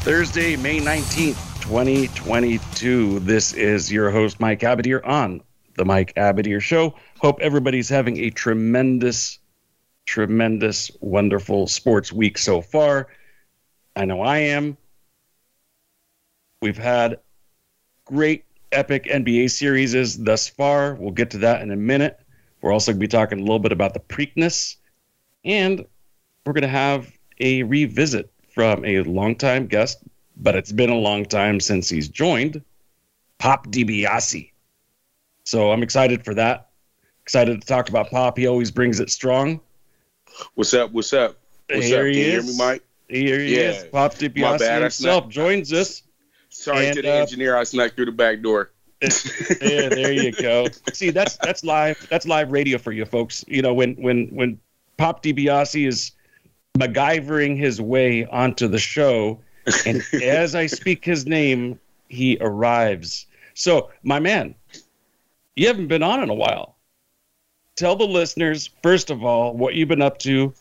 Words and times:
Thursday, 0.00 0.56
May 0.56 0.80
19th, 0.80 1.60
2022. 1.60 3.20
This 3.20 3.52
is 3.52 3.92
your 3.92 4.10
host, 4.10 4.40
Mike 4.40 4.60
Abadir, 4.60 5.06
on 5.06 5.42
the 5.76 5.84
Mike 5.84 6.14
Abadir 6.14 6.58
Show. 6.62 6.94
Hope 7.18 7.38
everybody's 7.42 7.90
having 7.90 8.16
a 8.16 8.30
tremendous, 8.30 9.38
tremendous, 10.06 10.90
wonderful 11.00 11.66
sports 11.66 12.14
week 12.14 12.38
so 12.38 12.62
far. 12.62 13.08
I 13.94 14.06
know 14.06 14.22
I 14.22 14.38
am. 14.38 14.78
We've 16.62 16.78
had 16.78 17.20
great, 18.06 18.46
epic 18.72 19.04
NBA 19.04 19.50
series 19.50 20.16
thus 20.16 20.48
far. 20.48 20.94
We'll 20.94 21.10
get 21.10 21.30
to 21.32 21.38
that 21.38 21.60
in 21.60 21.70
a 21.70 21.76
minute. 21.76 22.18
We're 22.62 22.72
also 22.72 22.92
going 22.92 23.00
to 23.00 23.04
be 23.04 23.08
talking 23.08 23.38
a 23.38 23.42
little 23.42 23.58
bit 23.58 23.72
about 23.72 23.92
the 23.92 24.00
Preakness, 24.00 24.76
and 25.44 25.84
we're 26.46 26.54
going 26.54 26.62
to 26.62 26.68
have 26.68 27.12
a 27.38 27.64
revisit 27.64 28.32
from 28.60 28.84
a 28.84 29.00
longtime 29.00 29.66
guest, 29.66 30.02
but 30.36 30.54
it's 30.54 30.70
been 30.70 30.90
a 30.90 30.94
long 30.94 31.24
time 31.24 31.58
since 31.60 31.88
he's 31.88 32.10
joined, 32.10 32.62
Pop 33.38 33.66
DiBiase. 33.68 34.50
So 35.44 35.72
I'm 35.72 35.82
excited 35.82 36.22
for 36.26 36.34
that. 36.34 36.68
Excited 37.22 37.58
to 37.58 37.66
talk 37.66 37.88
about 37.88 38.10
Pop. 38.10 38.36
He 38.36 38.46
always 38.46 38.70
brings 38.70 39.00
it 39.00 39.08
strong. 39.08 39.60
What's 40.56 40.74
up? 40.74 40.92
What's 40.92 41.14
up? 41.14 41.38
What's 41.70 41.86
Here 41.86 42.00
up? 42.00 42.06
he 42.08 42.12
Can 42.12 42.22
you 42.22 42.38
is. 42.38 42.44
hear 42.44 42.52
me, 42.52 42.58
Mike? 42.58 42.82
Here 43.08 43.40
he 43.40 43.54
Yeah. 43.56 43.70
is. 43.70 43.84
Pop 43.84 44.14
DiBiase 44.16 44.82
himself 44.82 44.92
snapped. 44.92 45.28
joins 45.30 45.72
us. 45.72 46.02
Sorry 46.50 46.88
And, 46.88 46.96
to 46.96 47.00
the 47.02 47.12
uh, 47.12 47.22
engineer. 47.22 47.56
I 47.56 47.64
snuck 47.64 47.94
through 47.96 48.06
the 48.06 48.12
back 48.12 48.42
door. 48.42 48.72
yeah, 49.02 49.88
there 49.88 50.12
you 50.12 50.32
go. 50.32 50.66
See, 50.92 51.08
that's 51.08 51.36
that's 51.38 51.64
live. 51.64 52.06
That's 52.10 52.26
live 52.26 52.52
radio 52.52 52.76
for 52.76 52.92
you 52.92 53.06
folks. 53.06 53.42
You 53.48 53.62
know, 53.62 53.72
when 53.72 53.94
when 53.94 54.26
when 54.26 54.60
Pop 54.98 55.22
DiBiase 55.22 55.86
is 55.88 56.12
MacGyvering 56.78 57.56
his 57.56 57.80
way 57.80 58.26
onto 58.26 58.68
the 58.68 58.78
show, 58.78 59.40
and 59.86 60.02
as 60.22 60.54
I 60.54 60.66
speak 60.66 61.04
his 61.04 61.26
name, 61.26 61.78
he 62.08 62.38
arrives. 62.40 63.26
So, 63.54 63.90
my 64.02 64.20
man, 64.20 64.54
you 65.56 65.66
haven't 65.66 65.88
been 65.88 66.02
on 66.02 66.22
in 66.22 66.30
a 66.30 66.34
while. 66.34 66.76
Tell 67.76 67.96
the 67.96 68.06
listeners 68.06 68.70
first 68.82 69.10
of 69.10 69.24
all 69.24 69.54
what 69.54 69.74
you've 69.74 69.88
been 69.88 70.02
up 70.02 70.18
to, 70.20 70.54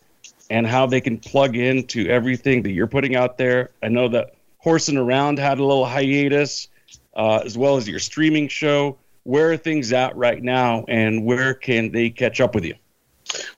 and 0.50 0.66
how 0.66 0.86
they 0.86 1.02
can 1.02 1.18
plug 1.18 1.56
into 1.56 2.08
everything 2.08 2.64
that 2.64 2.72
you're 2.72 2.88
putting 2.88 3.16
out 3.16 3.38
there. 3.38 3.72
I 3.84 3.88
know 3.88 4.08
that 4.10 4.36
Horsing 4.58 4.98
Around 4.98 5.40
had 5.40 5.60
a 5.60 5.66
little 5.66 5.86
hiatus 5.86 6.68
uh, 7.16 7.42
as 7.46 7.58
well 7.58 7.78
as 7.78 7.88
your 7.88 8.00
streaming 8.00 8.48
show. 8.48 8.98
Where 9.24 9.52
are 9.52 9.58
things 9.58 9.94
at 9.94 10.16
right 10.16 10.42
now, 10.42 10.86
and 10.88 11.26
where 11.26 11.54
can 11.54 11.92
they 11.92 12.10
catch 12.10 12.42
up 12.42 12.56
with 12.56 12.66
you? 12.66 12.76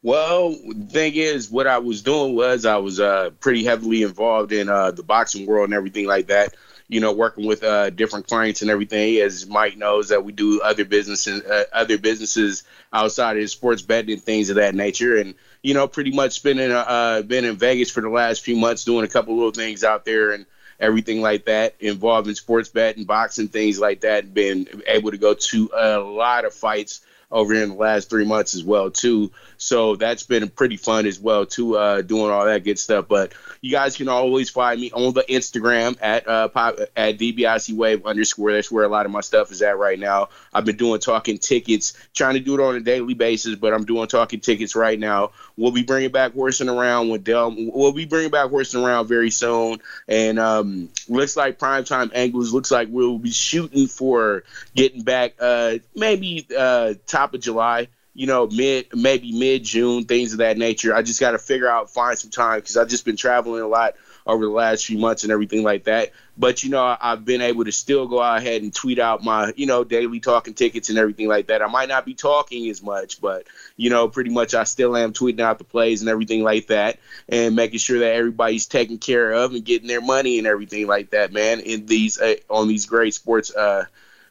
Well, 0.03 0.51
the 0.51 0.87
thing 0.89 1.15
is, 1.15 1.49
what 1.49 1.67
I 1.67 1.77
was 1.77 2.01
doing 2.01 2.35
was 2.35 2.65
I 2.65 2.77
was 2.77 2.99
uh, 2.99 3.31
pretty 3.39 3.63
heavily 3.63 4.03
involved 4.03 4.51
in 4.51 4.69
uh, 4.69 4.91
the 4.91 5.03
boxing 5.03 5.45
world 5.45 5.65
and 5.65 5.73
everything 5.73 6.07
like 6.07 6.27
that. 6.27 6.55
You 6.87 6.99
know, 6.99 7.13
working 7.13 7.45
with 7.45 7.63
uh, 7.63 7.89
different 7.89 8.27
clients 8.27 8.61
and 8.61 8.69
everything. 8.69 9.17
As 9.17 9.47
Mike 9.47 9.77
knows, 9.77 10.09
that 10.09 10.25
we 10.25 10.33
do 10.33 10.59
other 10.61 10.83
businesses, 10.83 11.41
uh, 11.43 11.63
other 11.71 11.97
businesses 11.97 12.63
outside 12.91 13.37
of 13.37 13.49
sports 13.49 13.81
betting 13.81 14.11
and 14.11 14.21
things 14.21 14.49
of 14.49 14.57
that 14.57 14.75
nature. 14.75 15.15
And 15.17 15.35
you 15.61 15.73
know, 15.73 15.87
pretty 15.87 16.11
much 16.11 16.33
spending 16.33 16.71
uh, 16.71 17.21
been 17.21 17.45
in 17.45 17.55
Vegas 17.55 17.91
for 17.91 18.01
the 18.01 18.09
last 18.09 18.43
few 18.43 18.57
months, 18.57 18.83
doing 18.83 19.05
a 19.05 19.09
couple 19.09 19.35
little 19.35 19.51
things 19.51 19.85
out 19.85 20.03
there 20.03 20.31
and 20.31 20.45
everything 20.81 21.21
like 21.21 21.45
that, 21.45 21.75
involved 21.79 22.27
in 22.27 22.35
sports 22.35 22.67
betting, 22.67 23.05
boxing, 23.05 23.47
things 23.47 23.79
like 23.79 24.01
that. 24.01 24.33
Been 24.33 24.67
able 24.87 25.11
to 25.11 25.17
go 25.17 25.33
to 25.33 25.69
a 25.73 25.99
lot 25.99 26.43
of 26.43 26.53
fights 26.53 27.01
over 27.31 27.53
in 27.53 27.69
the 27.69 27.75
last 27.75 28.09
three 28.09 28.25
months 28.25 28.55
as 28.55 28.63
well 28.63 28.91
too. 28.91 29.31
So 29.57 29.95
that's 29.95 30.23
been 30.23 30.49
pretty 30.49 30.77
fun 30.77 31.05
as 31.05 31.19
well 31.19 31.45
too, 31.45 31.77
uh, 31.77 32.01
doing 32.01 32.31
all 32.31 32.45
that 32.45 32.63
good 32.63 32.79
stuff. 32.79 33.05
But 33.07 33.33
you 33.61 33.71
guys 33.71 33.95
can 33.95 34.09
always 34.09 34.49
find 34.49 34.81
me 34.81 34.91
on 34.91 35.13
the 35.13 35.23
Instagram 35.23 35.95
at 36.01 36.27
uh, 36.27 36.47
pop, 36.47 36.77
at 36.95 37.19
DBIC 37.19 37.75
Wave 37.75 38.05
underscore. 38.05 38.51
That's 38.51 38.71
where 38.71 38.83
a 38.83 38.89
lot 38.89 39.05
of 39.05 39.11
my 39.11 39.21
stuff 39.21 39.51
is 39.51 39.61
at 39.61 39.77
right 39.77 39.99
now. 39.99 40.29
I've 40.51 40.65
been 40.65 40.77
doing 40.77 40.99
talking 40.99 41.37
tickets, 41.37 41.93
trying 42.13 42.33
to 42.33 42.39
do 42.39 42.55
it 42.55 42.59
on 42.59 42.75
a 42.75 42.79
daily 42.79 43.13
basis, 43.13 43.55
but 43.55 43.71
I'm 43.71 43.85
doing 43.85 44.07
talking 44.07 44.39
tickets 44.39 44.75
right 44.75 44.99
now. 44.99 45.31
We'll 45.57 45.71
be 45.71 45.83
bringing 45.83 46.11
back 46.11 46.33
horsing 46.33 46.69
around 46.69 47.09
with 47.09 47.23
Del. 47.23 47.53
We'll 47.55 47.91
be 47.91 48.05
bringing 48.05 48.31
back 48.31 48.49
horsing 48.49 48.83
around 48.83 49.07
very 49.07 49.29
soon, 49.29 49.79
and 50.07 50.39
um, 50.39 50.89
looks 51.07 51.37
like 51.37 51.59
primetime 51.59 52.09
angles. 52.15 52.51
Looks 52.51 52.71
like 52.71 52.87
we'll 52.89 53.19
be 53.19 53.31
shooting 53.31 53.85
for 53.85 54.43
getting 54.75 55.03
back 55.03 55.35
uh, 55.39 55.75
maybe 55.95 56.47
uh, 56.57 56.95
top 57.05 57.20
of 57.33 57.41
July 57.41 57.87
you 58.13 58.27
know, 58.27 58.47
mid 58.47 58.87
maybe 58.93 59.31
mid 59.31 59.63
June, 59.63 60.03
things 60.03 60.33
of 60.33 60.39
that 60.39 60.57
nature. 60.57 60.93
I 60.93 61.01
just 61.01 61.19
got 61.19 61.31
to 61.31 61.37
figure 61.37 61.69
out, 61.69 61.89
find 61.89 62.17
some 62.17 62.29
time 62.29 62.59
because 62.59 62.75
I've 62.77 62.89
just 62.89 63.05
been 63.05 63.15
traveling 63.15 63.61
a 63.61 63.67
lot 63.67 63.95
over 64.27 64.43
the 64.43 64.51
last 64.51 64.85
few 64.85 64.99
months 64.99 65.23
and 65.23 65.31
everything 65.31 65.63
like 65.63 65.85
that. 65.85 66.11
But 66.37 66.63
you 66.63 66.69
know, 66.69 66.97
I've 66.99 67.23
been 67.23 67.41
able 67.41 67.63
to 67.65 67.71
still 67.71 68.07
go 68.07 68.21
out 68.21 68.39
ahead 68.39 68.63
and 68.63 68.73
tweet 68.73 68.99
out 68.99 69.23
my, 69.23 69.53
you 69.55 69.65
know, 69.65 69.83
daily 69.83 70.19
talking 70.19 70.53
tickets 70.53 70.89
and 70.89 70.97
everything 70.97 71.27
like 71.27 71.47
that. 71.47 71.61
I 71.61 71.67
might 71.67 71.87
not 71.87 72.05
be 72.05 72.13
talking 72.13 72.69
as 72.69 72.83
much, 72.83 73.21
but 73.21 73.47
you 73.77 73.89
know, 73.89 74.09
pretty 74.09 74.29
much 74.29 74.53
I 74.53 74.65
still 74.65 74.95
am 74.97 75.13
tweeting 75.13 75.39
out 75.39 75.57
the 75.57 75.63
plays 75.63 76.01
and 76.01 76.09
everything 76.09 76.43
like 76.43 76.67
that, 76.67 76.99
and 77.29 77.55
making 77.55 77.79
sure 77.79 77.99
that 77.99 78.13
everybody's 78.13 78.67
taken 78.67 78.97
care 78.97 79.31
of 79.31 79.53
and 79.53 79.63
getting 79.63 79.87
their 79.87 80.01
money 80.01 80.37
and 80.37 80.47
everything 80.47 80.85
like 80.85 81.11
that, 81.11 81.31
man. 81.31 81.61
In 81.61 81.85
these 81.85 82.19
uh, 82.19 82.35
on 82.49 82.67
these 82.67 82.87
great 82.87 83.13
sports 83.13 83.55
uh, 83.55 83.85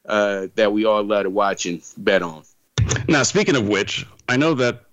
uh, 0.04 0.48
that 0.56 0.72
we 0.72 0.84
all 0.84 1.02
love 1.02 1.22
to 1.22 1.30
watch 1.30 1.64
and 1.64 1.82
bet 1.96 2.22
on. 2.22 2.42
Now, 3.08 3.22
speaking 3.22 3.56
of 3.56 3.68
which, 3.68 4.06
I 4.28 4.36
know 4.36 4.54
that 4.54 4.84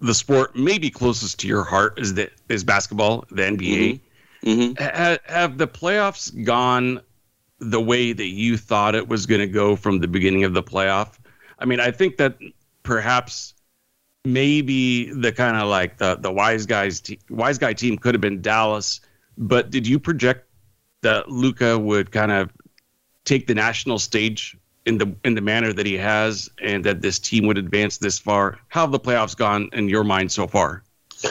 the 0.00 0.14
sport 0.14 0.56
maybe 0.56 0.90
closest 0.90 1.38
to 1.40 1.48
your 1.48 1.64
heart 1.64 1.98
is 1.98 2.14
the 2.14 2.30
is 2.48 2.64
basketball, 2.64 3.24
the 3.30 3.42
NBA. 3.42 4.00
hmm 4.42 4.72
Ha- 4.78 5.18
have 5.26 5.58
the 5.58 5.68
playoffs 5.68 6.44
gone 6.44 7.00
the 7.58 7.80
way 7.80 8.12
that 8.12 8.28
you 8.28 8.56
thought 8.56 8.94
it 8.94 9.06
was 9.06 9.26
going 9.26 9.40
to 9.40 9.46
go 9.46 9.76
from 9.76 9.98
the 9.98 10.08
beginning 10.08 10.44
of 10.44 10.54
the 10.54 10.62
playoff? 10.62 11.18
I 11.58 11.66
mean, 11.66 11.80
I 11.80 11.90
think 11.90 12.16
that 12.16 12.38
perhaps 12.82 13.54
maybe 14.24 15.12
the 15.12 15.32
kind 15.32 15.56
of 15.56 15.68
like 15.68 15.98
the 15.98 16.16
the 16.16 16.32
wise 16.32 16.66
guys 16.66 17.00
te- 17.00 17.20
wise 17.28 17.58
guy 17.58 17.72
team 17.72 17.98
could 17.98 18.14
have 18.14 18.20
been 18.20 18.40
Dallas, 18.40 19.00
but 19.36 19.70
did 19.70 19.86
you 19.86 19.98
project 19.98 20.46
that 21.02 21.30
Luka 21.30 21.78
would 21.78 22.10
kind 22.10 22.32
of 22.32 22.50
take 23.24 23.46
the 23.46 23.54
national 23.54 23.98
stage 23.98 24.56
in 24.90 24.98
the 24.98 25.14
in 25.24 25.34
the 25.34 25.40
manner 25.40 25.72
that 25.72 25.86
he 25.86 25.96
has, 25.96 26.50
and 26.60 26.84
that 26.84 27.00
this 27.00 27.18
team 27.18 27.46
would 27.46 27.58
advance 27.58 27.98
this 27.98 28.18
far? 28.18 28.58
How 28.68 28.82
have 28.82 28.90
the 28.90 29.00
playoffs 29.00 29.36
gone 29.36 29.70
in 29.72 29.88
your 29.88 30.04
mind 30.04 30.32
so 30.32 30.46
far? 30.46 30.82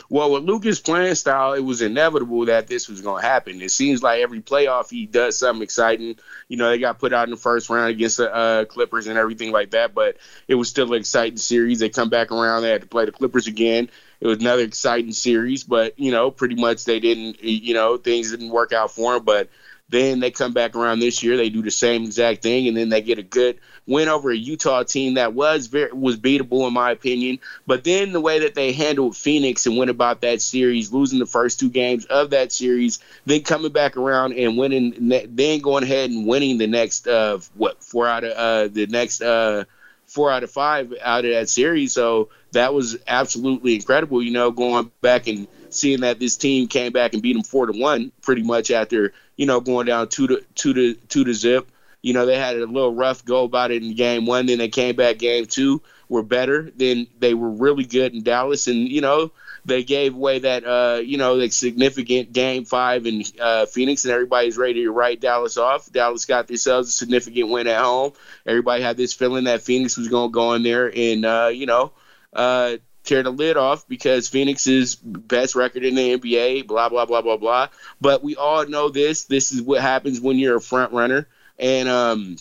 Well, 0.08 0.32
with 0.32 0.44
Luka's 0.44 0.80
playing 0.80 1.16
style, 1.16 1.54
it 1.54 1.62
was 1.62 1.82
inevitable 1.82 2.46
that 2.46 2.68
this 2.68 2.88
was 2.88 3.02
going 3.02 3.24
to 3.24 3.28
happen. 3.28 3.60
It 3.62 3.72
seems 3.72 4.04
like 4.04 4.22
every 4.22 4.40
playoff 4.40 4.90
he 4.90 5.08
does 5.08 5.38
something 5.38 5.64
exciting. 5.64 6.18
You 6.48 6.58
know, 6.58 6.70
they 6.70 6.78
got 6.78 7.00
put 7.00 7.12
out 7.12 7.24
in 7.24 7.32
the 7.32 7.38
first 7.38 7.70
round 7.72 7.90
against 7.90 8.18
the 8.18 8.34
uh, 8.34 8.66
Clippers 8.66 9.08
and 9.08 9.18
everything 9.18 9.52
like 9.52 9.72
that, 9.72 9.96
but 9.96 10.18
it 10.48 10.56
was 10.56 10.70
still 10.70 10.94
an 10.94 11.00
exciting 11.00 11.38
series. 11.38 11.80
They 11.80 11.90
come 11.90 12.10
back 12.10 12.32
around, 12.32 12.62
they 12.62 12.70
had 12.70 12.82
to 12.82 12.88
play 12.88 13.06
the 13.06 13.12
Clippers 13.12 13.48
again. 13.48 13.90
It 14.22 14.28
was 14.28 14.40
another 14.40 14.64
exciting 14.64 15.14
series, 15.14 15.64
but 15.64 15.98
you 15.98 16.12
know, 16.12 16.30
pretty 16.30 16.56
much 16.56 16.86
they 16.86 17.00
didn't. 17.00 17.42
You 17.42 17.74
know, 17.74 17.98
things 17.98 18.30
didn't 18.32 18.50
work 18.50 18.74
out 18.74 18.92
for 18.92 19.14
them, 19.16 19.26
but. 19.26 19.50
Then 19.90 20.20
they 20.20 20.32
come 20.32 20.54
back 20.54 20.76
around 20.76 21.00
this 21.00 21.24
year. 21.24 21.36
They 21.36 21.50
do 21.50 21.62
the 21.64 21.72
same 21.72 22.04
exact 22.04 22.44
thing, 22.44 22.68
and 22.68 22.78
then 22.78 22.90
they 22.90 23.02
get 23.02 23.18
a 23.18 23.24
good 23.24 23.60
win 23.88 24.08
over 24.08 24.30
a 24.30 24.38
Utah 24.38 24.84
team 24.84 25.16
that 25.16 25.34
was 25.34 25.68
very 25.68 25.92
was 25.92 26.18
beatable 26.18 26.68
in 26.68 26.74
my 26.74 26.92
opinion. 26.92 27.40
But 27.66 27.84
then 27.84 28.12
the 28.12 28.22
way 28.22 28.40
that 28.40 28.54
they 28.54 28.72
handled 28.72 29.18
Phoenix 29.18 29.66
and 29.66 29.78
went 29.78 29.90
about 29.90 30.22
that 30.22 30.42
series, 30.42 30.94
losing 30.94 31.18
the 31.20 31.26
first 31.26 31.60
two 31.60 31.70
games 31.70 32.06
of 32.06 32.30
that 32.30 32.52
series, 32.52 33.00
then 33.26 33.42
coming 33.42 33.72
back 33.72 33.98
around 33.98 34.34
and 34.34 34.58
winning, 34.58 35.10
then 35.10 35.60
going 35.60 35.84
ahead 35.84 36.12
and 36.12 36.28
winning 36.28 36.60
the 36.60 36.68
next 36.68 37.08
uh 37.08 37.40
what 37.56 37.84
four 37.84 38.08
out 38.08 38.24
of 38.24 38.32
uh 38.32 38.68
the 38.72 38.86
next 38.86 39.22
uh 39.22 39.64
four 40.06 40.32
out 40.32 40.44
of 40.44 40.52
five 40.52 40.94
out 41.02 41.26
of 41.26 41.32
that 41.32 41.50
series. 41.50 41.94
So 41.94 42.30
that 42.52 42.74
was 42.74 42.98
absolutely 43.08 43.76
incredible. 43.76 44.22
You 44.22 44.32
know, 44.32 44.52
going 44.52 44.92
back 45.02 45.28
and 45.28 45.48
seeing 45.74 46.02
that 46.02 46.20
this 46.20 46.38
team 46.38 46.68
came 46.68 46.92
back 46.92 47.14
and 47.14 47.22
beat 47.22 47.34
them 47.34 47.44
four 47.44 47.68
to 47.68 47.78
one, 47.78 48.12
pretty 48.22 48.44
much 48.44 48.72
after 48.72 49.14
you 49.36 49.46
know 49.46 49.60
going 49.60 49.88
down 49.88 50.10
two 50.10 50.28
to 50.28 50.44
two 50.56 50.74
to 50.74 50.94
two 50.94 51.24
to 51.24 51.34
zip. 51.34 51.72
You 52.02 52.14
know, 52.14 52.26
they 52.26 52.38
had 52.38 52.56
a 52.56 52.66
little 52.66 52.94
rough 52.94 53.26
go 53.26 53.44
about 53.44 53.72
it 53.72 53.84
in 53.84 53.94
game 53.94 54.26
one. 54.26 54.46
Then 54.46 54.58
they 54.58 54.70
came 54.70 54.96
back 54.96 55.18
game 55.18 55.46
two, 55.46 55.82
were 56.08 56.24
better. 56.24 56.72
Then 56.76 57.08
they 57.20 57.34
were 57.34 57.50
really 57.50 57.84
good 57.86 58.14
in 58.14 58.24
Dallas. 58.24 58.68
And, 58.68 58.88
you 58.88 59.02
know, 59.02 59.32
they 59.66 59.84
gave 59.84 60.16
away 60.16 60.40
that 60.40 60.66
uh, 60.66 61.02
you 61.04 61.18
know 61.18 61.38
that 61.38 61.54
significant 61.54 62.34
game 62.34 62.66
five 62.66 63.06
in 63.06 63.24
uh, 63.40 63.66
Phoenix, 63.66 64.06
and 64.06 64.14
everybody's 64.14 64.58
ready 64.58 64.84
to 64.84 64.92
write 64.92 65.22
Dallas 65.22 65.58
off. 65.58 65.92
Dallas 65.92 66.26
got 66.26 66.48
themselves 66.48 66.90
a 66.90 66.92
significant 66.92 67.50
win 67.50 67.68
at 67.68 67.82
home. 67.82 68.14
Everybody 68.46 68.84
had 68.84 68.98
this 68.98 69.14
feeling 69.14 69.46
that 69.46 69.62
Phoenix 69.62 69.98
was 69.98 70.08
going 70.08 70.30
to 70.30 70.34
go 70.34 70.54
in 70.54 70.64
there 70.64 70.92
and 70.94 71.26
uh, 71.26 71.52
you 71.54 71.66
know 71.66 71.92
uh, 72.34 72.78
tear 73.04 73.24
the 73.24 73.32
lid 73.32 73.58
off 73.58 73.88
because 73.88 74.28
Phoenix's 74.28 74.96
best 74.96 75.56
record 75.56 75.84
in 75.84 75.96
the 75.96 76.18
NBA. 76.18 76.68
Blah 76.68 76.90
blah 76.90 77.06
blah 77.06 77.22
blah 77.22 77.38
blah. 77.38 77.68
But 78.00 78.24
we 78.24 78.36
all 78.36 78.66
know 78.66 78.90
this. 78.90 79.26
This 79.26 79.52
is 79.52 79.62
what 79.62 79.82
happens 79.82 80.22
when 80.22 80.38
you're 80.38 80.58
a 80.58 80.62
front 80.62 80.94
runner, 80.94 81.28
and 81.58 81.90
um, 81.90 82.38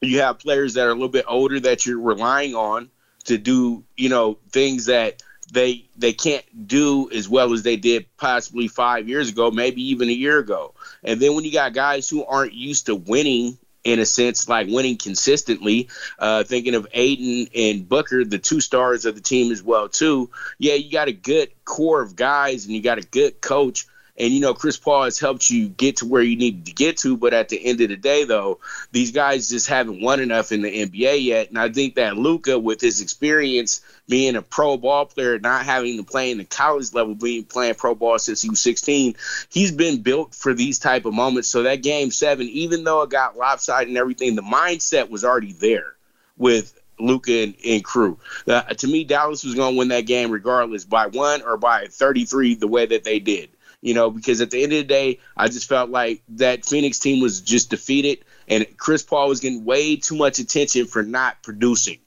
you 0.00 0.20
have 0.20 0.38
players 0.38 0.74
that 0.74 0.86
are 0.86 0.90
a 0.90 0.94
little 0.94 1.08
bit 1.08 1.26
older 1.28 1.60
that 1.60 1.86
you're 1.86 2.00
relying 2.00 2.54
on 2.54 2.90
to 3.24 3.38
do 3.38 3.84
you 3.96 4.08
know 4.08 4.38
things 4.50 4.86
that 4.86 5.22
they 5.52 5.86
they 5.96 6.12
can't 6.12 6.44
do 6.66 7.10
as 7.10 7.28
well 7.28 7.52
as 7.52 7.62
they 7.62 7.76
did 7.76 8.06
possibly 8.16 8.68
five 8.68 9.08
years 9.08 9.30
ago, 9.30 9.50
maybe 9.50 9.90
even 9.90 10.08
a 10.08 10.12
year 10.12 10.38
ago. 10.38 10.74
And 11.02 11.20
then 11.20 11.34
when 11.34 11.44
you 11.44 11.52
got 11.52 11.72
guys 11.72 12.08
who 12.08 12.24
aren't 12.24 12.52
used 12.52 12.86
to 12.86 12.94
winning 12.94 13.58
in 13.88 13.98
a 13.98 14.06
sense, 14.06 14.48
like 14.48 14.68
winning 14.68 14.96
consistently. 14.96 15.88
Uh, 16.18 16.44
thinking 16.44 16.74
of 16.74 16.86
Ayton 16.92 17.48
and 17.54 17.88
Booker, 17.88 18.24
the 18.24 18.38
two 18.38 18.60
stars 18.60 19.06
of 19.06 19.14
the 19.14 19.20
team 19.20 19.50
as 19.50 19.62
well 19.62 19.88
too. 19.88 20.30
Yeah, 20.58 20.74
you 20.74 20.92
got 20.92 21.08
a 21.08 21.12
good 21.12 21.50
core 21.64 22.02
of 22.02 22.16
guys 22.16 22.66
and 22.66 22.74
you 22.74 22.82
got 22.82 22.98
a 22.98 23.06
good 23.06 23.40
coach 23.40 23.86
and 24.18 24.32
you 24.32 24.40
know, 24.40 24.52
Chris 24.52 24.76
Paul 24.76 25.04
has 25.04 25.20
helped 25.20 25.48
you 25.48 25.68
get 25.68 25.98
to 25.98 26.06
where 26.06 26.22
you 26.22 26.36
need 26.36 26.66
to 26.66 26.72
get 26.72 26.96
to. 26.98 27.16
But 27.16 27.32
at 27.32 27.48
the 27.48 27.64
end 27.64 27.80
of 27.80 27.88
the 27.88 27.96
day, 27.96 28.24
though, 28.24 28.58
these 28.90 29.12
guys 29.12 29.48
just 29.48 29.68
haven't 29.68 30.02
won 30.02 30.18
enough 30.18 30.50
in 30.50 30.62
the 30.62 30.86
NBA 30.86 31.22
yet. 31.22 31.50
And 31.50 31.58
I 31.58 31.68
think 31.68 31.94
that 31.94 32.16
Luka, 32.16 32.58
with 32.58 32.80
his 32.80 33.00
experience 33.00 33.80
being 34.08 34.34
a 34.34 34.42
pro 34.42 34.76
ball 34.76 35.06
player, 35.06 35.38
not 35.38 35.64
having 35.64 35.96
to 35.98 36.02
play 36.02 36.32
in 36.32 36.38
the 36.38 36.44
college 36.44 36.92
level, 36.92 37.14
being 37.14 37.44
playing 37.44 37.76
pro 37.76 37.94
ball 37.94 38.18
since 38.18 38.42
he 38.42 38.50
was 38.50 38.60
16, 38.60 39.14
he's 39.50 39.70
been 39.70 40.02
built 40.02 40.34
for 40.34 40.52
these 40.52 40.80
type 40.80 41.04
of 41.04 41.14
moments. 41.14 41.48
So 41.48 41.62
that 41.62 41.82
game 41.82 42.10
seven, 42.10 42.48
even 42.48 42.82
though 42.82 43.02
it 43.02 43.10
got 43.10 43.36
lopsided 43.36 43.88
and 43.88 43.96
everything, 43.96 44.34
the 44.34 44.42
mindset 44.42 45.10
was 45.10 45.24
already 45.24 45.52
there 45.52 45.94
with 46.36 46.74
Luka 46.98 47.44
and, 47.44 47.54
and 47.64 47.84
crew. 47.84 48.18
Uh, 48.48 48.62
to 48.62 48.88
me, 48.88 49.04
Dallas 49.04 49.44
was 49.44 49.54
going 49.54 49.74
to 49.74 49.78
win 49.78 49.88
that 49.88 50.06
game 50.06 50.32
regardless 50.32 50.84
by 50.84 51.06
one 51.06 51.42
or 51.42 51.56
by 51.56 51.86
33, 51.86 52.56
the 52.56 52.66
way 52.66 52.86
that 52.86 53.04
they 53.04 53.20
did 53.20 53.50
you 53.80 53.94
know, 53.94 54.10
because 54.10 54.40
at 54.40 54.50
the 54.50 54.62
end 54.62 54.72
of 54.72 54.78
the 54.78 54.84
day, 54.84 55.20
I 55.36 55.48
just 55.48 55.68
felt 55.68 55.90
like 55.90 56.22
that 56.30 56.64
Phoenix 56.64 56.98
team 56.98 57.20
was 57.22 57.40
just 57.40 57.70
defeated, 57.70 58.24
and 58.48 58.66
Chris 58.76 59.02
Paul 59.02 59.28
was 59.28 59.40
getting 59.40 59.64
way 59.64 59.96
too 59.96 60.16
much 60.16 60.38
attention 60.38 60.86
for 60.86 61.02
not 61.02 61.42
producing. 61.42 61.98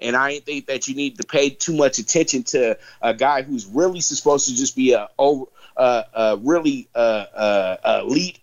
And 0.00 0.14
I 0.14 0.40
think 0.40 0.66
that 0.66 0.88
you 0.88 0.94
need 0.94 1.18
to 1.18 1.26
pay 1.26 1.50
too 1.50 1.74
much 1.74 1.98
attention 1.98 2.42
to 2.44 2.78
a 3.00 3.14
guy 3.14 3.42
who's 3.42 3.66
really 3.66 4.00
supposed 4.00 4.48
to 4.48 4.54
just 4.54 4.76
be 4.76 4.92
a 4.92 5.08
over, 5.18 5.46
uh, 5.76 6.02
uh, 6.12 6.36
really 6.40 6.88
uh, 6.94 6.98
uh, 7.34 8.00
elite 8.04 8.38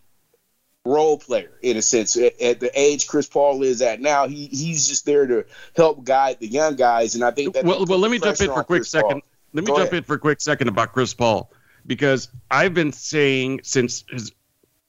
role 0.84 1.18
player 1.18 1.52
in 1.62 1.78
a 1.78 1.82
sense. 1.82 2.18
At, 2.18 2.42
at, 2.42 2.60
the 2.60 2.72
age 2.78 3.08
Chris 3.08 3.28
Paul 3.28 3.62
is 3.64 3.82
at 3.82 4.02
now, 4.02 4.28
he 4.28 4.48
he's 4.48 4.88
just 4.88 5.06
there 5.06 5.28
to 5.28 5.46
help 5.76 6.04
guide 6.04 6.40
the 6.40 6.48
young 6.48 6.76
guys. 6.76 7.16
And 7.16 7.24
I 7.24 7.32
think 7.32 7.54
that 7.54 7.66
well, 7.66 7.86
well, 7.86 8.00
let 8.00 8.12
me 8.12 8.20
jump 8.20 8.42
in 8.42 8.48
for 8.48 8.62
a 8.62 8.64
quick 8.64 8.80
Chris 8.82 8.90
second. 8.90 9.22
Paul. 9.22 9.22
Let 9.54 9.64
me 9.64 9.68
Go 9.68 9.78
jump 9.78 9.90
ahead. 9.90 9.98
in 10.00 10.04
for 10.04 10.16
a 10.16 10.20
quick 10.20 10.42
second 10.42 10.68
about 10.68 10.92
Chris 10.92 11.14
Paul 11.14 11.52
because 11.86 12.30
I've 12.50 12.74
been 12.74 12.92
saying 12.92 13.62
since 13.64 14.04
his 14.10 14.32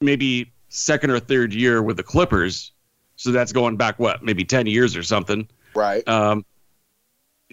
maybe 0.00 0.52
second 0.69 1.11
or 1.11 1.20
third 1.20 1.52
year 1.55 1.82
with 1.82 1.96
the 1.96 2.02
Clippers, 2.02 2.73
so 3.17 3.31
that's 3.31 3.52
going 3.52 3.76
back 3.76 3.99
what 3.99 4.23
maybe 4.23 4.44
ten 4.44 4.67
years 4.67 4.96
or 4.96 5.02
something. 5.02 5.49
Right. 5.75 6.06
Um, 6.08 6.44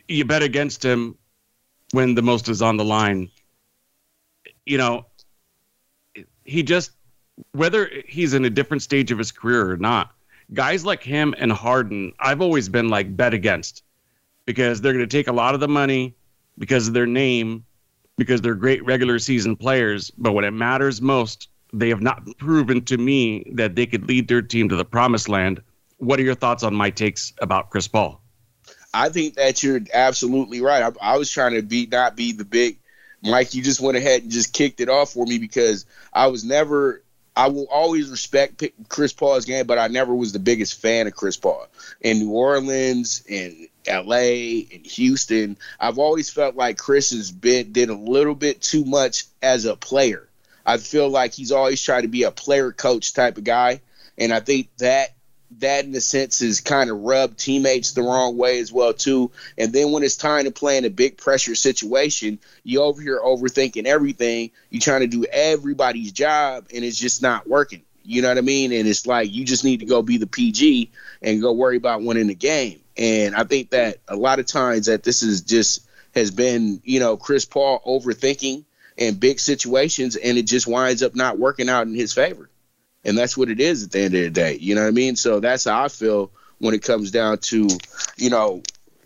you 0.07 0.25
bet 0.25 0.43
against 0.43 0.83
him 0.83 1.17
when 1.91 2.15
the 2.15 2.21
most 2.21 2.49
is 2.49 2.61
on 2.61 2.77
the 2.77 2.85
line. 2.85 3.29
You 4.65 4.77
know, 4.77 5.05
he 6.43 6.63
just 6.63 6.91
whether 7.53 7.89
he's 8.07 8.33
in 8.33 8.45
a 8.45 8.49
different 8.49 8.83
stage 8.83 9.11
of 9.11 9.17
his 9.17 9.31
career 9.31 9.71
or 9.71 9.77
not. 9.77 10.11
Guys 10.53 10.85
like 10.85 11.01
him 11.01 11.33
and 11.37 11.51
Harden, 11.51 12.13
I've 12.19 12.41
always 12.41 12.67
been 12.67 12.89
like 12.89 13.15
bet 13.15 13.33
against 13.33 13.83
because 14.45 14.81
they're 14.81 14.93
going 14.93 15.07
to 15.07 15.17
take 15.17 15.27
a 15.27 15.31
lot 15.31 15.53
of 15.53 15.59
the 15.59 15.67
money 15.67 16.15
because 16.57 16.87
of 16.87 16.93
their 16.93 17.05
name 17.05 17.65
because 18.21 18.41
they're 18.41 18.55
great 18.55 18.83
regular 18.85 19.19
season 19.19 19.55
players, 19.55 20.11
but 20.11 20.33
when 20.33 20.45
it 20.45 20.51
matters 20.51 21.01
most, 21.01 21.49
they 21.73 21.89
have 21.89 22.01
not 22.01 22.25
proven 22.37 22.83
to 22.85 22.97
me 22.97 23.51
that 23.53 23.75
they 23.75 23.85
could 23.85 24.07
lead 24.07 24.27
their 24.27 24.41
team 24.41 24.69
to 24.69 24.75
the 24.75 24.85
promised 24.85 25.27
land. 25.27 25.61
What 25.97 26.19
are 26.19 26.23
your 26.23 26.35
thoughts 26.35 26.63
on 26.63 26.75
my 26.75 26.89
takes 26.89 27.33
about 27.39 27.69
Chris 27.69 27.87
Paul? 27.87 28.21
I 28.93 29.09
think 29.09 29.35
that 29.35 29.63
you're 29.63 29.79
absolutely 29.93 30.61
right. 30.61 30.83
I, 30.83 31.13
I 31.13 31.17
was 31.17 31.31
trying 31.31 31.53
to 31.53 31.61
be 31.61 31.87
not 31.87 32.15
be 32.15 32.33
the 32.33 32.45
big 32.45 32.77
Mike. 33.23 33.53
You 33.53 33.63
just 33.63 33.79
went 33.79 33.97
ahead 33.97 34.23
and 34.23 34.31
just 34.31 34.53
kicked 34.53 34.81
it 34.81 34.89
off 34.89 35.13
for 35.13 35.25
me 35.25 35.37
because 35.37 35.85
I 36.13 36.27
was 36.27 36.43
never 36.43 37.03
I 37.35 37.47
will 37.47 37.67
always 37.71 38.09
respect 38.09 38.63
Chris 38.89 39.13
Paul's 39.13 39.45
game, 39.45 39.65
but 39.65 39.79
I 39.79 39.87
never 39.87 40.13
was 40.13 40.33
the 40.33 40.39
biggest 40.39 40.81
fan 40.81 41.07
of 41.07 41.15
Chris 41.15 41.37
Paul. 41.37 41.67
In 42.01 42.19
New 42.19 42.31
Orleans, 42.31 43.23
in 43.27 43.67
LA, 43.87 44.65
and 44.71 44.85
Houston, 44.85 45.57
I've 45.79 45.99
always 45.99 46.29
felt 46.29 46.55
like 46.55 46.77
Chris 46.77 47.11
has 47.11 47.31
been 47.31 47.71
did 47.71 47.89
a 47.89 47.95
little 47.95 48.35
bit 48.35 48.61
too 48.61 48.85
much 48.85 49.25
as 49.41 49.65
a 49.65 49.75
player. 49.75 50.27
I 50.65 50.77
feel 50.77 51.09
like 51.09 51.33
he's 51.33 51.51
always 51.51 51.81
tried 51.81 52.01
to 52.01 52.07
be 52.07 52.23
a 52.23 52.31
player 52.31 52.71
coach 52.71 53.13
type 53.13 53.37
of 53.37 53.43
guy, 53.43 53.81
and 54.17 54.33
I 54.33 54.39
think 54.39 54.69
that 54.77 55.13
that 55.59 55.85
in 55.85 55.93
a 55.95 56.01
sense 56.01 56.39
has 56.39 56.61
kind 56.61 56.89
of 56.89 57.01
rubbed 57.01 57.37
teammates 57.37 57.91
the 57.91 58.01
wrong 58.01 58.37
way 58.37 58.59
as 58.59 58.71
well 58.71 58.93
too. 58.93 59.31
And 59.57 59.73
then 59.73 59.91
when 59.91 60.03
it's 60.03 60.15
time 60.15 60.45
to 60.45 60.51
play 60.51 60.77
in 60.77 60.85
a 60.85 60.89
big 60.89 61.17
pressure 61.17 61.55
situation, 61.55 62.39
you 62.63 62.81
over 62.81 63.01
here 63.01 63.19
overthinking 63.19 63.85
everything. 63.85 64.51
You're 64.69 64.81
trying 64.81 65.01
to 65.01 65.07
do 65.07 65.25
everybody's 65.25 66.11
job, 66.11 66.67
and 66.73 66.85
it's 66.85 66.97
just 66.97 67.21
not 67.21 67.47
working. 67.47 67.81
You 68.03 68.21
know 68.21 68.29
what 68.29 68.37
I 68.37 68.41
mean? 68.41 68.71
And 68.71 68.87
it's 68.87 69.05
like 69.05 69.31
you 69.31 69.45
just 69.45 69.63
need 69.63 69.81
to 69.81 69.85
go 69.85 70.01
be 70.01 70.17
the 70.17 70.27
PG 70.27 70.91
and 71.21 71.41
go 71.41 71.53
worry 71.53 71.77
about 71.77 72.01
winning 72.01 72.27
the 72.27 72.35
game. 72.35 72.79
And 72.97 73.35
I 73.35 73.43
think 73.43 73.71
that 73.71 73.97
a 74.07 74.15
lot 74.15 74.39
of 74.39 74.45
times 74.45 74.87
that 74.87 75.03
this 75.03 75.23
is 75.23 75.41
just 75.41 75.87
has 76.13 76.31
been, 76.31 76.81
you 76.83 76.99
know, 76.99 77.17
Chris 77.17 77.45
Paul 77.45 77.81
overthinking 77.85 78.65
in 78.97 79.15
big 79.15 79.39
situations, 79.39 80.15
and 80.17 80.37
it 80.37 80.43
just 80.43 80.67
winds 80.67 81.01
up 81.01 81.15
not 81.15 81.39
working 81.39 81.69
out 81.69 81.87
in 81.87 81.95
his 81.95 82.13
favor 82.13 82.49
and 83.03 83.17
that's 83.17 83.37
what 83.37 83.49
it 83.49 83.59
is 83.59 83.83
at 83.83 83.91
the 83.91 83.99
end 83.99 84.13
of 84.15 84.21
the 84.21 84.29
day. 84.29 84.57
You 84.59 84.75
know 84.75 84.81
what 84.81 84.87
I 84.87 84.91
mean? 84.91 85.15
So 85.15 85.39
that's 85.39 85.65
how 85.65 85.85
I 85.85 85.87
feel 85.87 86.31
when 86.59 86.73
it 86.73 86.83
comes 86.83 87.11
down 87.11 87.39
to, 87.39 87.67
you 88.17 88.29
know, 88.29 88.61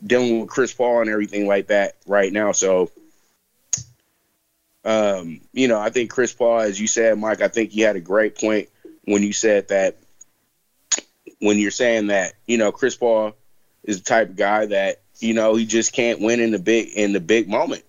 dealing 0.06 0.42
with 0.42 0.50
Chris 0.50 0.74
Paul 0.74 1.01
and 1.01 1.09
everything 1.09 1.47
like 1.47 1.68
that 1.68 1.95
right 2.06 2.31
now. 2.31 2.51
So, 2.51 2.92
um, 4.83 5.42
you 5.53 5.68
know, 5.68 5.80
I 5.80 5.89
think 5.89 6.09
Chris 6.12 6.33
Paul, 6.33 6.59
as 6.59 6.80
you 6.80 6.88
said, 6.88 7.18
Mike, 7.18 7.42
I 7.42 7.47
think 7.47 7.75
you 7.75 7.85
had 7.85 7.95
a 7.95 8.02
great 8.02 8.37
point 8.37 8.69
when 9.06 9.24
you 9.24 9.33
said 9.33 9.68
that 9.69 9.97
when 11.40 11.57
you're 11.57 11.71
saying 11.71 12.07
that, 12.07 12.33
you 12.47 12.57
know, 12.57 12.71
Chris 12.71 12.95
Paul 12.95 13.33
is 13.83 14.00
the 14.00 14.06
type 14.06 14.30
of 14.30 14.35
guy 14.35 14.66
that, 14.68 15.02
you 15.19 15.33
know, 15.33 15.56
he 15.56 15.66
just 15.66 15.94
can't 15.94 16.19
win 16.19 16.40
in 16.40 16.52
the 16.52 16.59
big 16.59 16.90
in 16.95 17.14
the 17.14 17.19
big 17.19 17.47
moment. 17.47 17.83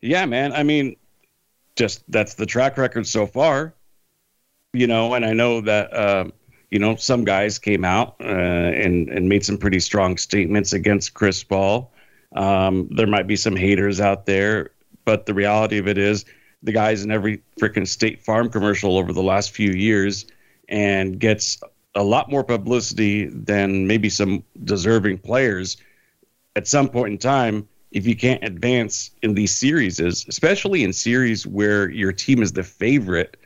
Yeah, 0.00 0.26
man. 0.26 0.52
I 0.52 0.62
mean, 0.62 0.96
just 1.76 2.02
that's 2.10 2.34
the 2.34 2.46
track 2.46 2.76
record 2.76 3.06
so 3.06 3.26
far 3.26 3.74
you 4.72 4.86
know, 4.86 5.14
and 5.14 5.24
I 5.24 5.32
know 5.32 5.60
that 5.62 5.92
uh, 5.92 6.24
you 6.70 6.78
know 6.78 6.96
some 6.96 7.24
guys 7.24 7.58
came 7.58 7.84
out 7.84 8.16
uh, 8.20 8.24
and 8.24 9.08
and 9.08 9.28
made 9.28 9.44
some 9.44 9.58
pretty 9.58 9.80
strong 9.80 10.16
statements 10.16 10.72
against 10.72 11.14
Chris 11.14 11.42
Paul. 11.42 11.92
Um, 12.34 12.88
there 12.90 13.06
might 13.06 13.26
be 13.26 13.36
some 13.36 13.56
haters 13.56 14.00
out 14.00 14.26
there, 14.26 14.70
but 15.04 15.26
the 15.26 15.34
reality 15.34 15.78
of 15.78 15.88
it 15.88 15.96
is, 15.96 16.24
the 16.62 16.72
guy's 16.72 17.04
in 17.04 17.10
every 17.10 17.42
freaking 17.60 17.86
State 17.86 18.24
Farm 18.24 18.50
commercial 18.50 18.96
over 18.98 19.12
the 19.12 19.22
last 19.22 19.52
few 19.52 19.70
years, 19.70 20.26
and 20.68 21.18
gets 21.18 21.60
a 21.94 22.02
lot 22.02 22.30
more 22.30 22.44
publicity 22.44 23.26
than 23.26 23.86
maybe 23.86 24.08
some 24.08 24.44
deserving 24.64 25.18
players. 25.18 25.76
At 26.56 26.66
some 26.66 26.88
point 26.88 27.12
in 27.12 27.18
time, 27.18 27.68
if 27.92 28.06
you 28.06 28.16
can't 28.16 28.44
advance 28.44 29.10
in 29.22 29.34
these 29.34 29.54
series, 29.54 29.98
especially 30.00 30.84
in 30.84 30.92
series 30.92 31.46
where 31.46 31.88
your 31.88 32.12
team 32.12 32.42
is 32.42 32.52
the 32.52 32.62
favorite 32.62 33.36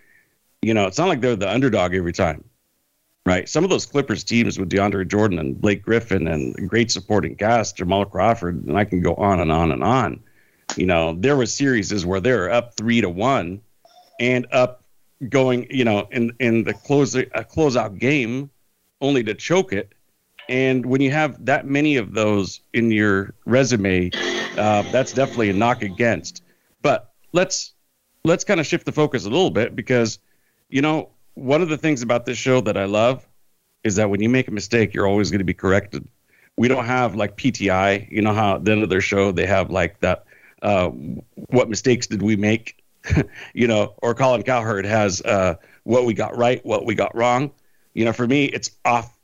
you 0.62 0.75
know, 0.75 0.87
it's 0.87 0.97
not 0.97 1.09
like 1.09 1.21
they're 1.21 1.37
the 1.37 1.50
underdog 1.50 1.95
every 1.95 2.12
time, 2.12 2.42
right? 3.26 3.49
Some 3.49 3.64
of 3.64 3.71
those 3.71 3.85
Clippers 3.85 4.25
teams 4.25 4.59
with 4.59 4.71
DeAndre 4.71 5.07
Jordan 5.07 5.38
and 5.38 5.61
Blake 5.61 5.83
Griffin 5.83 6.28
and 6.28 6.69
great 6.69 6.90
supporting 6.90 7.35
cast, 7.35 7.76
Jamal 7.76 8.04
Crawford, 8.04 8.64
and 8.64 8.78
I 8.78 8.85
can 8.85 9.02
go 9.02 9.14
on 9.16 9.40
and 9.40 9.50
on 9.52 9.73
and 9.73 9.83
on. 9.83 10.23
You 10.76 10.86
know, 10.86 11.14
there 11.18 11.36
were 11.36 11.46
series 11.46 12.04
where 12.06 12.20
they're 12.20 12.50
up 12.50 12.74
three 12.74 13.00
to 13.00 13.08
one 13.08 13.60
and 14.18 14.46
up 14.52 14.82
going, 15.28 15.66
you 15.70 15.84
know, 15.84 16.08
in 16.10 16.32
in 16.40 16.64
the 16.64 16.74
close 16.74 17.14
a 17.14 17.24
closeout 17.24 17.98
game, 17.98 18.50
only 19.00 19.22
to 19.24 19.34
choke 19.34 19.72
it. 19.72 19.92
And 20.48 20.84
when 20.86 21.00
you 21.00 21.10
have 21.10 21.44
that 21.46 21.66
many 21.66 21.96
of 21.96 22.14
those 22.14 22.60
in 22.72 22.90
your 22.90 23.34
resume, 23.46 24.10
uh, 24.56 24.82
that's 24.90 25.12
definitely 25.12 25.50
a 25.50 25.54
knock 25.54 25.82
against. 25.82 26.42
But 26.82 27.12
let's 27.32 27.74
let's 28.24 28.44
kind 28.44 28.60
of 28.60 28.66
shift 28.66 28.86
the 28.86 28.92
focus 28.92 29.24
a 29.24 29.30
little 29.30 29.50
bit 29.50 29.76
because 29.76 30.18
you 30.68 30.80
know, 30.80 31.10
one 31.34 31.62
of 31.62 31.68
the 31.68 31.78
things 31.78 32.02
about 32.02 32.24
this 32.26 32.38
show 32.38 32.60
that 32.62 32.76
I 32.76 32.86
love 32.86 33.26
is 33.84 33.96
that 33.96 34.10
when 34.10 34.20
you 34.20 34.28
make 34.28 34.48
a 34.48 34.52
mistake, 34.52 34.94
you're 34.94 35.06
always 35.06 35.30
going 35.30 35.40
to 35.40 35.44
be 35.44 35.54
corrected. 35.54 36.06
We 36.56 36.68
don't 36.68 36.86
have 36.86 37.14
like 37.14 37.36
PTI. 37.36 38.10
You 38.10 38.22
know 38.22 38.32
how 38.32 38.56
at 38.56 38.64
the 38.64 38.72
end 38.72 38.82
of 38.82 38.88
their 38.88 39.00
show 39.00 39.32
they 39.32 39.46
have 39.46 39.70
like 39.70 40.00
that 40.00 40.24
uh, 40.62 40.88
what 40.88 41.69
mistakes 41.69 42.07
did 42.07 42.23
we 42.23 42.37
make, 42.37 42.83
you 43.54 43.66
know, 43.66 43.95
or 44.02 44.14
Colin 44.14 44.42
Cowherd 44.42 44.87
has 44.87 45.21
uh, 45.23 45.57
what 45.85 46.04
we 46.04 46.14
got 46.14 46.37
right, 46.37 46.64
what 46.64 46.87
we 46.87 46.95
got 46.95 47.14
wrong. 47.14 47.50
You 47.95 48.04
know, 48.04 48.12
for 48.12 48.26
me, 48.26 48.47
it's 48.47 48.71
off 48.85 49.19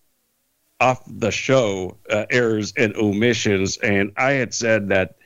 off 0.81 1.03
the 1.07 1.31
show 1.31 1.97
uh, 2.11 2.27
errors 2.31 2.73
and 2.77 2.95
omissions. 2.97 3.77
And 3.79 4.13
I 4.17 4.33
had 4.33 4.55
said 4.55 4.89
that 4.91 5.17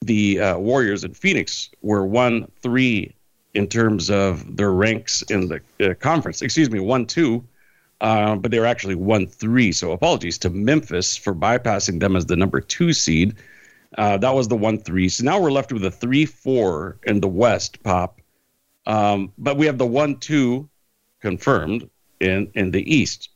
the 0.00 0.40
uh, 0.40 0.58
Warriors 0.58 1.04
in 1.04 1.14
Phoenix 1.14 1.70
were 1.82 2.04
one 2.04 2.50
three 2.60 3.14
in 3.54 3.66
terms 3.66 4.10
of 4.10 4.56
their 4.56 4.72
ranks 4.72 5.22
in 5.22 5.48
the 5.48 5.60
uh, 5.90 5.94
conference. 5.94 6.42
Excuse 6.42 6.70
me, 6.70 6.80
one 6.80 7.06
two, 7.06 7.44
uh, 8.00 8.36
but 8.36 8.50
they 8.50 8.58
were 8.58 8.66
actually 8.66 8.94
one 8.94 9.26
three. 9.26 9.72
So 9.72 9.92
apologies 9.92 10.38
to 10.38 10.50
Memphis 10.50 11.16
for 11.16 11.34
bypassing 11.34 12.00
them 12.00 12.16
as 12.16 12.26
the 12.26 12.36
number 12.36 12.60
two 12.60 12.92
seed. 12.92 13.36
Uh, 13.96 14.16
that 14.18 14.34
was 14.34 14.48
the 14.48 14.56
one 14.56 14.78
three. 14.78 15.08
So 15.08 15.24
now 15.24 15.40
we're 15.40 15.50
left 15.50 15.72
with 15.72 15.84
a 15.84 15.90
three 15.90 16.26
four 16.26 16.98
in 17.04 17.20
the 17.20 17.28
West. 17.28 17.82
Pop, 17.82 18.20
um, 18.86 19.32
but 19.36 19.56
we 19.56 19.66
have 19.66 19.78
the 19.78 19.86
one 19.86 20.16
two 20.18 20.68
confirmed 21.20 21.90
in 22.20 22.50
in 22.54 22.70
the 22.70 22.94
East. 22.94 23.30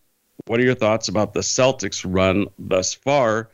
What 0.46 0.60
are 0.60 0.64
your 0.64 0.74
thoughts 0.74 1.08
about 1.08 1.32
the 1.32 1.40
Celtics 1.40 2.04
run 2.06 2.46
thus 2.58 2.94
far? 2.94 3.50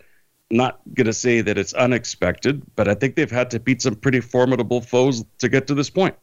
Not 0.50 0.80
to 0.96 1.12
say 1.12 1.42
that 1.42 1.56
it's 1.56 1.72
unexpected, 1.74 2.62
but 2.74 2.88
I 2.88 2.94
think 2.94 3.14
they've 3.14 3.30
had 3.30 3.52
to 3.52 3.60
beat 3.60 3.82
some 3.82 3.94
pretty 3.94 4.20
formidable 4.20 4.80
foes 4.80 5.24
to 5.38 5.48
get 5.48 5.68
to 5.68 5.74
this 5.74 5.90
point. 5.90 6.16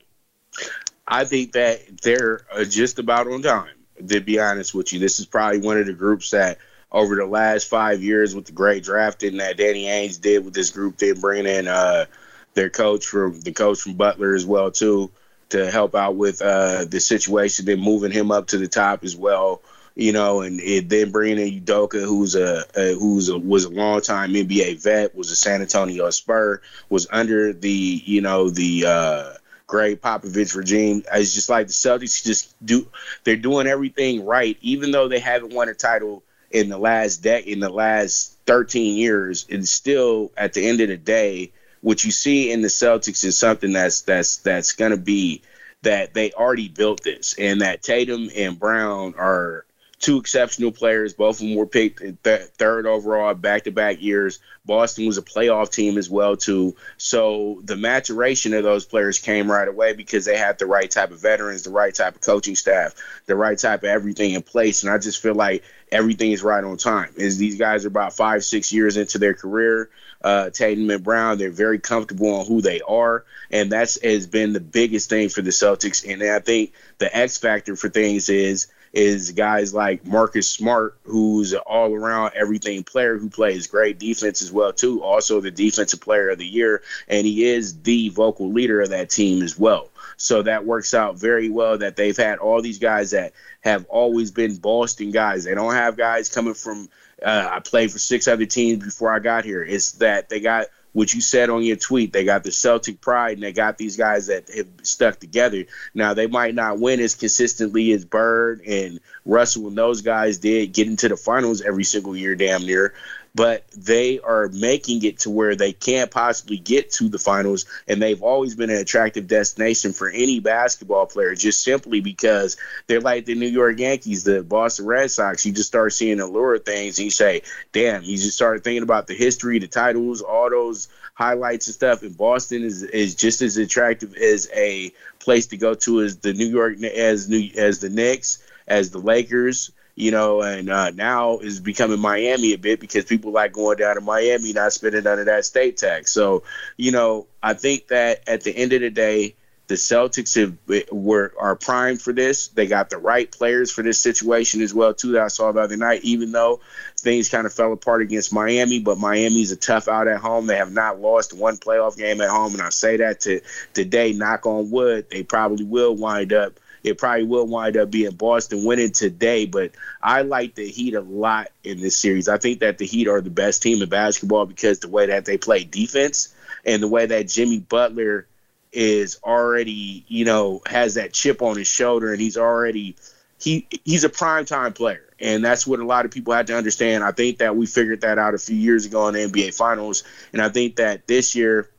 I 1.07 1.23
think 1.23 1.53
that 1.53 2.01
they're 2.01 2.41
uh, 2.51 2.65
just 2.65 2.99
about 2.99 3.27
on 3.27 3.41
time, 3.41 3.75
to 4.05 4.19
be 4.19 4.39
honest 4.39 4.75
with 4.75 4.91
you. 4.91 4.99
This 4.99 5.21
is 5.21 5.25
probably 5.25 5.59
one 5.59 5.77
of 5.77 5.85
the 5.85 5.93
groups 5.93 6.31
that, 6.31 6.57
over 6.91 7.15
the 7.15 7.25
last 7.25 7.67
five 7.67 8.01
years, 8.01 8.35
with 8.35 8.45
the 8.45 8.51
great 8.51 8.83
drafting 8.83 9.37
that 9.37 9.57
Danny 9.57 9.85
Ainge 9.85 10.19
did 10.21 10.45
with 10.45 10.53
this 10.53 10.71
group, 10.71 10.97
they 10.97 11.11
bringing 11.11 11.51
in 11.51 11.67
uh, 11.67 12.05
their 12.53 12.69
coach 12.69 13.05
from 13.05 13.39
the 13.41 13.51
coach 13.51 13.79
from 13.79 13.93
Butler 13.93 14.33
as 14.33 14.45
well 14.45 14.71
too 14.71 15.11
to 15.49 15.69
help 15.71 15.95
out 15.95 16.15
with 16.15 16.41
uh, 16.41 16.85
the 16.85 16.99
situation. 16.99 17.65
Then 17.65 17.79
moving 17.79 18.11
him 18.11 18.31
up 18.31 18.47
to 18.47 18.57
the 18.57 18.67
top 18.67 19.03
as 19.03 19.15
well 19.15 19.61
you 19.97 20.11
know, 20.11 20.41
and 20.41 20.59
then 20.59 21.11
bringing 21.11 21.39
in 21.39 21.59
Udoka, 21.59 22.05
who's 22.05 22.35
a, 22.35 22.63
a 22.75 22.93
who's 22.93 23.29
a, 23.29 23.37
was 23.37 23.65
a 23.65 23.69
longtime 23.69 24.31
NBA 24.31 24.81
vet, 24.83 25.15
was 25.15 25.31
a 25.31 25.35
San 25.35 25.61
Antonio 25.61 26.07
Spur, 26.11 26.61
was 26.87 27.07
under 27.09 27.51
the 27.51 28.01
you 28.05 28.21
know 28.21 28.51
the 28.51 28.85
uh, 28.85 29.33
Gregg 29.65 29.99
Popovich 29.99 30.55
regime. 30.55 31.03
It's 31.11 31.33
just 31.33 31.49
like 31.49 31.65
the 31.65 31.73
Celtics 31.73 32.23
just 32.23 32.55
do 32.63 32.87
they're 33.23 33.37
doing 33.37 33.65
everything 33.65 34.23
right, 34.23 34.55
even 34.61 34.91
though 34.91 35.07
they 35.07 35.19
haven't 35.19 35.53
won 35.53 35.67
a 35.67 35.73
title 35.73 36.21
in 36.57 36.69
the 36.69 36.77
last 36.77 37.17
deck 37.17 37.47
in 37.47 37.59
the 37.59 37.69
last 37.69 38.37
13 38.45 38.95
years. 38.95 39.45
And 39.49 39.67
still, 39.67 40.31
at 40.35 40.53
the 40.53 40.67
end 40.67 40.81
of 40.81 40.89
the 40.89 40.97
day, 40.97 41.51
what 41.81 42.03
you 42.03 42.11
see 42.11 42.51
in 42.51 42.61
the 42.61 42.67
Celtics 42.67 43.23
is 43.23 43.37
something 43.37 43.73
that's 43.73 44.01
that's 44.01 44.37
that's 44.37 44.73
going 44.73 44.91
to 44.91 44.97
be 44.97 45.43
that 45.83 46.13
they 46.13 46.31
already 46.31 46.67
built 46.67 47.03
this, 47.03 47.35
and 47.37 47.61
that 47.61 47.83
Tatum 47.83 48.29
and 48.35 48.59
Brown 48.59 49.13
are 49.17 49.65
two 49.99 50.17
exceptional 50.17 50.71
players. 50.71 51.13
Both 51.13 51.41
of 51.41 51.47
them 51.47 51.55
were 51.55 51.65
picked 51.65 51.99
th- 52.23 52.41
third 52.41 52.85
overall 52.85 53.33
back 53.33 53.63
to 53.63 53.71
back 53.71 54.01
years. 54.01 54.39
Boston 54.65 55.07
was 55.07 55.17
a 55.17 55.23
playoff 55.23 55.71
team 55.71 55.97
as 55.97 56.09
well 56.09 56.37
too. 56.37 56.75
So 56.97 57.61
the 57.63 57.75
maturation 57.75 58.53
of 58.53 58.63
those 58.63 58.85
players 58.85 59.19
came 59.19 59.49
right 59.49 59.67
away 59.67 59.93
because 59.93 60.25
they 60.25 60.37
had 60.37 60.59
the 60.59 60.65
right 60.65 60.89
type 60.89 61.11
of 61.11 61.21
veterans, 61.21 61.63
the 61.63 61.71
right 61.71 61.93
type 61.93 62.15
of 62.15 62.21
coaching 62.21 62.55
staff, 62.55 62.95
the 63.25 63.35
right 63.35 63.57
type 63.57 63.83
of 63.83 63.89
everything 63.89 64.33
in 64.33 64.43
place. 64.43 64.83
And 64.83 64.91
I 64.91 64.97
just 64.97 65.21
feel 65.21 65.35
like 65.35 65.63
everything 65.91 66.31
is 66.31 66.43
right 66.43 66.63
on 66.63 66.77
time. 66.77 67.13
Is 67.15 67.37
these 67.37 67.57
guys 67.57 67.85
are 67.85 67.89
about 67.89 68.13
five, 68.13 68.43
six 68.43 68.71
years 68.71 68.97
into 68.97 69.17
their 69.17 69.33
career. 69.33 69.89
Uh, 70.21 70.49
Tatum 70.49 70.89
and 70.89 71.03
Brown, 71.03 71.37
they're 71.37 71.51
very 71.51 71.79
comfortable 71.79 72.39
on 72.39 72.45
who 72.47 72.59
they 72.61 72.81
are, 72.81 73.23
and 73.51 73.71
that's 73.71 74.01
has 74.01 74.25
been 74.25 74.53
the 74.53 74.59
biggest 74.59 75.09
thing 75.09 75.29
for 75.29 75.41
the 75.41 75.51
Celtics. 75.51 76.11
And 76.11 76.23
I 76.23 76.39
think 76.39 76.73
the 76.97 77.15
X 77.15 77.37
factor 77.37 77.75
for 77.75 77.89
things 77.89 78.27
is 78.29 78.67
is 78.93 79.31
guys 79.31 79.73
like 79.73 80.05
Marcus 80.05 80.49
Smart, 80.49 80.97
who's 81.03 81.53
an 81.53 81.59
all 81.59 81.93
around 81.93 82.31
everything 82.35 82.83
player 82.83 83.17
who 83.17 83.29
plays 83.29 83.67
great 83.67 83.99
defense 83.99 84.41
as 84.41 84.51
well 84.51 84.73
too. 84.73 85.03
Also 85.03 85.39
the 85.39 85.51
defensive 85.51 86.01
player 86.01 86.29
of 86.29 86.39
the 86.39 86.47
year, 86.47 86.81
and 87.07 87.27
he 87.27 87.45
is 87.45 87.79
the 87.81 88.09
vocal 88.09 88.51
leader 88.51 88.81
of 88.81 88.89
that 88.89 89.09
team 89.09 89.43
as 89.43 89.57
well. 89.57 89.89
So 90.17 90.41
that 90.41 90.65
works 90.65 90.93
out 90.93 91.17
very 91.17 91.49
well 91.49 91.77
that 91.77 91.95
they've 91.95 92.17
had 92.17 92.39
all 92.39 92.61
these 92.61 92.79
guys 92.79 93.11
that 93.11 93.33
have 93.61 93.85
always 93.87 94.31
been 94.31 94.57
Boston 94.57 95.11
guys. 95.11 95.43
They 95.43 95.53
don't 95.53 95.73
have 95.73 95.95
guys 95.95 96.29
coming 96.29 96.55
from 96.55 96.89
uh, 97.23 97.49
I 97.51 97.59
played 97.59 97.91
for 97.91 97.99
six 97.99 98.27
other 98.27 98.45
teams 98.45 98.83
before 98.83 99.11
I 99.11 99.19
got 99.19 99.45
here. 99.45 99.63
It's 99.63 99.93
that 99.93 100.29
they 100.29 100.39
got 100.39 100.67
what 100.93 101.13
you 101.13 101.21
said 101.21 101.49
on 101.51 101.61
your 101.61 101.75
tweet. 101.75 102.13
They 102.13 102.23
got 102.23 102.43
the 102.43 102.51
Celtic 102.51 103.01
pride 103.01 103.33
and 103.33 103.43
they 103.43 103.53
got 103.53 103.77
these 103.77 103.97
guys 103.97 104.27
that 104.27 104.49
have 104.49 104.67
stuck 104.81 105.19
together. 105.19 105.65
Now 105.93 106.15
they 106.15 106.25
might 106.25 106.55
not 106.55 106.79
win 106.79 106.99
as 106.99 107.13
consistently 107.13 107.91
as 107.91 108.05
Bird 108.05 108.61
and 108.61 108.99
Russell 109.25 109.67
and 109.67 109.77
those 109.77 110.01
guys 110.01 110.39
did 110.39 110.73
get 110.73 110.87
into 110.87 111.09
the 111.09 111.17
finals 111.17 111.61
every 111.61 111.83
single 111.83 112.15
year, 112.15 112.35
damn 112.35 112.65
near 112.65 112.93
but 113.35 113.67
they 113.75 114.19
are 114.19 114.49
making 114.49 115.03
it 115.03 115.19
to 115.19 115.29
where 115.29 115.55
they 115.55 115.71
can't 115.71 116.11
possibly 116.11 116.57
get 116.57 116.91
to 116.91 117.09
the 117.09 117.19
finals. 117.19 117.65
And 117.87 118.01
they've 118.01 118.21
always 118.21 118.55
been 118.55 118.69
an 118.69 118.77
attractive 118.77 119.27
destination 119.27 119.93
for 119.93 120.09
any 120.09 120.39
basketball 120.39 121.05
player, 121.05 121.35
just 121.35 121.63
simply 121.63 122.01
because 122.01 122.57
they're 122.87 123.01
like 123.01 123.25
the 123.25 123.35
New 123.35 123.47
York 123.47 123.79
Yankees, 123.79 124.23
the 124.23 124.43
Boston 124.43 124.85
Red 124.85 125.11
Sox. 125.11 125.45
You 125.45 125.51
just 125.51 125.69
start 125.69 125.93
seeing 125.93 126.17
the 126.17 126.27
lure 126.27 126.55
of 126.55 126.65
things 126.65 126.97
and 126.97 127.05
you 127.05 127.11
say, 127.11 127.43
damn, 127.71 128.03
you 128.03 128.17
just 128.17 128.35
start 128.35 128.63
thinking 128.63 128.83
about 128.83 129.07
the 129.07 129.15
history, 129.15 129.59
the 129.59 129.67
titles, 129.67 130.21
all 130.21 130.49
those 130.49 130.87
highlights 131.13 131.67
and 131.67 131.75
stuff. 131.75 132.03
And 132.03 132.15
Boston 132.17 132.63
is, 132.63 132.83
is 132.83 133.15
just 133.15 133.41
as 133.41 133.57
attractive 133.57 134.15
as 134.15 134.49
a 134.53 134.91
place 135.19 135.47
to 135.47 135.57
go 135.57 135.73
to 135.73 136.01
as 136.01 136.17
the 136.17 136.33
New 136.33 136.47
York, 136.47 136.81
as 136.83 137.27
New, 137.27 137.49
as 137.57 137.79
the 137.79 137.89
Knicks, 137.89 138.43
as 138.67 138.91
the 138.91 138.99
Lakers 138.99 139.71
you 139.97 140.11
know, 140.11 140.43
and 140.43 140.69
uh, 140.69 140.91
now 140.91 141.39
is 141.39 141.59
becoming 141.59 141.99
Miami 141.99 142.53
a 142.53 142.57
bit 142.59 142.79
because 142.79 143.03
people 143.03 143.31
like 143.31 143.51
going 143.51 143.77
down 143.77 143.95
to 143.95 144.01
Miami, 144.01 144.53
not 144.53 144.71
spending 144.71 145.03
none 145.03 145.17
of 145.17 145.25
that 145.25 145.43
state 145.43 145.75
tax. 145.77 146.11
So, 146.11 146.43
you 146.77 146.91
know, 146.91 147.25
I 147.41 147.55
think 147.55 147.87
that 147.87 148.21
at 148.29 148.43
the 148.43 148.55
end 148.55 148.73
of 148.73 148.81
the 148.81 148.91
day, 148.91 149.33
the 149.65 149.73
Celtics 149.73 150.35
have, 150.39 150.55
were 150.91 151.33
are 151.39 151.55
primed 151.55 151.99
for 151.99 152.13
this. 152.13 152.49
They 152.49 152.67
got 152.67 152.91
the 152.91 152.99
right 152.99 153.29
players 153.29 153.71
for 153.71 153.81
this 153.81 153.99
situation 153.99 154.61
as 154.61 154.71
well 154.71 154.93
too. 154.93 155.13
That 155.13 155.23
I 155.23 155.27
saw 155.29 155.51
the 155.51 155.61
other 155.61 155.77
night. 155.77 156.01
Even 156.03 156.31
though 156.31 156.61
things 156.99 157.27
kind 157.27 157.47
of 157.47 157.53
fell 157.53 157.73
apart 157.73 158.03
against 158.03 158.31
Miami, 158.31 158.79
but 158.79 158.99
Miami's 158.99 159.51
a 159.51 159.57
tough 159.57 159.87
out 159.87 160.07
at 160.07 160.19
home. 160.19 160.45
They 160.45 160.57
have 160.57 160.71
not 160.71 161.01
lost 161.01 161.33
one 161.33 161.57
playoff 161.57 161.97
game 161.97 162.21
at 162.21 162.29
home, 162.29 162.53
and 162.53 162.61
I 162.61 162.69
say 162.69 162.97
that 162.97 163.21
to 163.21 163.41
today. 163.73 164.13
Knock 164.13 164.45
on 164.45 164.69
wood, 164.69 165.07
they 165.09 165.23
probably 165.23 165.65
will 165.65 165.95
wind 165.95 166.33
up 166.33 166.59
it 166.87 166.97
probably 166.97 167.25
will 167.25 167.45
wind 167.45 167.77
up 167.77 167.91
being 167.91 168.15
Boston 168.15 168.63
winning 168.63 168.91
today. 168.91 169.45
But 169.45 169.71
I 170.01 170.21
like 170.21 170.55
the 170.55 170.67
Heat 170.67 170.95
a 170.95 171.01
lot 171.01 171.49
in 171.63 171.81
this 171.81 171.95
series. 171.95 172.27
I 172.27 172.37
think 172.37 172.59
that 172.59 172.77
the 172.77 172.85
Heat 172.85 173.07
are 173.07 173.21
the 173.21 173.29
best 173.29 173.61
team 173.61 173.81
in 173.81 173.89
basketball 173.89 174.45
because 174.45 174.79
the 174.79 174.89
way 174.89 175.07
that 175.07 175.25
they 175.25 175.37
play 175.37 175.63
defense 175.63 176.33
and 176.65 176.81
the 176.81 176.87
way 176.87 177.05
that 177.05 177.27
Jimmy 177.27 177.59
Butler 177.59 178.27
is 178.71 179.19
already, 179.23 180.05
you 180.07 180.25
know, 180.25 180.61
has 180.65 180.95
that 180.95 181.13
chip 181.13 181.41
on 181.41 181.57
his 181.57 181.67
shoulder 181.67 182.11
and 182.11 182.21
he's 182.21 182.37
already 182.37 182.95
he 183.39 183.67
he's 183.83 184.03
a 184.03 184.09
prime 184.09 184.45
time 184.45 184.73
player. 184.73 185.03
And 185.19 185.43
that's 185.43 185.65
what 185.65 185.79
a 185.79 185.85
lot 185.85 186.05
of 186.05 186.11
people 186.11 186.33
had 186.33 186.47
to 186.47 186.55
understand. 186.55 187.03
I 187.03 187.11
think 187.11 187.39
that 187.39 187.55
we 187.55 187.65
figured 187.65 188.01
that 188.01 188.19
out 188.19 188.35
a 188.35 188.37
few 188.37 188.55
years 188.55 188.85
ago 188.85 189.07
in 189.07 189.15
the 189.15 189.19
NBA 189.21 189.55
Finals. 189.55 190.03
And 190.31 190.41
I 190.41 190.49
think 190.49 190.75
that 190.75 191.07
this 191.07 191.35
year 191.35 191.69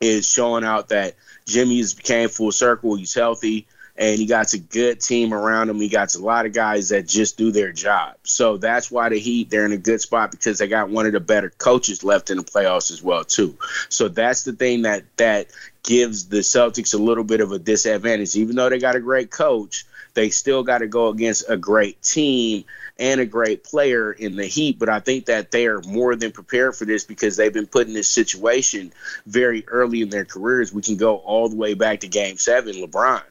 is 0.00 0.26
showing 0.26 0.64
out 0.64 0.88
that 0.88 1.16
Jimmy's 1.46 1.92
came 1.92 2.30
full 2.30 2.52
circle. 2.52 2.94
He's 2.94 3.12
healthy 3.12 3.66
and 4.00 4.18
he 4.18 4.24
got 4.24 4.54
a 4.54 4.58
good 4.58 4.98
team 4.98 5.34
around 5.34 5.68
him. 5.68 5.78
He 5.78 5.90
got 5.90 6.14
a 6.14 6.18
lot 6.18 6.46
of 6.46 6.54
guys 6.54 6.88
that 6.88 7.06
just 7.06 7.36
do 7.36 7.52
their 7.52 7.70
job. 7.70 8.16
So 8.22 8.56
that's 8.56 8.90
why 8.90 9.10
the 9.10 9.18
Heat 9.18 9.50
they're 9.50 9.66
in 9.66 9.72
a 9.72 9.76
good 9.76 10.00
spot 10.00 10.30
because 10.30 10.58
they 10.58 10.68
got 10.68 10.88
one 10.88 11.04
of 11.04 11.12
the 11.12 11.20
better 11.20 11.50
coaches 11.50 12.02
left 12.02 12.30
in 12.30 12.38
the 12.38 12.42
playoffs 12.42 12.90
as 12.90 13.02
well 13.02 13.24
too. 13.24 13.58
So 13.90 14.08
that's 14.08 14.44
the 14.44 14.54
thing 14.54 14.82
that 14.82 15.04
that 15.18 15.48
gives 15.82 16.28
the 16.28 16.38
Celtics 16.38 16.94
a 16.94 16.98
little 16.98 17.24
bit 17.24 17.42
of 17.42 17.52
a 17.52 17.58
disadvantage. 17.58 18.36
Even 18.36 18.56
though 18.56 18.70
they 18.70 18.78
got 18.78 18.96
a 18.96 19.00
great 19.00 19.30
coach, 19.30 19.84
they 20.14 20.30
still 20.30 20.62
got 20.62 20.78
to 20.78 20.86
go 20.86 21.08
against 21.08 21.50
a 21.50 21.58
great 21.58 22.00
team 22.02 22.64
and 22.98 23.20
a 23.20 23.26
great 23.26 23.64
player 23.64 24.10
in 24.12 24.34
the 24.34 24.46
Heat. 24.46 24.78
But 24.78 24.88
I 24.88 25.00
think 25.00 25.26
that 25.26 25.50
they 25.50 25.66
are 25.66 25.82
more 25.82 26.16
than 26.16 26.32
prepared 26.32 26.74
for 26.74 26.86
this 26.86 27.04
because 27.04 27.36
they've 27.36 27.52
been 27.52 27.66
put 27.66 27.86
in 27.86 27.92
this 27.92 28.08
situation 28.08 28.94
very 29.26 29.62
early 29.68 30.00
in 30.00 30.08
their 30.08 30.24
careers. 30.24 30.72
We 30.72 30.80
can 30.80 30.96
go 30.96 31.16
all 31.16 31.50
the 31.50 31.56
way 31.56 31.74
back 31.74 32.00
to 32.00 32.08
Game 32.08 32.38
Seven, 32.38 32.76
LeBron. 32.76 33.22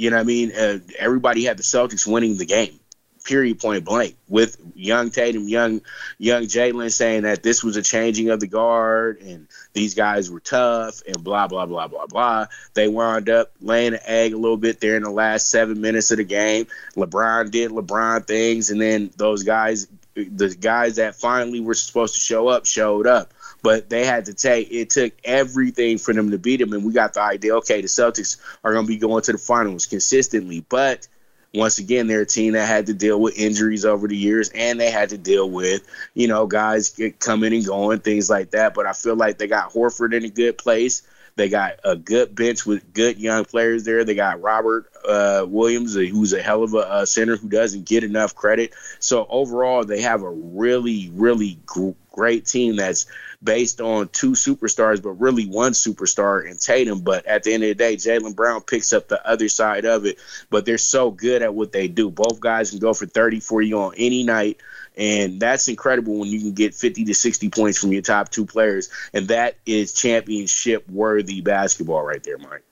You 0.00 0.08
know 0.08 0.16
what 0.16 0.22
I 0.22 0.24
mean? 0.24 0.52
Uh, 0.52 0.78
everybody 0.98 1.44
had 1.44 1.58
the 1.58 1.62
Celtics 1.62 2.06
winning 2.06 2.38
the 2.38 2.46
game, 2.46 2.80
period, 3.22 3.60
point 3.60 3.84
blank, 3.84 4.16
with 4.28 4.56
young 4.74 5.10
Tatum, 5.10 5.46
young 5.46 5.82
young 6.16 6.44
Jaylen 6.44 6.90
saying 6.90 7.24
that 7.24 7.42
this 7.42 7.62
was 7.62 7.76
a 7.76 7.82
changing 7.82 8.30
of 8.30 8.40
the 8.40 8.46
guard 8.46 9.20
and 9.20 9.46
these 9.74 9.94
guys 9.94 10.30
were 10.30 10.40
tough 10.40 11.02
and 11.06 11.22
blah 11.22 11.48
blah 11.48 11.66
blah 11.66 11.86
blah 11.86 12.06
blah. 12.06 12.46
They 12.72 12.88
wound 12.88 13.28
up 13.28 13.52
laying 13.60 13.92
an 13.92 14.00
egg 14.06 14.32
a 14.32 14.38
little 14.38 14.56
bit 14.56 14.80
there 14.80 14.96
in 14.96 15.02
the 15.02 15.10
last 15.10 15.50
seven 15.50 15.82
minutes 15.82 16.10
of 16.12 16.16
the 16.16 16.24
game. 16.24 16.66
LeBron 16.96 17.50
did 17.50 17.70
LeBron 17.70 18.26
things, 18.26 18.70
and 18.70 18.80
then 18.80 19.10
those 19.18 19.42
guys 19.42 19.86
the 20.14 20.48
guys 20.58 20.96
that 20.96 21.14
finally 21.14 21.60
were 21.60 21.74
supposed 21.74 22.14
to 22.14 22.20
show 22.20 22.48
up 22.48 22.64
showed 22.64 23.06
up. 23.06 23.34
But 23.62 23.90
they 23.90 24.04
had 24.04 24.26
to 24.26 24.34
take 24.34 24.70
it 24.70 24.90
took 24.90 25.12
everything 25.24 25.98
for 25.98 26.14
them 26.14 26.30
to 26.30 26.38
beat 26.38 26.58
them, 26.58 26.72
and 26.72 26.84
we 26.84 26.92
got 26.92 27.14
the 27.14 27.22
idea. 27.22 27.56
Okay, 27.56 27.80
the 27.80 27.88
Celtics 27.88 28.38
are 28.64 28.72
going 28.72 28.86
to 28.86 28.88
be 28.88 28.96
going 28.96 29.22
to 29.24 29.32
the 29.32 29.38
finals 29.38 29.86
consistently, 29.86 30.64
but 30.68 31.06
once 31.52 31.78
again, 31.78 32.06
they're 32.06 32.20
a 32.20 32.26
team 32.26 32.52
that 32.52 32.66
had 32.66 32.86
to 32.86 32.94
deal 32.94 33.20
with 33.20 33.36
injuries 33.36 33.84
over 33.84 34.06
the 34.06 34.16
years, 34.16 34.50
and 34.50 34.78
they 34.78 34.90
had 34.90 35.08
to 35.08 35.18
deal 35.18 35.50
with, 35.50 35.82
you 36.14 36.28
know, 36.28 36.46
guys 36.46 36.98
coming 37.18 37.52
and 37.52 37.66
going, 37.66 37.98
things 37.98 38.30
like 38.30 38.52
that. 38.52 38.74
But 38.74 38.86
I 38.86 38.92
feel 38.92 39.16
like 39.16 39.38
they 39.38 39.48
got 39.48 39.72
Horford 39.72 40.14
in 40.14 40.24
a 40.24 40.28
good 40.28 40.58
place. 40.58 41.02
They 41.36 41.48
got 41.48 41.80
a 41.84 41.96
good 41.96 42.34
bench 42.34 42.66
with 42.66 42.92
good 42.92 43.18
young 43.18 43.44
players 43.44 43.84
there. 43.84 44.04
They 44.04 44.14
got 44.14 44.42
Robert 44.42 44.90
uh, 45.08 45.44
Williams, 45.48 45.94
who's 45.94 46.32
a 46.32 46.42
hell 46.42 46.62
of 46.62 46.74
a 46.74 46.78
uh, 46.78 47.06
center 47.06 47.36
who 47.36 47.48
doesn't 47.48 47.86
get 47.86 48.04
enough 48.04 48.34
credit. 48.34 48.72
So 48.98 49.26
overall, 49.28 49.84
they 49.84 50.02
have 50.02 50.22
a 50.22 50.30
really, 50.30 51.10
really 51.14 51.58
gr- 51.66 51.92
great 52.12 52.46
team 52.46 52.76
that's 52.76 53.06
based 53.42 53.80
on 53.80 54.08
two 54.08 54.32
superstars, 54.32 55.02
but 55.02 55.12
really 55.12 55.46
one 55.46 55.72
superstar 55.72 56.48
in 56.48 56.56
Tatum. 56.56 57.00
But 57.00 57.26
at 57.26 57.42
the 57.42 57.54
end 57.54 57.62
of 57.62 57.68
the 57.68 57.74
day, 57.74 57.96
Jaylen 57.96 58.36
Brown 58.36 58.60
picks 58.62 58.92
up 58.92 59.08
the 59.08 59.26
other 59.26 59.48
side 59.48 59.84
of 59.84 60.06
it. 60.06 60.18
But 60.50 60.66
they're 60.66 60.78
so 60.78 61.10
good 61.10 61.42
at 61.42 61.54
what 61.54 61.72
they 61.72 61.88
do. 61.88 62.10
Both 62.10 62.40
guys 62.40 62.70
can 62.70 62.78
go 62.78 62.92
for 62.92 63.06
30 63.06 63.40
for 63.40 63.62
you 63.62 63.78
on 63.78 63.94
any 63.96 64.22
night. 64.22 64.58
And 64.96 65.40
that's 65.40 65.68
incredible 65.68 66.18
when 66.18 66.28
you 66.28 66.40
can 66.40 66.52
get 66.52 66.74
50 66.74 67.04
to 67.06 67.14
60 67.14 67.48
points 67.48 67.78
from 67.78 67.92
your 67.92 68.02
top 68.02 68.28
two 68.28 68.44
players. 68.44 68.90
And 69.14 69.28
that 69.28 69.56
is 69.64 69.94
championship 69.94 70.88
worthy 70.88 71.40
basketball 71.40 72.02
right 72.02 72.22
there, 72.22 72.38
Mike. 72.38 72.64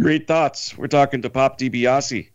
Great 0.00 0.26
thoughts. 0.26 0.76
We're 0.76 0.86
talking 0.86 1.22
to 1.22 1.30
Pop 1.30 1.58
DiBiase, 1.58 2.28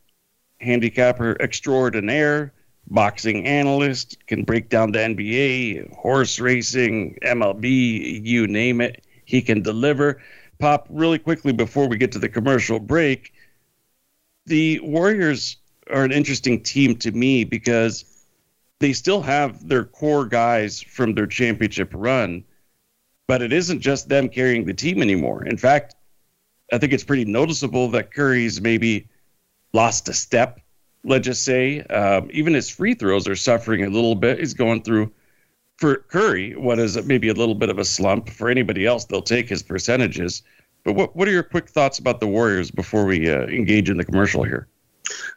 handicapper 0.60 1.38
extraordinaire 1.40 2.52
boxing 2.90 3.46
analyst, 3.46 4.18
can 4.28 4.44
break 4.44 4.70
down 4.70 4.92
the 4.92 5.00
NBA, 5.00 5.94
horse 5.96 6.40
racing, 6.40 7.18
MLB, 7.24 8.26
you 8.26 8.48
name 8.48 8.82
it. 8.82 9.04
He 9.26 9.42
can 9.42 9.62
deliver. 9.62 10.22
Pop, 10.60 10.88
really 10.90 11.20
quickly 11.20 11.54
before 11.54 11.88
we 11.88 11.98
get 11.98 12.12
to 12.14 12.20
the 12.20 12.30
commercial 12.30 12.80
break, 12.80 13.34
the 14.46 14.80
Warriors 14.82 15.58
are 15.90 16.04
an 16.04 16.12
interesting 16.12 16.62
team 16.62 16.96
to 16.98 17.12
me 17.12 17.44
because 17.44 18.06
they 18.80 18.94
still 18.94 19.22
have 19.22 19.68
their 19.68 19.86
core 19.86 20.26
guys 20.26 20.82
from 20.82 21.14
their 21.14 21.28
championship 21.28 21.92
run, 21.94 22.44
but 23.28 23.42
it 23.42 23.54
isn't 23.54 23.80
just 23.80 24.10
them 24.10 24.30
carrying 24.30 24.66
the 24.66 24.74
team 24.74 25.02
anymore. 25.02 25.46
In 25.46 25.58
fact, 25.58 25.96
I 26.72 26.78
think 26.78 26.94
it's 26.94 27.04
pretty 27.04 27.26
noticeable 27.26 27.90
that 27.90 28.14
Curry's 28.14 28.62
maybe 28.62 29.08
lost 29.74 30.10
a 30.10 30.14
step 30.14 30.60
let's 31.04 31.26
just 31.26 31.44
say. 31.44 31.82
Um, 31.82 32.30
even 32.32 32.54
his 32.54 32.70
free 32.70 32.94
throws 32.94 33.28
are 33.28 33.36
suffering 33.36 33.84
a 33.84 33.90
little 33.90 34.16
bit. 34.16 34.40
He's 34.40 34.54
going 34.54 34.84
through, 34.84 35.12
for 35.78 35.98
Curry, 35.98 36.56
what 36.56 36.80
is 36.80 36.96
it? 36.96 37.06
maybe 37.06 37.30
a 37.30 37.34
little 37.34 37.56
bit 37.56 37.70
of 37.70 37.80
a 37.80 37.86
slump. 37.86 38.30
For 38.30 38.50
anybody 38.50 38.86
else, 38.86 39.06
they'll 39.06 39.22
take 39.22 39.50
his 39.50 39.64
percentages. 39.64 40.44
But 40.84 40.94
what, 40.94 41.16
what 41.16 41.28
are 41.28 41.32
your 41.32 41.44
quick 41.44 41.70
thoughts 41.70 42.00
about 42.00 42.20
the 42.20 42.28
Warriors 42.28 42.72
before 42.72 43.06
we 43.06 43.30
uh, 43.30 43.44
engage 43.44 43.90
in 43.90 43.98
the 43.98 44.06
commercial 44.06 44.44
here? 44.44 44.68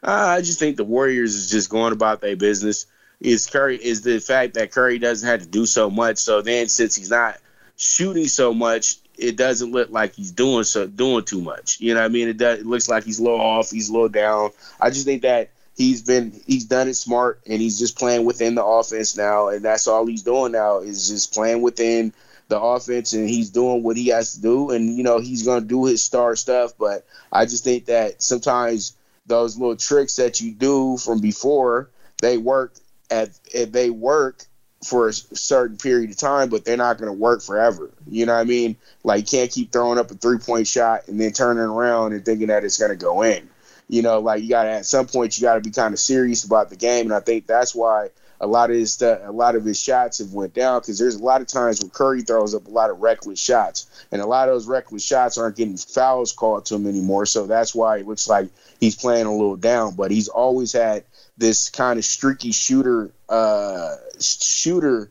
Uh, 0.01 0.35
I 0.37 0.41
just 0.41 0.59
think 0.59 0.77
the 0.77 0.83
Warriors 0.83 1.35
is 1.35 1.49
just 1.49 1.69
going 1.69 1.93
about 1.93 2.21
their 2.21 2.35
business. 2.35 2.85
Is 3.19 3.47
Curry 3.47 3.77
is 3.77 4.01
the 4.01 4.19
fact 4.19 4.55
that 4.55 4.71
Curry 4.71 4.99
doesn't 4.99 5.27
have 5.27 5.41
to 5.41 5.47
do 5.47 5.65
so 5.65 5.89
much. 5.89 6.17
So 6.17 6.41
then, 6.41 6.67
since 6.67 6.95
he's 6.95 7.09
not 7.09 7.37
shooting 7.77 8.27
so 8.27 8.53
much, 8.53 8.97
it 9.17 9.37
doesn't 9.37 9.71
look 9.71 9.89
like 9.91 10.13
he's 10.13 10.31
doing 10.31 10.63
so 10.63 10.87
doing 10.87 11.23
too 11.23 11.41
much. 11.41 11.79
You 11.79 11.93
know 11.93 12.01
what 12.01 12.05
I 12.05 12.09
mean? 12.09 12.27
It 12.27 12.37
does 12.37 12.59
it 12.59 12.65
looks 12.65 12.89
like 12.89 13.03
he's 13.03 13.19
little 13.19 13.39
off, 13.39 13.71
he's 13.71 13.89
little 13.89 14.09
down. 14.09 14.51
I 14.79 14.89
just 14.89 15.05
think 15.05 15.21
that 15.21 15.51
he's 15.75 16.01
been 16.01 16.31
he's 16.45 16.65
done 16.65 16.87
it 16.87 16.93
smart 16.93 17.41
and 17.47 17.61
he's 17.61 17.79
just 17.79 17.97
playing 17.97 18.25
within 18.25 18.55
the 18.55 18.63
offense 18.63 19.17
now 19.17 19.49
and 19.49 19.63
that's 19.63 19.87
all 19.87 20.05
he's 20.05 20.23
doing 20.23 20.51
now 20.51 20.79
is 20.79 21.09
just 21.09 21.33
playing 21.33 21.61
within 21.61 22.13
the 22.49 22.59
offense 22.59 23.13
and 23.13 23.27
he's 23.27 23.49
doing 23.49 23.81
what 23.81 23.97
he 23.97 24.07
has 24.07 24.33
to 24.33 24.41
do 24.41 24.69
and 24.69 24.97
you 24.97 25.03
know 25.03 25.19
he's 25.19 25.43
going 25.43 25.61
to 25.61 25.67
do 25.67 25.85
his 25.85 26.03
star 26.03 26.35
stuff 26.35 26.73
but 26.77 27.05
I 27.31 27.45
just 27.45 27.63
think 27.63 27.85
that 27.85 28.21
sometimes 28.21 28.95
those 29.25 29.57
little 29.57 29.75
tricks 29.75 30.17
that 30.17 30.41
you 30.41 30.51
do 30.51 30.97
from 30.97 31.19
before 31.19 31.89
they 32.21 32.37
work 32.37 32.73
at 33.09 33.29
they 33.53 33.89
work 33.89 34.45
for 34.83 35.07
a 35.07 35.13
certain 35.13 35.77
period 35.77 36.11
of 36.11 36.17
time, 36.17 36.49
but 36.49 36.65
they're 36.65 36.77
not 36.77 36.97
going 36.97 37.07
to 37.07 37.17
work 37.17 37.41
forever. 37.41 37.91
You 38.07 38.25
know 38.25 38.33
what 38.33 38.41
I 38.41 38.43
mean? 38.43 38.75
Like, 39.03 39.31
you 39.31 39.39
can't 39.39 39.51
keep 39.51 39.71
throwing 39.71 39.97
up 39.97 40.11
a 40.11 40.15
three 40.15 40.39
point 40.39 40.67
shot 40.67 41.07
and 41.07 41.19
then 41.19 41.31
turning 41.31 41.63
around 41.63 42.13
and 42.13 42.25
thinking 42.25 42.47
that 42.47 42.63
it's 42.63 42.77
going 42.77 42.91
to 42.91 42.97
go 42.97 43.21
in. 43.21 43.49
You 43.87 44.01
know, 44.01 44.19
like 44.19 44.41
you 44.41 44.49
got 44.49 44.63
to 44.63 44.71
at 44.71 44.85
some 44.85 45.07
point 45.07 45.37
you 45.37 45.41
got 45.43 45.55
to 45.55 45.61
be 45.61 45.71
kind 45.71 45.93
of 45.93 45.99
serious 45.99 46.43
about 46.43 46.69
the 46.69 46.75
game, 46.75 47.05
and 47.05 47.13
I 47.13 47.19
think 47.19 47.47
that's 47.47 47.75
why 47.75 48.09
a 48.43 48.47
lot 48.47 48.69
of 48.69 48.75
his 48.75 49.01
a 49.01 49.31
lot 49.31 49.55
of 49.55 49.63
his 49.63 49.81
shots 49.81 50.17
have 50.17 50.33
went 50.33 50.53
down 50.53 50.81
because 50.81 50.99
there's 50.99 51.15
a 51.15 51.23
lot 51.23 51.41
of 51.41 51.47
times 51.47 51.81
where 51.81 51.89
Curry 51.89 52.21
throws 52.23 52.53
up 52.53 52.67
a 52.67 52.71
lot 52.71 52.89
of 52.89 53.01
reckless 53.01 53.39
shots, 53.39 53.87
and 54.11 54.21
a 54.21 54.25
lot 54.25 54.49
of 54.49 54.55
those 54.55 54.67
reckless 54.67 55.03
shots 55.03 55.37
aren't 55.37 55.55
getting 55.55 55.77
fouls 55.77 56.33
called 56.33 56.65
to 56.65 56.75
him 56.75 56.85
anymore. 56.85 57.25
So 57.25 57.47
that's 57.47 57.73
why 57.73 57.97
it 57.97 58.07
looks 58.07 58.27
like 58.27 58.49
he's 58.79 58.95
playing 58.95 59.27
a 59.27 59.31
little 59.31 59.55
down. 59.55 59.95
But 59.95 60.11
he's 60.11 60.27
always 60.27 60.73
had 60.73 61.05
this 61.37 61.69
kind 61.69 61.97
of 61.97 62.05
streaky 62.05 62.51
shooter 62.51 63.11
uh, 63.29 63.95
shooter 64.19 65.09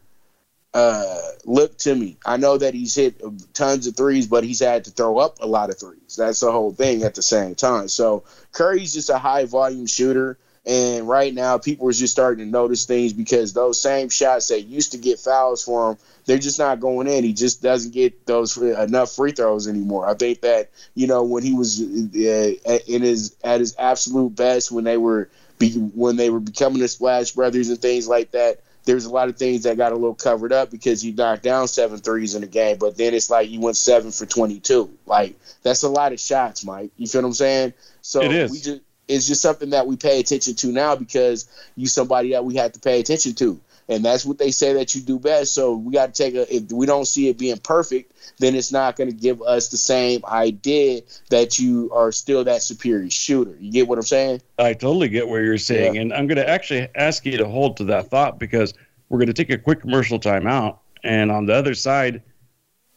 uh, 0.75 1.21
look 1.45 1.77
to 1.79 1.95
me. 1.95 2.17
I 2.25 2.37
know 2.39 2.57
that 2.57 2.75
he's 2.75 2.95
hit 2.95 3.21
tons 3.53 3.87
of 3.87 3.97
threes, 3.97 4.27
but 4.27 4.45
he's 4.45 4.61
had 4.61 4.85
to 4.85 4.91
throw 4.91 5.19
up 5.19 5.39
a 5.41 5.47
lot 5.47 5.71
of 5.71 5.79
threes. 5.79 6.17
That's 6.17 6.41
the 6.41 6.51
whole 6.51 6.73
thing 6.73 7.03
at 7.03 7.15
the 7.15 7.23
same 7.23 7.55
time. 7.55 7.89
So 7.89 8.25
Curry's 8.53 8.95
just 8.95 9.11
a 9.11 9.19
high 9.19 9.45
volume 9.45 9.87
shooter. 9.87 10.39
And 10.65 11.09
right 11.09 11.35
now, 11.35 11.59
people 11.59 11.89
are 11.89 11.93
just 11.93 12.13
starting 12.13 12.45
to 12.45 12.51
notice 12.51 12.85
things 12.85 13.13
because 13.13 13.53
those 13.53 13.81
same 13.81 14.11
shots 14.11 14.49
that 14.49 14.63
used 14.63 14.93
to 14.93 14.99
get 14.99 15.19
fouls 15.19 15.65
for 15.65 15.91
him, 15.91 15.99
they're 16.25 16.39
just 16.39 16.61
not 16.61 16.79
going 16.79 17.09
in. 17.09 17.25
He 17.25 17.33
just 17.33 17.63
doesn't 17.63 17.93
get 17.93 18.27
those 18.27 18.57
enough 18.57 19.11
free 19.11 19.33
throws 19.33 19.67
anymore. 19.67 20.09
I 20.09 20.15
think 20.15 20.43
that 20.43 20.71
you 20.95 21.09
know 21.09 21.25
when 21.25 21.43
he 21.43 21.53
was 21.53 21.81
uh, 21.81 22.79
in 22.87 23.03
his 23.03 23.35
at 23.43 23.59
his 23.59 23.75
absolute 23.77 24.37
best 24.37 24.71
when 24.71 24.85
they 24.85 24.97
were 24.97 25.29
be, 25.59 25.73
when 25.73 26.15
they 26.15 26.31
were 26.31 26.39
becoming 26.39 26.79
the 26.79 26.87
Splash 26.87 27.33
Brothers 27.33 27.69
and 27.69 27.83
things 27.83 28.07
like 28.07 28.31
that 28.31 28.61
there's 28.85 29.05
a 29.05 29.11
lot 29.11 29.29
of 29.29 29.37
things 29.37 29.63
that 29.63 29.77
got 29.77 29.93
a 29.93 29.95
little 29.95 30.15
covered 30.15 30.53
up 30.53 30.71
because 30.71 31.05
you 31.05 31.13
knocked 31.13 31.43
down 31.43 31.69
seven 31.69 31.99
threes 31.99 32.35
in 32.35 32.41
the 32.41 32.47
game, 32.47 32.79
but 32.79 32.97
then 32.97 33.15
it's 33.15 33.31
like 33.31 33.49
you 33.51 33.61
went 33.61 33.77
seven 33.77 34.11
for 34.11 34.27
22. 34.27 34.91
Like 35.07 35.37
that's 35.63 35.83
a 35.83 35.89
lot 35.89 36.13
of 36.13 36.21
shots, 36.21 36.65
Mike. 36.65 36.91
You 36.97 37.07
feel 37.07 37.23
what 37.23 37.29
I'm 37.29 37.35
saying? 37.35 37.75
So 38.01 38.23
it 38.23 38.33
is. 38.33 38.51
we 38.51 38.59
just 38.59 38.81
it's 39.09 39.27
just 39.27 39.43
something 39.43 39.71
that 39.71 39.87
we 39.87 39.97
pay 39.97 40.21
attention 40.21 40.55
to 40.55 40.69
now 40.69 40.97
because 40.97 41.49
you 41.77 41.87
somebody 41.87 42.33
that 42.33 42.45
we 42.45 42.57
have 42.57 42.73
to 42.73 42.81
pay 42.81 43.01
attention 43.01 43.35
to 43.35 43.61
and 43.93 44.05
that's 44.05 44.25
what 44.25 44.39
they 44.39 44.51
say 44.51 44.73
that 44.75 44.95
you 44.95 45.03
do 45.03 45.19
best. 45.19 45.55
So 45.55 45.77
we 45.77 45.93
got 45.93 46.15
to 46.15 46.23
take 46.23 46.35
a. 46.35 46.55
If 46.55 46.73
we 46.73 46.87
don't 46.87 47.07
see 47.07 47.29
it 47.29 47.39
being 47.39 47.59
perfect, 47.59 48.13
then 48.39 48.55
it's 48.55 48.73
not 48.73 48.97
going 48.97 49.11
to 49.11 49.17
give 49.17 49.43
us 49.43 49.69
the 49.69 49.77
same 49.77 50.25
idea 50.27 51.03
that 51.31 51.59
you 51.59 51.91
are 51.93 52.11
still 52.13 52.45
that 52.45 52.63
superior 52.63 53.11
shooter. 53.11 53.57
You 53.61 53.71
get 53.71 53.89
what 53.89 53.99
I'm 53.99 54.05
saying? 54.05 54.43
I 54.59 54.73
totally 54.73 55.09
get 55.09 55.29
what 55.29 55.39
you're 55.39 55.59
saying, 55.59 55.95
yeah. 55.95 56.01
and 56.01 56.13
I'm 56.13 56.27
going 56.27 56.37
to 56.37 56.49
actually 56.49 56.89
ask 56.95 57.25
you 57.27 57.37
to 57.39 57.47
hold 57.47 57.77
to 57.79 57.85
that 57.85 58.09
thought 58.09 58.39
because 58.39 58.75
we're 59.09 59.19
going 59.19 59.29
to 59.29 59.35
take 59.35 59.51
a 59.51 59.59
quick 59.59 59.81
commercial 59.81 60.19
time 60.19 60.47
out, 60.47 60.81
and 61.05 61.31
on 61.31 61.47
the 61.47 61.55
other 61.55 61.75
side, 61.75 62.23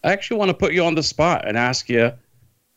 I 0.03 0.11
actually 0.13 0.37
want 0.37 0.49
to 0.49 0.55
put 0.55 0.73
you 0.73 0.83
on 0.85 0.95
the 0.95 1.03
spot 1.03 1.47
and 1.47 1.57
ask 1.57 1.89
you 1.89 2.13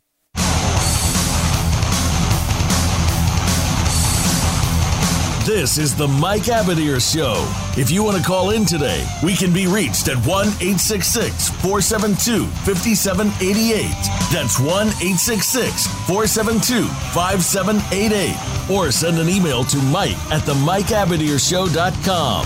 This 5.45 5.79
is 5.79 5.95
the 5.95 6.07
Mike 6.07 6.43
Abadir 6.43 7.01
Show. 7.01 7.33
If 7.75 7.89
you 7.89 8.03
want 8.03 8.15
to 8.15 8.23
call 8.23 8.51
in 8.51 8.63
today, 8.63 9.03
we 9.23 9.35
can 9.35 9.51
be 9.51 9.65
reached 9.65 10.07
at 10.07 10.17
1 10.17 10.27
866 10.27 11.49
472 11.49 12.45
5788. 12.45 13.89
That's 14.31 14.59
1 14.59 14.69
866 14.69 15.87
472 16.05 16.85
5788. 17.15 18.69
Or 18.69 18.91
send 18.91 19.17
an 19.17 19.29
email 19.29 19.63
to 19.63 19.77
Mike 19.77 20.15
at 20.31 20.45
the 20.45 20.53
MikeAbadirshow.com. 20.53 22.45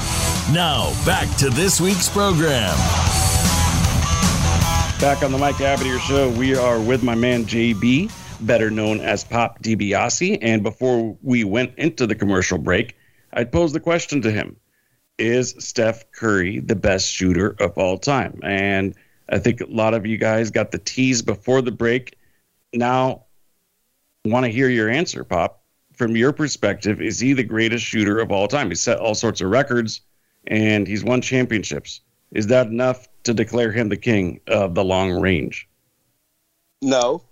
Now, 0.53 0.93
back 1.05 1.27
to 1.39 1.49
this 1.49 1.81
week's 1.81 2.07
program. 2.07 2.77
Back 5.01 5.21
on 5.21 5.33
the 5.33 5.37
Mike 5.37 5.55
Abadir 5.55 5.99
Show, 5.99 6.29
we 6.29 6.55
are 6.55 6.79
with 6.79 7.03
my 7.03 7.13
man 7.13 7.43
JB 7.43 8.09
better 8.41 8.69
known 8.69 8.99
as 8.99 9.23
Pop 9.23 9.61
DiBiase. 9.61 10.39
And 10.41 10.63
before 10.63 11.17
we 11.21 11.43
went 11.43 11.73
into 11.77 12.07
the 12.07 12.15
commercial 12.15 12.57
break, 12.57 12.97
I 13.33 13.43
posed 13.43 13.75
the 13.75 13.79
question 13.79 14.21
to 14.21 14.31
him 14.31 14.55
Is 15.17 15.55
Steph 15.59 16.11
Curry 16.11 16.59
the 16.59 16.75
best 16.75 17.11
shooter 17.11 17.55
of 17.59 17.77
all 17.77 17.97
time? 17.97 18.39
And 18.43 18.95
I 19.29 19.39
think 19.39 19.61
a 19.61 19.65
lot 19.65 19.93
of 19.93 20.05
you 20.05 20.17
guys 20.17 20.51
got 20.51 20.71
the 20.71 20.77
tease 20.77 21.21
before 21.21 21.61
the 21.61 21.71
break. 21.71 22.17
Now, 22.73 23.25
want 24.25 24.45
to 24.45 24.51
hear 24.51 24.69
your 24.69 24.89
answer, 24.89 25.23
Pop. 25.23 25.61
From 25.93 26.15
your 26.15 26.33
perspective, 26.33 27.01
is 27.01 27.19
he 27.19 27.33
the 27.33 27.43
greatest 27.43 27.85
shooter 27.85 28.19
of 28.19 28.31
all 28.31 28.47
time? 28.47 28.69
He 28.69 28.75
set 28.75 28.99
all 28.99 29.15
sorts 29.15 29.39
of 29.39 29.49
records 29.49 30.01
and 30.47 30.87
he's 30.87 31.03
won 31.03 31.21
championships. 31.21 32.01
Is 32.31 32.47
that 32.47 32.67
enough 32.67 33.07
to 33.23 33.33
declare 33.33 33.71
him 33.71 33.89
the 33.89 33.97
king 33.97 34.41
of 34.47 34.75
the 34.75 34.83
long 34.83 35.11
range? 35.11 35.69
No, 36.81 37.23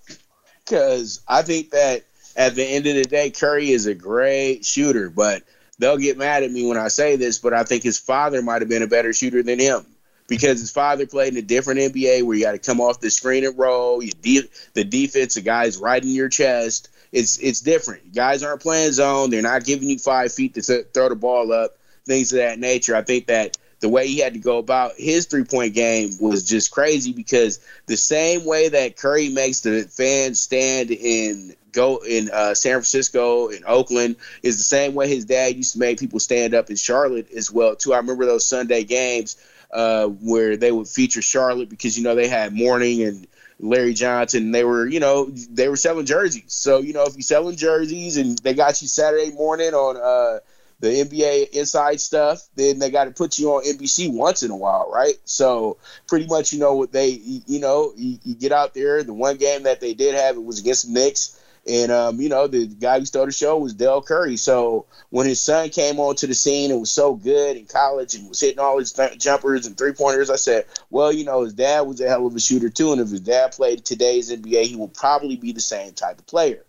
because 0.65 1.21
I 1.27 1.41
think 1.41 1.71
that 1.71 2.03
at 2.35 2.55
the 2.55 2.63
end 2.63 2.87
of 2.87 2.95
the 2.95 3.03
day, 3.03 3.29
Curry 3.29 3.71
is 3.71 3.85
a 3.85 3.93
great 3.93 4.65
shooter, 4.65 5.09
but 5.09 5.43
they'll 5.79 5.97
get 5.97 6.17
mad 6.17 6.43
at 6.43 6.51
me 6.51 6.65
when 6.65 6.77
I 6.77 6.87
say 6.87 7.15
this, 7.15 7.37
but 7.39 7.53
I 7.53 7.63
think 7.63 7.83
his 7.83 7.99
father 7.99 8.41
might 8.41 8.61
have 8.61 8.69
been 8.69 8.83
a 8.83 8.87
better 8.87 9.13
shooter 9.13 9.43
than 9.43 9.59
him 9.59 9.85
because 10.27 10.59
his 10.59 10.71
father 10.71 11.05
played 11.05 11.33
in 11.33 11.39
a 11.39 11.43
different 11.43 11.79
NBA 11.79 12.23
where 12.23 12.37
you 12.37 12.43
got 12.43 12.53
to 12.53 12.59
come 12.59 12.81
off 12.81 12.99
the 12.99 13.11
screen 13.11 13.45
and 13.45 13.57
roll. 13.57 14.01
You 14.01 14.11
de- 14.11 14.49
the 14.73 14.83
defense, 14.83 15.35
the 15.35 15.41
guys 15.41 15.77
right 15.77 16.01
in 16.01 16.09
your 16.09 16.29
chest. 16.29 16.89
It's 17.11 17.37
it's 17.37 17.61
different. 17.61 18.13
Guys 18.15 18.41
aren't 18.41 18.61
playing 18.61 18.93
zone. 18.93 19.29
They're 19.29 19.43
not 19.43 19.65
giving 19.65 19.89
you 19.89 19.99
five 19.99 20.33
feet 20.33 20.55
to 20.55 20.61
th- 20.61 20.87
throw 20.93 21.09
the 21.09 21.15
ball 21.15 21.51
up. 21.53 21.71
Things 22.05 22.33
of 22.33 22.39
that 22.39 22.59
nature. 22.59 22.95
I 22.95 23.03
think 23.03 23.27
that 23.27 23.57
the 23.83 23.89
way 23.89 24.07
he 24.07 24.19
had 24.19 24.31
to 24.31 24.39
go 24.39 24.59
about 24.59 24.93
his 24.95 25.25
three 25.25 25.43
point 25.43 25.73
game 25.73 26.11
was 26.21 26.45
just 26.45 26.71
crazy 26.71 27.11
because 27.11 27.59
the 27.85 27.97
same 27.97 28.45
way 28.45 28.69
that 28.69 28.95
Curry 28.95 29.27
makes 29.27 29.59
the 29.59 29.83
fans 29.83 30.39
stand 30.39 30.89
in 30.89 31.53
go 31.73 31.97
in 31.97 32.31
uh, 32.31 32.53
San 32.53 32.75
Francisco 32.75 33.49
and 33.49 33.65
Oakland 33.65 34.15
is 34.41 34.55
the 34.55 34.63
same 34.63 34.93
way 34.93 35.09
his 35.09 35.25
dad 35.25 35.57
used 35.57 35.73
to 35.73 35.79
make 35.79 35.99
people 35.99 36.21
stand 36.21 36.53
up 36.53 36.69
in 36.69 36.77
Charlotte 36.77 37.29
as 37.33 37.51
well 37.51 37.75
too. 37.75 37.93
I 37.93 37.97
remember 37.97 38.25
those 38.25 38.45
Sunday 38.45 38.85
games 38.85 39.35
uh, 39.71 40.07
where 40.07 40.55
they 40.55 40.71
would 40.71 40.87
feature 40.87 41.21
Charlotte 41.21 41.67
because 41.67 41.97
you 41.97 42.05
know 42.05 42.15
they 42.15 42.29
had 42.29 42.53
Mourning 42.53 43.03
and 43.03 43.27
Larry 43.59 43.93
Johnson. 43.93 44.51
They 44.51 44.63
were, 44.63 44.87
you 44.87 45.01
know, 45.01 45.25
they 45.25 45.67
were 45.67 45.75
selling 45.75 46.05
jerseys. 46.05 46.53
So, 46.53 46.79
you 46.79 46.93
know, 46.93 47.03
if 47.03 47.15
you're 47.15 47.21
selling 47.21 47.57
jerseys 47.57 48.15
and 48.15 48.37
they 48.39 48.53
got 48.53 48.81
you 48.81 48.87
Saturday 48.87 49.31
morning 49.31 49.73
on 49.73 49.97
uh, 49.97 50.39
the 50.83 50.89
NBA 50.89 51.51
inside 51.51 52.01
stuff, 52.01 52.41
then 52.55 52.77
they 52.77 52.91
got 52.91 53.05
to 53.05 53.11
put 53.11 53.39
you 53.39 53.51
on 53.53 53.63
NBC 53.63 54.11
once 54.11 54.43
in 54.43 54.51
a 54.51 54.57
while, 54.57 54.91
right? 54.93 55.15
So 55.23 55.77
pretty 56.07 56.27
much, 56.27 56.51
you 56.51 56.59
know, 56.59 56.75
what 56.75 56.91
they, 56.91 57.07
you 57.07 57.61
know, 57.61 57.93
you, 57.95 58.19
you, 58.23 58.35
get 58.35 58.51
out 58.51 58.73
there. 58.73 59.01
The 59.01 59.13
one 59.13 59.37
game 59.37 59.63
that 59.63 59.79
they 59.79 59.93
did 59.93 60.13
have 60.13 60.35
it 60.35 60.43
was 60.43 60.59
against 60.59 60.87
the 60.87 60.93
Knicks. 60.93 61.39
And 61.65 61.89
um, 61.89 62.19
you 62.19 62.27
know, 62.27 62.47
the 62.47 62.67
guy 62.67 62.99
who 62.99 63.05
started 63.05 63.29
the 63.29 63.37
show 63.37 63.57
was 63.57 63.73
Dell 63.73 64.01
Curry. 64.01 64.35
So 64.35 64.85
when 65.09 65.25
his 65.25 65.39
son 65.39 65.69
came 65.69 66.01
onto 66.01 66.27
the 66.27 66.35
scene 66.35 66.69
and 66.69 66.81
was 66.81 66.91
so 66.91 67.15
good 67.15 67.55
in 67.55 67.65
college 67.65 68.15
and 68.15 68.27
was 68.27 68.41
hitting 68.41 68.59
all 68.59 68.77
his 68.77 68.91
th- 68.91 69.17
jumpers 69.17 69.65
and 69.65 69.77
three 69.77 69.93
pointers, 69.93 70.29
I 70.29 70.35
said, 70.35 70.65
well, 70.89 71.13
you 71.13 71.23
know, 71.23 71.43
his 71.43 71.53
dad 71.53 71.81
was 71.87 72.01
a 72.01 72.09
hell 72.09 72.27
of 72.27 72.35
a 72.35 72.41
shooter 72.41 72.69
too, 72.69 72.91
and 72.91 72.99
if 72.99 73.09
his 73.09 73.21
dad 73.21 73.53
played 73.53 73.85
today's 73.85 74.29
NBA, 74.29 74.65
he 74.65 74.75
will 74.75 74.89
probably 74.89 75.37
be 75.37 75.53
the 75.53 75.61
same 75.61 75.93
type 75.93 76.19
of 76.19 76.27
player. 76.27 76.65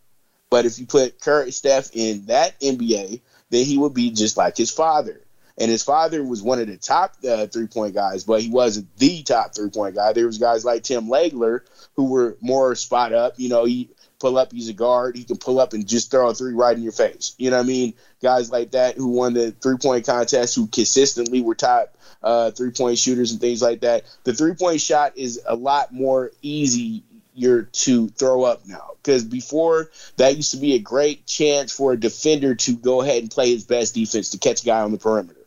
But 0.50 0.66
if 0.66 0.78
you 0.78 0.86
put 0.86 1.20
Curry 1.20 1.50
Steph 1.50 1.90
in 1.94 2.26
that 2.26 2.60
NBA, 2.60 3.20
then 3.54 3.64
he 3.64 3.78
would 3.78 3.94
be 3.94 4.10
just 4.10 4.36
like 4.36 4.56
his 4.56 4.70
father. 4.70 5.20
And 5.56 5.70
his 5.70 5.84
father 5.84 6.24
was 6.24 6.42
one 6.42 6.58
of 6.58 6.66
the 6.66 6.76
top 6.76 7.14
uh, 7.28 7.46
three 7.46 7.68
point 7.68 7.94
guys, 7.94 8.24
but 8.24 8.40
he 8.40 8.50
wasn't 8.50 8.94
the 8.96 9.22
top 9.22 9.54
three 9.54 9.70
point 9.70 9.94
guy. 9.94 10.12
There 10.12 10.26
was 10.26 10.38
guys 10.38 10.64
like 10.64 10.82
Tim 10.82 11.06
Legler 11.06 11.60
who 11.94 12.10
were 12.10 12.36
more 12.40 12.74
spot 12.74 13.12
up. 13.12 13.34
You 13.36 13.48
know, 13.48 13.64
he 13.64 13.90
pull 14.18 14.36
up, 14.36 14.52
he's 14.52 14.68
a 14.68 14.72
guard. 14.72 15.16
He 15.16 15.22
can 15.22 15.36
pull 15.36 15.60
up 15.60 15.72
and 15.72 15.86
just 15.86 16.10
throw 16.10 16.28
a 16.28 16.34
three 16.34 16.54
right 16.54 16.76
in 16.76 16.82
your 16.82 16.92
face. 16.92 17.34
You 17.38 17.50
know 17.50 17.58
what 17.58 17.64
I 17.64 17.68
mean? 17.68 17.94
Guys 18.20 18.50
like 18.50 18.72
that 18.72 18.96
who 18.96 19.08
won 19.08 19.34
the 19.34 19.52
three 19.52 19.76
point 19.76 20.06
contest, 20.06 20.56
who 20.56 20.66
consistently 20.66 21.40
were 21.40 21.54
top 21.54 21.96
uh, 22.22 22.50
three 22.50 22.70
point 22.72 22.98
shooters 22.98 23.30
and 23.30 23.40
things 23.40 23.62
like 23.62 23.82
that. 23.82 24.04
The 24.24 24.34
three 24.34 24.54
point 24.54 24.80
shot 24.80 25.16
is 25.16 25.40
a 25.46 25.54
lot 25.54 25.92
more 25.92 26.32
easy 26.42 27.04
you're 27.34 27.62
to 27.62 28.08
throw 28.08 28.44
up 28.44 28.66
now. 28.66 28.92
Because 29.02 29.24
before 29.24 29.90
that 30.16 30.36
used 30.36 30.52
to 30.52 30.56
be 30.56 30.74
a 30.74 30.78
great 30.78 31.26
chance 31.26 31.72
for 31.72 31.92
a 31.92 32.00
defender 32.00 32.54
to 32.54 32.76
go 32.76 33.02
ahead 33.02 33.22
and 33.22 33.30
play 33.30 33.50
his 33.50 33.64
best 33.64 33.94
defense 33.94 34.30
to 34.30 34.38
catch 34.38 34.62
a 34.62 34.66
guy 34.66 34.80
on 34.80 34.92
the 34.92 34.98
perimeter. 34.98 35.40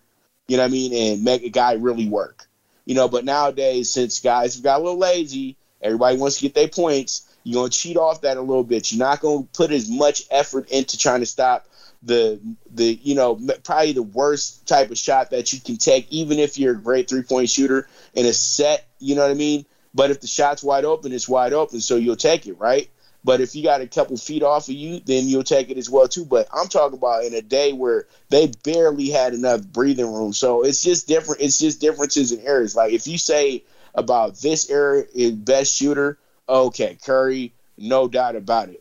You 0.47 0.57
know 0.57 0.63
what 0.63 0.69
I 0.69 0.71
mean? 0.71 0.93
And 0.93 1.23
make 1.23 1.43
a 1.43 1.49
guy 1.49 1.73
really 1.73 2.07
work. 2.07 2.47
You 2.85 2.95
know, 2.95 3.07
but 3.09 3.25
nowadays, 3.25 3.89
since 3.89 4.21
guys 4.21 4.55
have 4.55 4.63
got 4.63 4.79
a 4.79 4.83
little 4.83 4.99
lazy, 4.99 5.57
everybody 5.81 6.17
wants 6.17 6.37
to 6.37 6.43
get 6.43 6.53
their 6.53 6.69
points. 6.69 7.27
You're 7.43 7.61
gonna 7.61 7.69
cheat 7.69 7.97
off 7.97 8.21
that 8.21 8.37
a 8.37 8.41
little 8.41 8.63
bit. 8.63 8.91
You're 8.91 8.99
not 8.99 9.19
gonna 9.19 9.47
put 9.53 9.71
as 9.71 9.89
much 9.89 10.23
effort 10.31 10.69
into 10.69 10.97
trying 10.97 11.19
to 11.21 11.25
stop 11.25 11.67
the 12.03 12.39
the 12.73 12.93
you 13.01 13.15
know 13.15 13.39
probably 13.63 13.93
the 13.93 14.03
worst 14.03 14.67
type 14.67 14.91
of 14.91 14.97
shot 14.97 15.31
that 15.31 15.51
you 15.51 15.59
can 15.59 15.77
take, 15.77 16.11
even 16.11 16.39
if 16.39 16.57
you're 16.57 16.73
a 16.73 16.81
great 16.81 17.09
three 17.09 17.23
point 17.23 17.49
shooter 17.49 17.87
in 18.13 18.25
a 18.25 18.33
set. 18.33 18.87
You 18.99 19.15
know 19.15 19.21
what 19.23 19.31
I 19.31 19.35
mean? 19.35 19.65
But 19.97 20.11
if 20.11 20.21
the 20.21 20.27
shot's 20.27 20.63
wide 20.63 20.85
open, 20.85 21.11
it's 21.11 21.27
wide 21.27 21.53
open, 21.53 21.81
so 21.81 21.95
you'll 21.95 22.15
take 22.15 22.45
it, 22.45 22.59
right? 22.59 22.87
But 23.23 23.41
if 23.41 23.55
you 23.55 23.63
got 23.63 23.81
a 23.81 23.87
couple 23.87 24.15
feet 24.15 24.43
off 24.43 24.69
of 24.69 24.75
you, 24.75 24.99
then 24.99 25.27
you'll 25.27 25.43
take 25.43 25.71
it 25.71 25.77
as 25.77 25.89
well 25.89 26.07
too. 26.07 26.23
But 26.23 26.47
I'm 26.53 26.67
talking 26.67 26.99
about 26.99 27.25
in 27.25 27.33
a 27.33 27.41
day 27.41 27.73
where 27.73 28.05
they 28.29 28.51
barely 28.63 29.09
had 29.09 29.33
enough 29.33 29.63
breathing 29.63 30.13
room. 30.13 30.33
So 30.33 30.63
it's 30.63 30.83
just 30.83 31.07
different. 31.07 31.41
It's 31.41 31.57
just 31.57 31.81
differences 31.81 32.31
in 32.31 32.45
areas. 32.45 32.75
Like 32.75 32.93
if 32.93 33.07
you 33.07 33.17
say 33.17 33.63
about 33.95 34.35
this 34.35 34.69
area 34.69 35.05
is 35.15 35.31
best 35.31 35.75
shooter, 35.75 36.19
okay, 36.47 36.95
Curry, 37.03 37.53
no 37.79 38.07
doubt 38.07 38.35
about 38.35 38.69
it. 38.69 38.79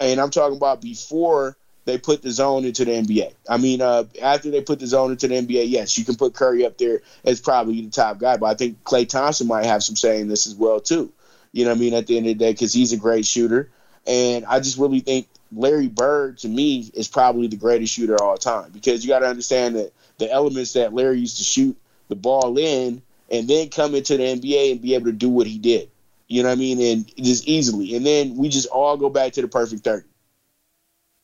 And 0.00 0.20
I'm 0.20 0.30
talking 0.30 0.56
about 0.56 0.82
before 0.82 1.56
they 1.84 1.98
put 1.98 2.22
the 2.22 2.30
zone 2.30 2.64
into 2.64 2.84
the 2.84 2.92
NBA. 2.92 3.32
I 3.48 3.56
mean, 3.56 3.80
uh, 3.80 4.04
after 4.20 4.50
they 4.50 4.60
put 4.60 4.78
the 4.78 4.86
zone 4.86 5.10
into 5.10 5.28
the 5.28 5.34
NBA, 5.34 5.68
yes, 5.68 5.98
you 5.98 6.04
can 6.04 6.14
put 6.14 6.34
Curry 6.34 6.64
up 6.64 6.78
there 6.78 7.00
as 7.24 7.40
probably 7.40 7.80
the 7.80 7.90
top 7.90 8.18
guy, 8.18 8.36
but 8.36 8.46
I 8.46 8.54
think 8.54 8.82
Klay 8.84 9.08
Thompson 9.08 9.48
might 9.48 9.66
have 9.66 9.82
some 9.82 9.96
say 9.96 10.20
in 10.20 10.28
this 10.28 10.46
as 10.46 10.54
well 10.54 10.80
too. 10.80 11.12
You 11.52 11.64
know 11.64 11.70
what 11.70 11.78
I 11.78 11.80
mean? 11.80 11.94
At 11.94 12.06
the 12.06 12.16
end 12.16 12.26
of 12.26 12.38
the 12.38 12.44
day, 12.44 12.52
because 12.52 12.72
he's 12.72 12.92
a 12.92 12.96
great 12.96 13.26
shooter, 13.26 13.68
and 14.06 14.44
I 14.46 14.60
just 14.60 14.78
really 14.78 15.00
think 15.00 15.26
Larry 15.54 15.88
Bird 15.88 16.38
to 16.38 16.48
me 16.48 16.90
is 16.94 17.08
probably 17.08 17.46
the 17.46 17.56
greatest 17.56 17.92
shooter 17.92 18.14
of 18.14 18.22
all 18.22 18.36
time 18.36 18.70
because 18.70 19.04
you 19.04 19.08
got 19.08 19.20
to 19.20 19.28
understand 19.28 19.76
that 19.76 19.92
the 20.18 20.30
elements 20.30 20.72
that 20.74 20.94
Larry 20.94 21.18
used 21.18 21.38
to 21.38 21.44
shoot 21.44 21.76
the 22.08 22.16
ball 22.16 22.58
in 22.58 23.02
and 23.30 23.48
then 23.48 23.68
come 23.68 23.94
into 23.94 24.16
the 24.16 24.22
NBA 24.22 24.72
and 24.72 24.82
be 24.82 24.94
able 24.94 25.06
to 25.06 25.12
do 25.12 25.28
what 25.28 25.46
he 25.46 25.58
did. 25.58 25.88
You 26.28 26.42
know 26.42 26.48
what 26.48 26.56
I 26.56 26.58
mean? 26.58 26.80
And 26.80 27.16
just 27.16 27.46
easily. 27.46 27.94
And 27.94 28.06
then 28.06 28.36
we 28.36 28.48
just 28.48 28.68
all 28.68 28.96
go 28.96 29.10
back 29.10 29.32
to 29.34 29.42
the 29.42 29.48
perfect 29.48 29.84
30. 29.84 30.06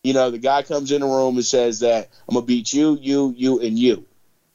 You 0.09 0.15
know, 0.15 0.31
the 0.31 0.39
guy 0.39 0.63
comes 0.63 0.91
in 0.91 1.03
the 1.03 1.07
room 1.07 1.37
and 1.37 1.45
says 1.45 1.81
that 1.81 2.09
I'm 2.27 2.35
gonna 2.35 2.47
beat 2.47 2.73
you, 2.73 2.97
you, 2.99 3.35
you, 3.37 3.61
and 3.61 3.79
you. 3.79 4.07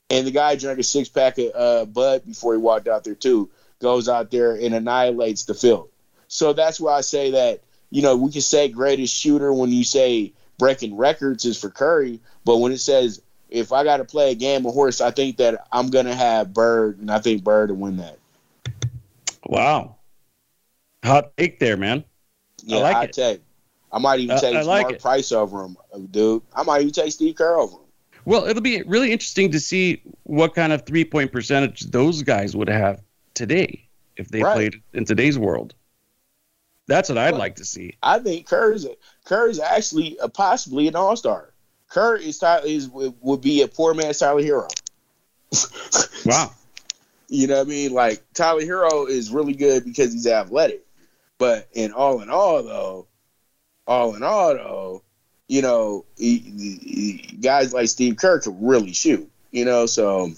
And 0.10 0.26
the 0.26 0.32
guy 0.32 0.56
drank 0.56 0.80
a 0.80 0.84
six 0.84 1.10
pack 1.10 1.38
of 1.38 1.52
uh, 1.54 1.86
Bud 1.86 2.26
before 2.26 2.56
he 2.56 2.60
walked 2.60 2.88
out 2.88 3.04
there 3.04 3.14
too. 3.14 3.52
Goes 3.80 4.10
out 4.10 4.32
there 4.32 4.56
and 4.56 4.74
annihilates 4.74 5.44
the 5.44 5.54
field. 5.54 5.90
So 6.28 6.54
that's 6.54 6.80
why 6.80 6.94
I 6.94 7.02
say 7.02 7.30
that 7.30 7.62
you 7.92 8.02
know 8.02 8.18
we 8.18 8.32
can 8.32 8.42
say 8.42 8.68
greatest 8.68 9.16
shooter 9.16 9.54
when 9.54 9.70
you 9.70 9.84
say 9.84 10.34
breaking 10.58 10.98
records 10.98 11.46
is 11.46 11.62
for 11.62 11.70
Curry, 11.70 12.20
but 12.46 12.58
when 12.58 12.72
it 12.72 12.80
says 12.80 13.22
if 13.52 13.72
I 13.72 13.84
got 13.84 13.98
to 13.98 14.06
play 14.06 14.32
a 14.32 14.36
game 14.36 14.66
of 14.66 14.74
horse, 14.74 15.02
I 15.02 15.12
think 15.12 15.38
that 15.38 15.68
I'm 15.72 15.92
gonna 15.92 16.16
have 16.16 16.52
Bird, 16.52 16.98
and 16.98 17.12
I 17.12 17.20
think 17.20 17.44
Bird 17.44 17.70
will 17.70 17.78
win 17.78 17.98
that. 17.98 18.18
Wow, 19.46 19.98
hot 21.06 21.38
take 21.38 21.60
there, 21.60 21.78
man. 21.78 22.06
Yeah, 22.64 22.80
I 22.80 22.82
like 22.82 22.96
hot 22.96 23.04
it. 23.06 23.14
take. 23.14 23.42
I 23.94 24.00
might 24.00 24.20
even 24.20 24.40
take 24.40 24.56
uh, 24.56 24.66
like 24.66 24.84
Mark 24.84 24.96
it. 24.96 25.02
Price 25.02 25.32
over 25.32 25.64
him, 25.64 25.78
dude. 26.10 26.42
I 26.56 26.64
might 26.64 26.82
even 26.82 26.94
take 26.94 27.12
Steve 27.12 27.36
Kerr 27.36 27.60
over 27.60 27.76
him. 27.76 27.80
Well, 28.26 28.46
it'll 28.46 28.64
be 28.64 28.82
really 28.84 29.12
interesting 29.12 29.52
to 29.52 29.60
see 29.60 30.02
what 30.24 30.56
kind 30.56 30.74
of 30.74 30.86
three 30.86 31.06
point 31.06 31.32
percentage 31.32 31.82
those 31.92 32.24
guys 32.24 32.56
would 32.56 32.70
have 32.70 33.02
today 33.36 33.88
if 34.18 34.30
they 34.30 34.42
right. 34.42 34.56
played 34.56 34.82
in 34.94 35.06
today's 35.06 35.38
world. 35.38 35.76
That's 36.88 37.08
what 37.08 37.20
I'd 37.20 37.32
well, 37.32 37.40
like 37.40 37.56
to 37.58 37.66
see. 37.66 37.98
I 38.02 38.20
think 38.20 38.48
Kerr's 38.48 38.88
Kerr 39.26 39.48
is 39.50 39.60
actually 39.60 40.18
a, 40.22 40.28
possibly 40.28 40.88
an 40.88 40.96
all 40.96 41.16
star. 41.16 41.54
Kerr 41.88 42.16
is, 42.16 42.42
is 42.66 42.90
would 42.90 43.42
be 43.42 43.62
a 43.62 43.68
poor 43.68 43.94
man's 43.94 44.18
Tyler 44.18 44.42
Herro. 44.42 44.70
wow. 46.26 46.52
You 47.30 47.48
know 47.48 47.60
what 47.60 47.68
I 47.68 47.70
mean? 47.70 47.94
Like 47.94 48.24
Tyler 48.34 48.62
Herro 48.62 49.08
is 49.08 49.32
really 49.32 49.54
good 49.54 49.86
because 49.86 50.12
he's 50.14 50.28
athletic, 50.28 50.84
but 51.38 51.68
in 51.74 51.92
all 51.92 52.22
in 52.22 52.30
all, 52.30 52.64
though, 52.64 53.08
all 53.88 54.16
in 54.16 54.24
all, 54.24 54.54
though, 54.54 55.04
you 55.48 55.62
know, 55.62 56.06
he, 56.18 56.38
he, 56.38 57.38
guys 57.38 57.74
like 57.74 57.90
Steve 57.90 58.18
Kerr 58.18 58.40
could 58.40 58.56
really 58.60 58.94
shoot. 58.94 59.30
You 59.52 59.66
know, 59.66 59.86
so 59.86 60.32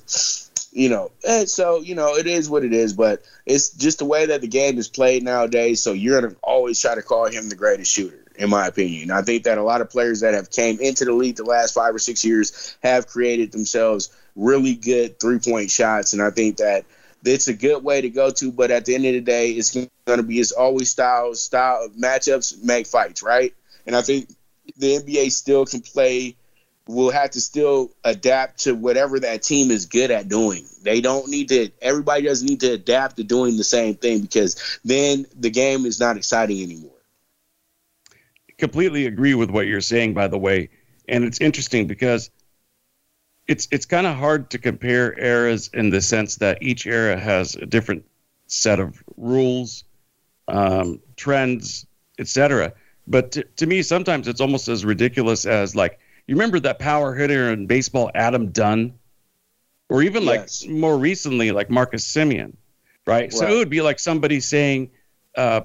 you 0.73 0.89
know, 0.89 1.10
and 1.25 1.49
so 1.49 1.79
you 1.79 1.95
know, 1.95 2.15
it 2.15 2.27
is 2.27 2.49
what 2.49 2.65
it 2.65 2.73
is. 2.73 2.91
But 2.93 3.23
it's 3.45 3.69
just 3.69 3.99
the 3.99 4.05
way 4.05 4.25
that 4.25 4.41
the 4.41 4.47
game 4.47 4.77
is 4.77 4.89
played 4.89 5.23
nowadays. 5.23 5.81
So 5.81 5.93
you're 5.93 6.19
gonna 6.19 6.36
always 6.43 6.79
try 6.81 6.95
to 6.95 7.01
call 7.01 7.27
him 7.27 7.47
the 7.47 7.55
greatest 7.55 7.93
shooter, 7.93 8.25
in 8.36 8.49
my 8.49 8.67
opinion. 8.67 9.12
I 9.12 9.21
think 9.21 9.43
that 9.43 9.58
a 9.58 9.63
lot 9.63 9.79
of 9.79 9.89
players 9.89 10.19
that 10.19 10.34
have 10.34 10.51
came 10.51 10.79
into 10.81 11.05
the 11.05 11.13
league 11.13 11.38
the 11.38 11.45
last 11.45 11.73
five 11.73 11.95
or 11.95 11.99
six 11.99 12.25
years 12.25 12.75
have 12.84 13.08
created 13.08 13.53
themselves 13.53 14.13
really 14.36 14.75
good 14.75 15.17
three 15.17 15.39
point 15.39 15.71
shots, 15.71 16.12
and 16.12 16.21
I 16.21 16.29
think 16.31 16.58
that 16.58 16.84
it's 17.27 17.47
a 17.47 17.53
good 17.53 17.83
way 17.83 18.01
to 18.01 18.09
go 18.09 18.29
to. 18.31 18.51
But 18.51 18.71
at 18.71 18.85
the 18.85 18.95
end 18.95 19.05
of 19.05 19.13
the 19.13 19.21
day, 19.21 19.51
it's 19.51 19.73
going 19.73 19.89
to 20.07 20.23
be 20.23 20.39
it's 20.39 20.51
always 20.51 20.89
styles, 20.89 21.43
style 21.43 21.88
matchups 21.99 22.63
make 22.63 22.88
fights, 22.88 23.23
right? 23.23 23.53
And 23.85 23.95
I 23.95 24.01
think 24.01 24.29
the 24.77 24.97
NBA 24.97 25.31
still 25.31 25.65
can 25.65 25.81
play 25.81 26.35
will 26.88 27.09
have 27.09 27.31
to 27.31 27.41
still 27.41 27.91
adapt 28.03 28.59
to 28.59 28.75
whatever 28.75 29.19
that 29.19 29.41
team 29.41 29.71
is 29.71 29.88
good 29.88 30.11
at 30.11 30.27
doing. 30.27 30.65
They 30.83 31.01
don't 31.01 31.27
need 31.29 31.49
to 31.49 31.69
everybody 31.81 32.23
doesn't 32.23 32.47
need 32.47 32.59
to 32.61 32.73
adapt 32.73 33.17
to 33.17 33.23
doing 33.23 33.57
the 33.57 33.63
same 33.63 33.95
thing 33.95 34.21
because 34.21 34.79
then 34.83 35.25
the 35.35 35.49
game 35.49 35.85
is 35.85 35.99
not 35.99 36.17
exciting 36.17 36.61
anymore. 36.61 36.91
Completely 38.57 39.07
agree 39.07 39.33
with 39.33 39.49
what 39.49 39.67
you're 39.67 39.81
saying 39.81 40.13
by 40.13 40.27
the 40.27 40.38
way. 40.38 40.69
And 41.07 41.23
it's 41.23 41.41
interesting 41.41 41.88
because 41.88 42.29
it's 43.47 43.67
it's 43.71 43.86
kind 43.86 44.08
of 44.08 44.15
hard 44.15 44.49
to 44.51 44.58
compare 44.58 45.17
eras 45.19 45.69
in 45.73 45.89
the 45.89 46.01
sense 46.01 46.38
that 46.38 46.62
each 46.62 46.86
era 46.86 47.17
has 47.17 47.55
a 47.55 47.65
different 47.65 48.05
set 48.47 48.79
of 48.79 49.01
rules, 49.17 49.84
um, 50.47 50.99
trends, 51.15 51.86
etc. 52.19 52.73
But 53.08 53.34
to, 53.34 53.43
to 53.58 53.67
me, 53.67 53.84
sometimes 53.84 54.27
it's 54.27 54.41
almost 54.41 54.67
as 54.67 54.84
ridiculous 54.84 55.45
as 55.45 55.75
like 55.75 55.99
you 56.27 56.36
remember 56.36 56.60
that 56.62 56.79
power 56.79 57.13
hitter 57.13 57.51
in 57.51 57.67
baseball, 57.67 58.10
Adam 58.15 58.51
Dunn, 58.51 58.93
or 59.89 60.01
even 60.01 60.23
yes. 60.23 60.63
like 60.63 60.71
more 60.71 60.97
recently, 60.97 61.51
like 61.51 61.69
Marcus 61.69 62.05
Semien, 62.12 62.55
right? 63.05 63.23
right? 63.23 63.34
So 63.34 63.47
it 63.47 63.55
would 63.58 63.69
be 63.69 63.81
like 63.81 63.99
somebody 63.99 64.39
saying 64.39 64.89
uh, 65.38 65.62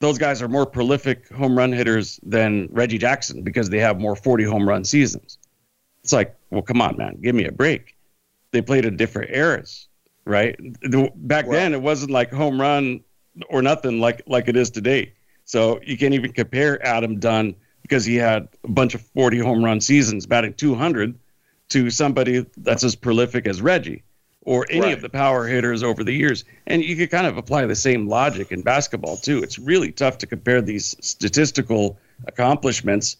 those 0.00 0.18
guys 0.18 0.42
are 0.42 0.48
more 0.48 0.66
prolific 0.66 1.28
home 1.30 1.56
run 1.56 1.72
hitters 1.72 2.20
than 2.22 2.68
Reggie 2.70 2.98
Jackson 2.98 3.42
because 3.42 3.70
they 3.70 3.78
have 3.78 3.98
more 3.98 4.14
40 4.14 4.44
home 4.44 4.68
run 4.68 4.84
seasons. 4.84 5.38
It's 6.06 6.12
like, 6.12 6.36
well, 6.50 6.62
come 6.62 6.80
on, 6.80 6.96
man, 6.96 7.18
give 7.20 7.34
me 7.34 7.46
a 7.46 7.50
break. 7.50 7.96
They 8.52 8.62
played 8.62 8.84
in 8.84 8.96
different 8.96 9.34
eras, 9.34 9.88
right? 10.24 10.56
Back 11.16 11.46
right. 11.46 11.50
then, 11.50 11.74
it 11.74 11.82
wasn't 11.82 12.12
like 12.12 12.30
home 12.30 12.60
run 12.60 13.00
or 13.50 13.60
nothing 13.60 13.98
like 13.98 14.22
like 14.28 14.46
it 14.46 14.54
is 14.54 14.70
today. 14.70 15.14
So 15.46 15.80
you 15.84 15.98
can't 15.98 16.14
even 16.14 16.32
compare 16.32 16.80
Adam 16.86 17.18
Dunn 17.18 17.56
because 17.82 18.04
he 18.04 18.14
had 18.14 18.46
a 18.62 18.68
bunch 18.68 18.94
of 18.94 19.00
40 19.00 19.40
home 19.40 19.64
run 19.64 19.80
seasons 19.80 20.26
batting 20.26 20.54
200 20.54 21.18
to 21.70 21.90
somebody 21.90 22.46
that's 22.58 22.84
as 22.84 22.94
prolific 22.94 23.48
as 23.48 23.60
Reggie 23.60 24.04
or 24.42 24.64
any 24.70 24.82
right. 24.82 24.92
of 24.92 25.02
the 25.02 25.08
power 25.08 25.48
hitters 25.48 25.82
over 25.82 26.04
the 26.04 26.12
years. 26.12 26.44
And 26.68 26.84
you 26.84 26.94
could 26.94 27.10
kind 27.10 27.26
of 27.26 27.36
apply 27.36 27.66
the 27.66 27.74
same 27.74 28.06
logic 28.06 28.52
in 28.52 28.62
basketball 28.62 29.16
too. 29.16 29.42
It's 29.42 29.58
really 29.58 29.90
tough 29.90 30.18
to 30.18 30.26
compare 30.28 30.62
these 30.62 30.94
statistical 31.00 31.98
accomplishments 32.28 33.16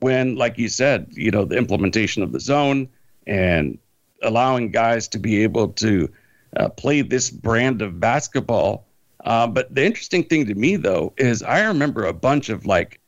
when, 0.00 0.36
like 0.36 0.58
you 0.58 0.68
said, 0.68 1.08
you 1.10 1.30
know, 1.30 1.44
the 1.44 1.56
implementation 1.56 2.22
of 2.22 2.32
the 2.32 2.40
zone 2.40 2.88
and 3.26 3.78
allowing 4.22 4.70
guys 4.70 5.08
to 5.08 5.18
be 5.18 5.42
able 5.42 5.68
to 5.68 6.10
uh, 6.56 6.68
play 6.70 7.02
this 7.02 7.30
brand 7.30 7.82
of 7.82 8.00
basketball. 8.00 8.86
Uh, 9.24 9.46
but 9.46 9.74
the 9.74 9.84
interesting 9.84 10.24
thing 10.24 10.46
to 10.46 10.54
me, 10.54 10.76
though, 10.76 11.12
is 11.16 11.42
I 11.42 11.64
remember 11.64 12.04
a 12.04 12.12
bunch 12.12 12.48
of 12.48 12.66
like 12.66 13.00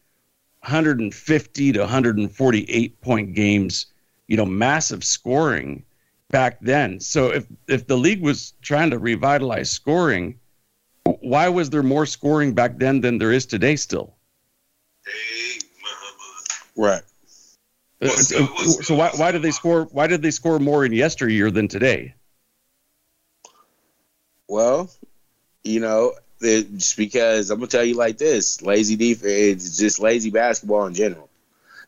150 0.61 1.73
to 1.73 1.81
148 1.81 3.01
point 3.01 3.35
games, 3.35 3.87
you 4.27 4.37
know, 4.37 4.47
massive 4.47 5.05
scoring 5.05 5.85
back 6.31 6.59
then. 6.61 7.01
So 7.01 7.31
if 7.31 7.47
if 7.69 7.87
the 7.87 7.97
league 7.97 8.23
was 8.23 8.55
trying 8.63 8.91
to 8.91 8.99
revitalize 8.99 9.71
scoring, 9.71 10.39
why 11.05 11.49
was 11.49 11.71
there 11.71 11.83
more 11.83 12.07
scoring 12.07 12.55
back 12.55 12.79
then 12.79 13.01
than 13.01 13.19
there 13.19 13.33
is 13.33 13.47
today 13.47 13.77
still? 13.77 14.15
Right. 16.79 17.03
So, 18.01 18.47
so 18.47 18.95
why 18.95 19.11
why 19.17 19.33
did 19.33 19.43
they 19.43 19.51
score 19.51 19.85
why 19.87 20.07
did 20.07 20.23
they 20.23 20.31
score 20.31 20.61
more 20.61 20.85
in 20.85 20.93
yesteryear 20.93 21.51
than 21.51 21.67
today? 21.67 22.15
Well, 24.47 24.89
you 25.65 25.81
know, 25.81 26.13
just 26.41 26.97
because 26.97 27.51
I'm 27.51 27.59
gonna 27.59 27.67
tell 27.67 27.83
you 27.83 27.95
like 27.95 28.17
this: 28.17 28.63
lazy 28.63 28.95
defense, 28.95 29.67
it's 29.67 29.77
just 29.77 29.99
lazy 29.99 30.31
basketball 30.31 30.87
in 30.87 30.95
general. 30.95 31.29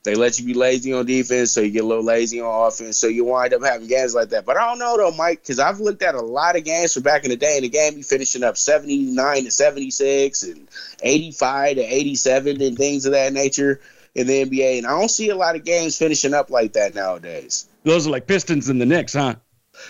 They 0.02 0.16
let 0.16 0.40
you 0.40 0.46
be 0.46 0.54
lazy 0.54 0.92
on 0.92 1.06
defense, 1.06 1.52
so 1.52 1.60
you 1.60 1.70
get 1.70 1.84
a 1.84 1.86
little 1.86 2.02
lazy 2.02 2.40
on 2.40 2.66
offense, 2.66 2.98
so 2.98 3.06
you 3.06 3.24
wind 3.24 3.54
up 3.54 3.62
having 3.62 3.86
games 3.86 4.14
like 4.14 4.30
that. 4.30 4.44
But 4.44 4.56
I 4.56 4.66
don't 4.66 4.80
know 4.80 4.96
though, 4.96 5.16
Mike, 5.16 5.42
because 5.42 5.60
I've 5.60 5.78
looked 5.78 6.02
at 6.02 6.16
a 6.16 6.20
lot 6.20 6.56
of 6.56 6.64
games 6.64 6.94
from 6.94 7.04
back 7.04 7.22
in 7.22 7.30
the 7.30 7.36
day, 7.36 7.56
and 7.56 7.64
the 7.64 7.68
game 7.68 7.94
be 7.94 8.02
finishing 8.02 8.42
up 8.42 8.56
79 8.56 9.44
to 9.44 9.50
76 9.52 10.42
and 10.42 10.66
85 11.00 11.76
to 11.76 11.82
87 11.82 12.60
and 12.60 12.76
things 12.76 13.06
of 13.06 13.12
that 13.12 13.32
nature 13.32 13.80
in 14.14 14.26
the 14.26 14.44
NBA, 14.44 14.78
and 14.78 14.86
I 14.86 14.98
don't 14.98 15.10
see 15.10 15.28
a 15.30 15.36
lot 15.36 15.56
of 15.56 15.64
games 15.64 15.96
finishing 15.96 16.34
up 16.34 16.50
like 16.50 16.72
that 16.74 16.94
nowadays. 16.94 17.68
Those 17.84 18.06
are 18.06 18.10
like 18.10 18.26
Pistons 18.26 18.68
and 18.68 18.80
the 18.80 18.86
Knicks, 18.86 19.14
huh? 19.14 19.36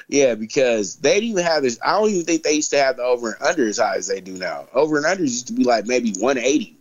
Yeah, 0.09 0.35
because 0.35 0.97
they 0.97 1.15
didn't 1.15 1.31
even 1.31 1.45
have 1.45 1.63
this. 1.63 1.79
I 1.85 1.99
don't 1.99 2.11
even 2.11 2.25
think 2.25 2.43
they 2.43 2.53
used 2.53 2.71
to 2.71 2.79
have 2.79 2.97
the 2.97 3.03
over 3.03 3.33
and 3.33 3.43
under 3.43 3.67
as 3.67 3.79
high 3.79 3.97
as 3.97 4.07
they 4.07 4.21
do 4.21 4.33
now. 4.33 4.69
Over 4.73 4.99
and 4.99 5.07
unders 5.07 5.21
used 5.21 5.47
to 5.49 5.53
be 5.53 5.65
like 5.65 5.87
maybe 5.87 6.13
180, 6.13 6.77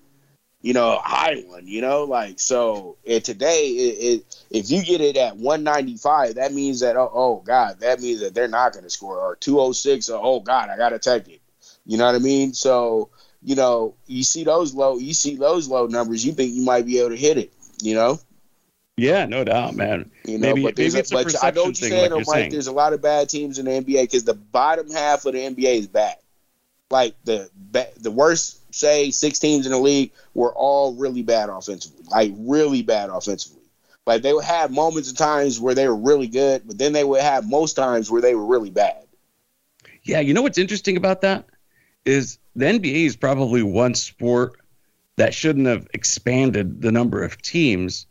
you 0.62 0.74
know, 0.74 1.00
high 1.02 1.44
one, 1.48 1.66
you 1.66 1.82
know, 1.82 2.04
like 2.04 2.40
so. 2.40 2.98
And 3.08 3.24
today, 3.24 3.68
it, 3.68 4.20
it, 4.22 4.46
if 4.52 4.70
you 4.70 4.84
get 4.84 5.02
it 5.02 5.18
at 5.18 5.38
195, 5.38 6.36
that 6.36 6.54
means 6.54 6.82
that 6.82 6.98
oh, 6.98 7.10
oh 7.14 7.36
god, 7.46 7.80
that 7.80 8.00
means 8.00 8.20
that 8.20 8.36
they're 8.36 8.48
not 8.48 8.74
going 8.74 8.84
to 8.84 8.90
score. 8.90 9.20
Or 9.20 9.36
206, 9.38 10.10
oh, 10.10 10.20
oh 10.22 10.40
god, 10.42 10.70
I 10.70 10.78
got 10.78 10.90
to 10.90 11.00
take 11.00 11.28
it. 11.30 11.42
You 11.86 11.98
know 11.98 12.06
what 12.06 12.16
I 12.16 12.20
mean? 12.20 12.54
So 12.54 13.10
you 13.42 13.56
know, 13.56 13.96
you 14.08 14.24
see 14.24 14.44
those 14.44 14.74
low, 14.74 14.98
you 14.98 15.14
see 15.14 15.36
those 15.36 15.68
low 15.68 15.88
numbers, 15.88 16.26
you 16.26 16.34
think 16.34 16.54
you 16.54 16.64
might 16.64 16.86
be 16.86 17.00
able 17.00 17.10
to 17.10 17.18
hit 17.18 17.38
it. 17.38 17.54
You 17.82 17.96
know. 17.96 18.20
Yeah, 18.98 19.26
no 19.26 19.46
doubt, 19.46 19.76
man. 19.76 20.12
You 20.26 20.38
know, 20.38 20.48
maybe, 20.48 20.64
but, 20.64 20.78
maybe 20.78 21.00
a 21.00 21.04
but 21.10 21.44
I 21.44 21.52
know 21.52 21.64
what 21.64 21.80
you're 21.80 21.90
saying, 21.90 22.12
like 22.12 22.20
you're 22.20 22.24
saying. 22.26 22.52
There's 22.52 22.68
a 22.68 22.74
lot 22.74 22.92
of 22.92 23.02
bad 23.02 23.30
teams 23.30 23.58
in 23.58 23.66
the 23.66 23.72
NBA 23.72 24.04
because 24.04 24.26
the 24.26 24.34
bottom 24.34 24.92
half 24.92 25.26
of 25.26 25.34
the 25.34 25.40
NBA 25.40 25.80
is 25.80 25.88
bad. 25.88 26.18
Like 26.92 27.16
the 27.24 27.50
the 28.02 28.12
worst, 28.12 28.76
say, 28.76 29.12
six 29.12 29.40
teams 29.40 29.66
in 29.66 29.72
the 29.72 29.78
league 29.78 30.12
were 30.34 30.54
all 30.54 30.96
really 30.96 31.22
bad 31.22 31.50
offensively, 31.50 32.04
like 32.10 32.34
really 32.36 32.82
bad 32.82 33.10
offensively. 33.10 33.62
Like 34.06 34.24
they 34.24 34.34
would 34.34 34.44
have 34.44 34.72
moments 34.72 35.08
and 35.08 35.18
times 35.18 35.60
where 35.60 35.76
they 35.76 35.88
were 35.88 35.96
really 35.96 36.28
good, 36.28 36.64
but 36.66 36.80
then 36.80 36.92
they 36.94 37.04
would 37.04 37.22
have 37.22 37.48
most 37.48 37.76
times 37.76 38.10
where 38.10 38.22
they 38.22 38.34
were 38.34 38.46
really 38.46 38.72
bad. 38.72 39.06
Yeah, 40.04 40.20
you 40.20 40.34
know 40.34 40.42
what's 40.42 40.58
interesting 40.58 40.98
about 40.98 41.22
that 41.22 41.46
is 42.06 42.39
the 42.60 42.66
NBA 42.66 43.06
is 43.06 43.16
probably 43.16 43.64
one 43.64 43.96
sport 43.96 44.60
that 45.16 45.34
shouldn't 45.34 45.68
have 45.68 45.88
expanded 45.94 46.82
the 46.82 46.92
number 46.92 47.24
of 47.24 47.42
teams 47.42 48.06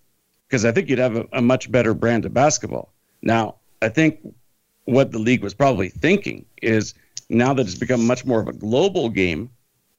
because 0.46 0.64
I 0.64 0.72
think 0.72 0.88
you'd 0.88 0.98
have 0.98 1.16
a, 1.16 1.26
a 1.34 1.42
much 1.42 1.70
better 1.70 1.92
brand 1.92 2.24
of 2.24 2.32
basketball. 2.32 2.90
Now, 3.20 3.56
I 3.82 3.90
think 3.90 4.20
what 4.87 5.12
the 5.12 5.18
league 5.18 5.42
was 5.42 5.52
probably 5.52 5.90
thinking 5.90 6.46
is 6.62 6.94
now 7.28 7.52
that 7.52 7.66
it's 7.66 7.74
become 7.74 8.06
much 8.06 8.24
more 8.24 8.40
of 8.40 8.48
a 8.48 8.54
global 8.54 9.11
game, 9.11 9.50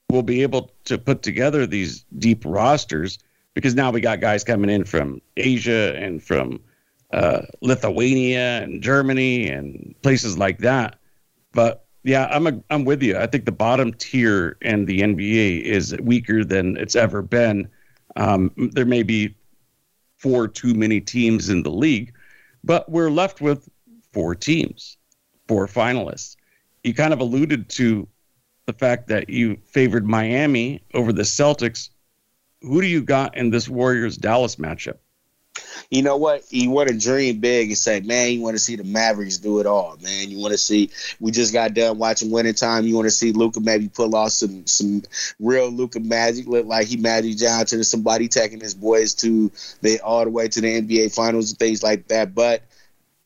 we'll 0.09 0.23
be 0.23 0.41
able 0.41 0.71
to 0.85 0.97
put 0.97 1.21
together 1.21 1.67
these 1.67 2.03
deep 2.17 2.43
rosters 2.43 3.19
because 3.53 3.75
now 3.75 3.91
we 3.91 4.01
got 4.01 4.19
guys 4.19 4.43
coming 4.43 4.71
in 4.71 4.83
from 4.83 5.21
Asia 5.37 5.95
and 5.95 6.23
from 6.23 6.59
uh, 7.13 7.41
Lithuania 7.61 8.63
and 8.63 8.81
Germany 8.81 9.47
and 9.47 9.93
places 10.01 10.39
like 10.39 10.57
that. 10.59 10.97
But 11.53 11.85
yeah, 12.03 12.27
I'm 12.31 12.47
a, 12.47 12.59
I'm 12.69 12.85
with 12.85 13.03
you. 13.03 13.17
I 13.17 13.27
think 13.27 13.45
the 13.45 13.51
bottom 13.51 13.93
tier 13.93 14.57
in 14.61 14.85
the 14.85 15.01
NBA 15.01 15.61
is 15.63 15.95
weaker 16.01 16.43
than 16.43 16.77
it's 16.77 16.95
ever 16.95 17.21
been. 17.21 17.67
Um, 18.15 18.51
there 18.73 18.85
may 18.85 19.03
be 19.03 19.35
four 20.17 20.47
too 20.47 20.73
many 20.73 21.01
teams 21.01 21.49
in 21.49 21.63
the 21.63 21.71
league, 21.71 22.13
but 22.63 22.89
we're 22.89 23.11
left 23.11 23.41
with 23.41 23.69
four 24.11 24.35
teams, 24.35 24.97
four 25.47 25.67
finalists. 25.67 26.35
You 26.83 26.93
kind 26.93 27.13
of 27.13 27.19
alluded 27.19 27.69
to 27.69 28.07
the 28.65 28.73
fact 28.73 29.07
that 29.07 29.29
you 29.29 29.57
favored 29.65 30.05
Miami 30.07 30.81
over 30.93 31.11
the 31.11 31.23
Celtics. 31.23 31.89
Who 32.61 32.81
do 32.81 32.87
you 32.87 33.01
got 33.01 33.35
in 33.35 33.49
this 33.49 33.67
Warriors 33.67 34.17
Dallas 34.17 34.55
matchup? 34.57 34.97
You 35.89 36.03
know 36.03 36.17
what? 36.17 36.43
You 36.51 36.69
want 36.69 36.89
to 36.89 36.97
dream 36.97 37.39
big 37.39 37.69
and 37.69 37.77
say, 37.77 37.99
man, 38.01 38.31
you 38.31 38.41
want 38.41 38.55
to 38.55 38.59
see 38.59 38.75
the 38.75 38.83
Mavericks 38.83 39.37
do 39.37 39.59
it 39.59 39.65
all, 39.65 39.97
man. 40.01 40.29
You 40.29 40.39
want 40.39 40.51
to 40.51 40.57
see. 40.57 40.91
We 41.19 41.31
just 41.31 41.51
got 41.51 41.73
done 41.73 41.97
watching 41.97 42.29
Winning 42.29 42.53
Time. 42.53 42.85
You 42.85 42.95
want 42.95 43.07
to 43.07 43.11
see 43.11 43.31
Luka 43.31 43.59
maybe 43.59 43.89
pull 43.89 44.15
off 44.15 44.31
some 44.31 44.67
some 44.67 45.01
real 45.39 45.69
Luka 45.69 45.99
magic, 45.99 46.47
look 46.47 46.65
like 46.65 46.87
he 46.87 46.97
magic 46.97 47.37
Johnson 47.37 47.79
or 47.79 47.83
somebody 47.83 48.27
taking 48.27 48.59
his 48.59 48.75
boys 48.75 49.15
to 49.15 49.51
the 49.81 49.99
all 50.01 50.23
the 50.23 50.29
way 50.29 50.47
to 50.47 50.61
the 50.61 50.81
NBA 50.81 51.13
Finals 51.13 51.51
and 51.51 51.59
things 51.59 51.81
like 51.81 52.07
that. 52.07 52.35
But 52.35 52.63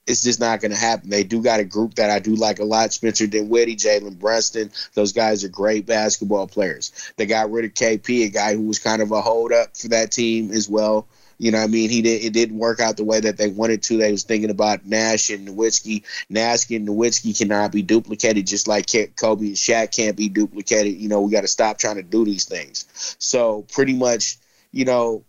it's 0.06 0.24
just 0.24 0.40
not 0.40 0.60
going 0.60 0.72
to 0.72 0.78
happen. 0.78 1.10
They 1.10 1.24
do 1.24 1.42
got 1.42 1.60
a 1.60 1.64
group 1.64 1.96
that 1.96 2.10
I 2.10 2.20
do 2.20 2.36
like 2.36 2.60
a 2.60 2.66
lot: 2.66 2.94
Spencer 2.94 3.28
Dinwiddie, 3.28 3.76
Jalen 3.76 4.20
Brunson. 4.20 4.72
Those 4.94 5.14
guys 5.14 5.44
are 5.44 5.50
great 5.50 5.86
basketball 5.86 6.48
players. 6.48 6.92
They 7.18 7.26
got 7.26 7.52
rid 7.52 7.66
of 7.66 7.74
KP, 7.74 8.26
a 8.26 8.30
guy 8.30 8.56
who 8.56 8.64
was 8.64 8.80
kind 8.80 9.02
of 9.02 9.12
a 9.12 9.22
hold 9.22 9.54
up 9.54 9.78
for 9.78 9.90
that 9.90 10.12
team 10.12 10.52
as 10.52 10.68
well. 10.70 11.08
You 11.38 11.52
know, 11.52 11.60
I 11.60 11.68
mean, 11.68 11.90
he 11.90 12.02
did. 12.02 12.24
It 12.24 12.34
didn't 12.34 12.58
work 12.58 12.80
out 12.80 12.98
the 12.98 13.04
way 13.04 13.20
that 13.20 13.38
they 13.38 13.48
wanted 13.48 13.84
to. 13.84 13.98
They 13.98 14.12
was 14.12 14.24
thinking 14.24 14.50
about 14.50 14.86
Nash 14.86 15.30
and 15.30 15.48
Nowitzki. 15.48 16.04
Nash 16.30 16.70
and 16.70 16.88
Nowitzki 16.88 17.38
cannot 17.38 17.72
be 17.72 17.82
duplicated, 17.82 18.48
just 18.48 18.68
like 18.68 18.88
Kobe 19.16 19.48
and 19.48 19.56
Shaq 19.56 19.96
can't 19.96 20.16
be 20.16 20.30
duplicated. 20.30 20.96
You 20.96 21.10
know, 21.10 21.22
we 21.22 21.32
got 21.32 21.42
to 21.42 21.48
stop 21.48 21.78
trying 21.78 21.96
to 21.96 22.04
do 22.04 22.24
these 22.26 22.46
things. 22.46 23.16
So 23.20 23.66
pretty 23.74 23.94
much, 23.94 24.38
you 24.72 24.86
know, 24.86 25.24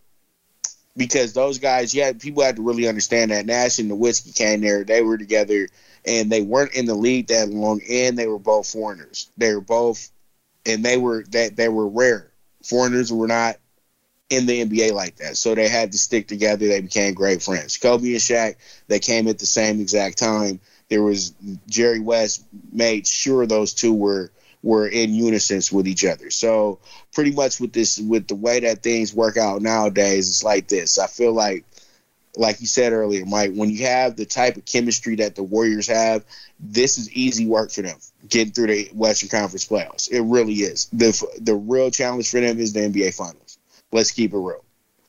because 0.97 1.33
those 1.33 1.59
guys, 1.59 1.95
yeah, 1.95 2.13
people 2.13 2.43
have 2.43 2.57
to 2.57 2.63
really 2.63 2.87
understand 2.87 3.31
that 3.31 3.47
Nash 3.47 3.79
and 3.79 3.91
Nowitzki 3.91 4.35
came 4.37 4.61
there. 4.61 4.85
They 4.85 5.03
were 5.03 5.19
together, 5.19 5.69
and 6.05 6.31
they 6.31 6.43
weren't 6.43 6.75
in 6.75 6.87
the 6.87 6.95
league 6.95 7.29
that 7.29 7.49
long, 7.49 7.81
and 7.91 8.17
they 8.17 8.27
were 8.27 8.39
both 8.39 8.71
foreigners. 8.71 9.31
They 9.37 9.55
were 9.55 9.61
both, 9.61 10.11
and 10.65 10.85
they 10.85 10.97
were 10.97 11.25
that 11.31 11.57
they, 11.57 11.65
they 11.65 11.69
were 11.69 11.89
rare. 11.89 12.31
Foreigners 12.63 13.13
were 13.13 13.27
not 13.27 13.57
in 14.31 14.47
the 14.47 14.65
NBA 14.65 14.93
like 14.93 15.17
that. 15.17 15.37
So 15.37 15.55
they 15.55 15.69
had 15.69 15.93
to 15.93 15.99
stick 15.99 16.29
together. 16.29 16.67
They 16.67 16.81
became 16.81 17.15
great 17.15 17.43
friends. 17.43 17.77
Kobe 17.77 18.09
and 18.09 18.17
Shaq, 18.17 18.57
they 18.89 18.99
came 18.99 19.29
at 19.29 19.39
the 19.39 19.47
same 19.47 19.81
exact 19.81 20.19
time. 20.19 20.61
There 20.89 21.03
was 21.03 21.35
Jerry 21.69 22.01
West 22.01 22.45
made 22.73 23.07
sure 23.07 23.47
those 23.47 23.75
two 23.75 23.93
were 23.93 24.31
were 24.63 24.89
in 24.89 25.13
unison 25.13 25.61
with 25.77 25.87
each 25.87 26.05
other. 26.07 26.31
So 26.31 26.79
pretty 27.13 27.33
much 27.33 27.61
with 27.61 27.73
this 27.73 27.99
with 27.99 28.29
the 28.29 28.35
way 28.35 28.61
that 28.61 28.83
things 28.83 29.15
work 29.15 29.37
out 29.37 29.61
nowadays, 29.61 30.29
it's 30.29 30.43
like 30.43 30.69
this. 30.69 30.99
I 30.99 31.07
feel 31.07 31.33
like 31.33 31.65
like 32.37 32.61
you 32.61 32.67
said 32.67 32.93
earlier, 32.93 33.25
Mike, 33.25 33.53
when 33.55 33.71
you 33.71 33.87
have 33.87 34.17
the 34.17 34.25
type 34.25 34.57
of 34.57 34.65
chemistry 34.65 35.17
that 35.17 35.37
the 35.37 35.43
Warriors 35.43 35.87
have, 35.87 36.25
this 36.59 36.99
is 36.99 37.13
easy 37.13 37.47
work 37.47 37.71
for 37.71 37.83
them 37.83 37.99
getting 38.29 38.53
through 38.53 38.69
the 38.69 38.91
Western 38.95 39.29
Conference 39.29 39.67
playoffs. 39.67 40.11
It 40.11 40.23
really 40.23 40.55
is. 40.55 40.87
The 40.93 41.13
the 41.41 41.55
real 41.55 41.91
challenge 41.91 42.31
for 42.31 42.41
them 42.41 42.59
is 42.59 42.73
the 42.73 42.81
NBA 42.81 43.15
Finals. 43.15 43.44
Let's 43.95 44.11
keep 44.11 44.33
it 44.33 44.39
real. 44.39 44.65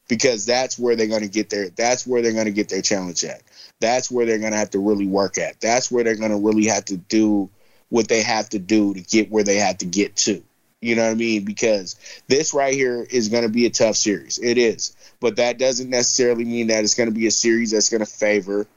Because 0.08 0.46
that's 0.46 0.78
where 0.78 0.96
they're 0.96 1.08
going 1.08 1.24
to 1.24 1.28
get 1.28 1.50
their 1.50 1.70
that's 1.70 2.06
where 2.06 2.22
they're 2.22 2.32
going 2.32 2.46
to 2.46 2.52
get 2.52 2.70
their 2.70 2.84
challenge 2.84 3.24
at. 3.24 3.42
That's 3.82 4.12
where 4.12 4.26
they're 4.26 4.40
going 4.40 4.52
to 4.52 4.58
have 4.58 4.70
to 4.72 4.80
really 4.80 5.08
work 5.08 5.38
at. 5.40 5.60
That's 5.60 5.92
where 5.92 6.04
they're 6.04 6.16
going 6.16 6.32
to 6.32 6.38
really 6.38 6.68
have 6.68 6.86
to 6.86 6.98
do 6.98 7.50
what 7.90 8.08
they 8.08 8.22
have 8.22 8.48
to 8.50 8.60
do 8.60 8.94
to 8.94 9.02
get 9.02 9.32
where 9.32 9.44
they 9.44 9.56
have 9.56 9.80
to 9.80 9.86
get 9.86 10.16
to. 10.18 10.44
You 10.82 10.96
know 10.96 11.04
what 11.04 11.12
I 11.12 11.16
mean? 11.16 11.44
Because 11.44 11.96
this 12.28 12.54
right 12.54 12.74
here 12.74 13.06
is 13.10 13.30
going 13.30 13.44
to 13.44 13.50
be 13.50 13.66
a 13.66 13.72
tough 13.72 13.96
series. 13.96 14.38
It 14.38 14.60
is. 14.60 14.96
But 15.20 15.38
that 15.38 15.58
doesn't 15.58 15.90
necessarily 15.90 16.46
mean 16.46 16.68
that 16.68 16.84
it's 16.84 16.94
going 16.94 17.10
to 17.10 17.16
be 17.16 17.26
a 17.26 17.32
series 17.32 17.72
that's 17.72 17.90
going 17.90 18.06
to 18.06 18.06
favor 18.06 18.68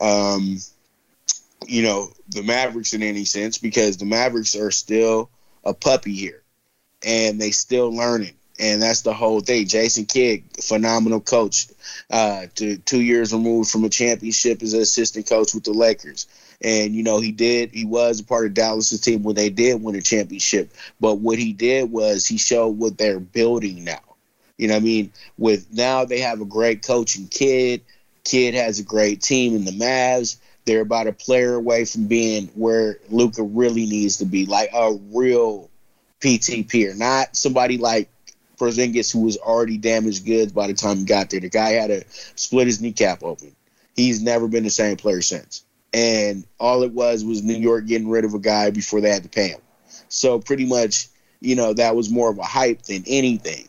um, 0.00 0.58
you 1.66 1.82
know, 1.82 2.10
the 2.28 2.42
Mavericks 2.42 2.94
in 2.94 3.02
any 3.02 3.24
sense 3.24 3.58
because 3.58 3.96
the 3.96 4.06
Mavericks 4.06 4.56
are 4.56 4.70
still 4.70 5.30
a 5.64 5.74
puppy 5.74 6.14
here 6.14 6.42
and 7.04 7.40
they 7.40 7.50
still 7.50 7.94
learning 7.94 8.34
and 8.60 8.82
that's 8.82 9.00
the 9.00 9.14
whole 9.14 9.40
thing. 9.40 9.66
Jason 9.66 10.04
Kidd, 10.04 10.44
phenomenal 10.62 11.20
coach, 11.20 11.68
uh, 12.10 12.46
to, 12.56 12.76
two 12.76 13.00
years 13.00 13.32
removed 13.32 13.70
from 13.70 13.84
a 13.84 13.88
championship 13.88 14.62
as 14.62 14.74
an 14.74 14.82
assistant 14.82 15.26
coach 15.26 15.54
with 15.54 15.64
the 15.64 15.72
Lakers. 15.72 16.26
And 16.62 16.94
you 16.94 17.02
know 17.02 17.20
he 17.20 17.32
did. 17.32 17.70
He 17.72 17.86
was 17.86 18.20
a 18.20 18.24
part 18.24 18.44
of 18.44 18.52
Dallas's 18.52 19.00
team 19.00 19.22
when 19.22 19.34
they 19.34 19.48
did 19.48 19.82
win 19.82 19.94
a 19.96 20.02
championship. 20.02 20.72
But 21.00 21.16
what 21.16 21.38
he 21.38 21.54
did 21.54 21.90
was 21.90 22.26
he 22.26 22.36
showed 22.36 22.78
what 22.78 22.98
they're 22.98 23.18
building 23.18 23.82
now. 23.82 24.00
You 24.58 24.68
know, 24.68 24.76
I 24.76 24.80
mean, 24.80 25.10
with 25.38 25.72
now 25.72 26.04
they 26.04 26.20
have 26.20 26.42
a 26.42 26.44
great 26.44 26.82
coaching 26.82 27.28
kid. 27.28 27.80
Kidd 28.24 28.52
has 28.52 28.78
a 28.78 28.82
great 28.82 29.22
team 29.22 29.56
in 29.56 29.64
the 29.64 29.70
Mavs. 29.70 30.36
They're 30.66 30.82
about 30.82 31.06
a 31.06 31.14
player 31.14 31.54
away 31.54 31.86
from 31.86 32.08
being 32.08 32.48
where 32.48 32.98
Luka 33.08 33.42
really 33.42 33.86
needs 33.86 34.18
to 34.18 34.26
be, 34.26 34.44
like 34.44 34.68
a 34.74 34.92
real 35.12 35.70
PTP 36.20 36.90
or 36.90 36.94
not 36.94 37.34
somebody 37.34 37.78
like 37.78 38.10
Porzingis, 38.60 39.12
who 39.12 39.20
was 39.20 39.38
already 39.38 39.78
damaged 39.78 40.26
goods 40.26 40.52
by 40.52 40.66
the 40.66 40.74
time 40.74 40.98
he 40.98 41.04
got 41.04 41.30
there. 41.30 41.40
The 41.40 41.48
guy 41.48 41.70
had 41.70 41.88
to 41.88 42.04
split 42.36 42.66
his 42.66 42.80
kneecap 42.80 43.22
open. 43.22 43.56
He's 43.96 44.22
never 44.22 44.46
been 44.46 44.64
the 44.64 44.70
same 44.70 44.96
player 44.96 45.22
since. 45.22 45.64
And 45.92 46.46
all 46.60 46.82
it 46.82 46.92
was 46.92 47.24
was 47.24 47.42
New 47.42 47.56
York 47.56 47.86
getting 47.86 48.08
rid 48.08 48.24
of 48.24 48.34
a 48.34 48.38
guy 48.38 48.70
before 48.70 49.00
they 49.00 49.10
had 49.10 49.24
to 49.24 49.28
pay 49.28 49.48
him. 49.48 49.60
So 50.08 50.38
pretty 50.38 50.66
much, 50.66 51.08
you 51.40 51.56
know, 51.56 51.72
that 51.72 51.96
was 51.96 52.10
more 52.10 52.30
of 52.30 52.38
a 52.38 52.44
hype 52.44 52.82
than 52.82 53.02
anything. 53.06 53.66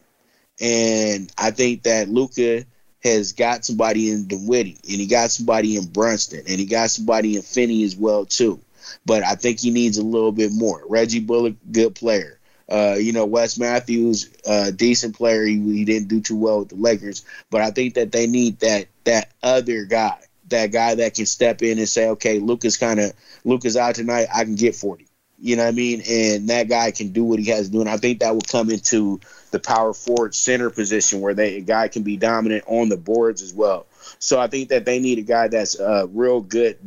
And 0.59 1.31
I 1.37 1.51
think 1.51 1.83
that 1.83 2.09
Luka 2.09 2.65
has 3.03 3.33
got 3.33 3.65
somebody 3.65 4.11
in 4.11 4.27
Dinwiddie, 4.27 4.77
and 4.83 4.99
he 4.99 5.07
got 5.07 5.31
somebody 5.31 5.75
in 5.75 5.87
Brunson, 5.87 6.43
and 6.47 6.59
he 6.59 6.65
got 6.65 6.91
somebody 6.91 7.35
in 7.35 7.41
Finney 7.41 7.83
as 7.83 7.95
well 7.95 8.25
too. 8.25 8.59
But 9.05 9.23
I 9.23 9.35
think 9.35 9.59
he 9.59 9.71
needs 9.71 9.97
a 9.97 10.03
little 10.03 10.31
bit 10.31 10.51
more. 10.51 10.83
Reggie 10.87 11.19
Bullock, 11.19 11.55
good 11.71 11.95
player. 11.95 12.39
Uh, 12.71 12.95
you 12.95 13.11
know, 13.11 13.25
Wes 13.25 13.59
Matthews, 13.59 14.29
uh, 14.47 14.71
decent 14.71 15.17
player. 15.17 15.43
He, 15.43 15.59
he 15.59 15.83
didn't 15.83 16.07
do 16.07 16.21
too 16.21 16.37
well 16.37 16.59
with 16.59 16.69
the 16.69 16.75
Lakers, 16.75 17.25
but 17.49 17.59
I 17.61 17.71
think 17.71 17.95
that 17.95 18.13
they 18.13 18.27
need 18.27 18.59
that 18.61 18.87
that 19.03 19.33
other 19.43 19.83
guy, 19.83 20.17
that 20.47 20.67
guy 20.71 20.95
that 20.95 21.15
can 21.15 21.25
step 21.25 21.61
in 21.61 21.79
and 21.79 21.89
say, 21.89 22.07
okay, 22.09 22.39
Luka's 22.39 22.77
kind 22.77 23.01
of 23.01 23.11
Luka's 23.43 23.75
out 23.75 23.95
tonight. 23.95 24.27
I 24.33 24.45
can 24.45 24.55
get 24.55 24.75
forty. 24.75 25.07
You 25.37 25.55
know 25.55 25.63
what 25.63 25.69
I 25.69 25.71
mean? 25.73 26.03
And 26.07 26.49
that 26.49 26.69
guy 26.69 26.91
can 26.91 27.09
do 27.09 27.23
what 27.23 27.39
he 27.39 27.45
has 27.49 27.65
to 27.65 27.71
do. 27.71 27.81
And 27.81 27.89
I 27.89 27.97
think 27.97 28.19
that 28.19 28.33
will 28.33 28.41
come 28.41 28.69
into 28.69 29.19
the 29.49 29.59
power 29.59 29.91
forward 29.93 30.35
center 30.35 30.69
position 30.69 31.19
where 31.19 31.33
they 31.33 31.57
a 31.57 31.61
guy 31.61 31.89
can 31.89 32.03
be 32.03 32.15
dominant 32.15 32.63
on 32.67 32.89
the 32.89 32.97
boards 32.97 33.41
as 33.41 33.53
well. 33.53 33.87
So 34.19 34.39
I 34.39 34.47
think 34.47 34.69
that 34.69 34.85
they 34.85 34.99
need 34.99 35.17
a 35.19 35.23
guy 35.23 35.47
that's 35.47 35.79
a 35.79 36.07
real 36.07 36.41
good 36.41 36.77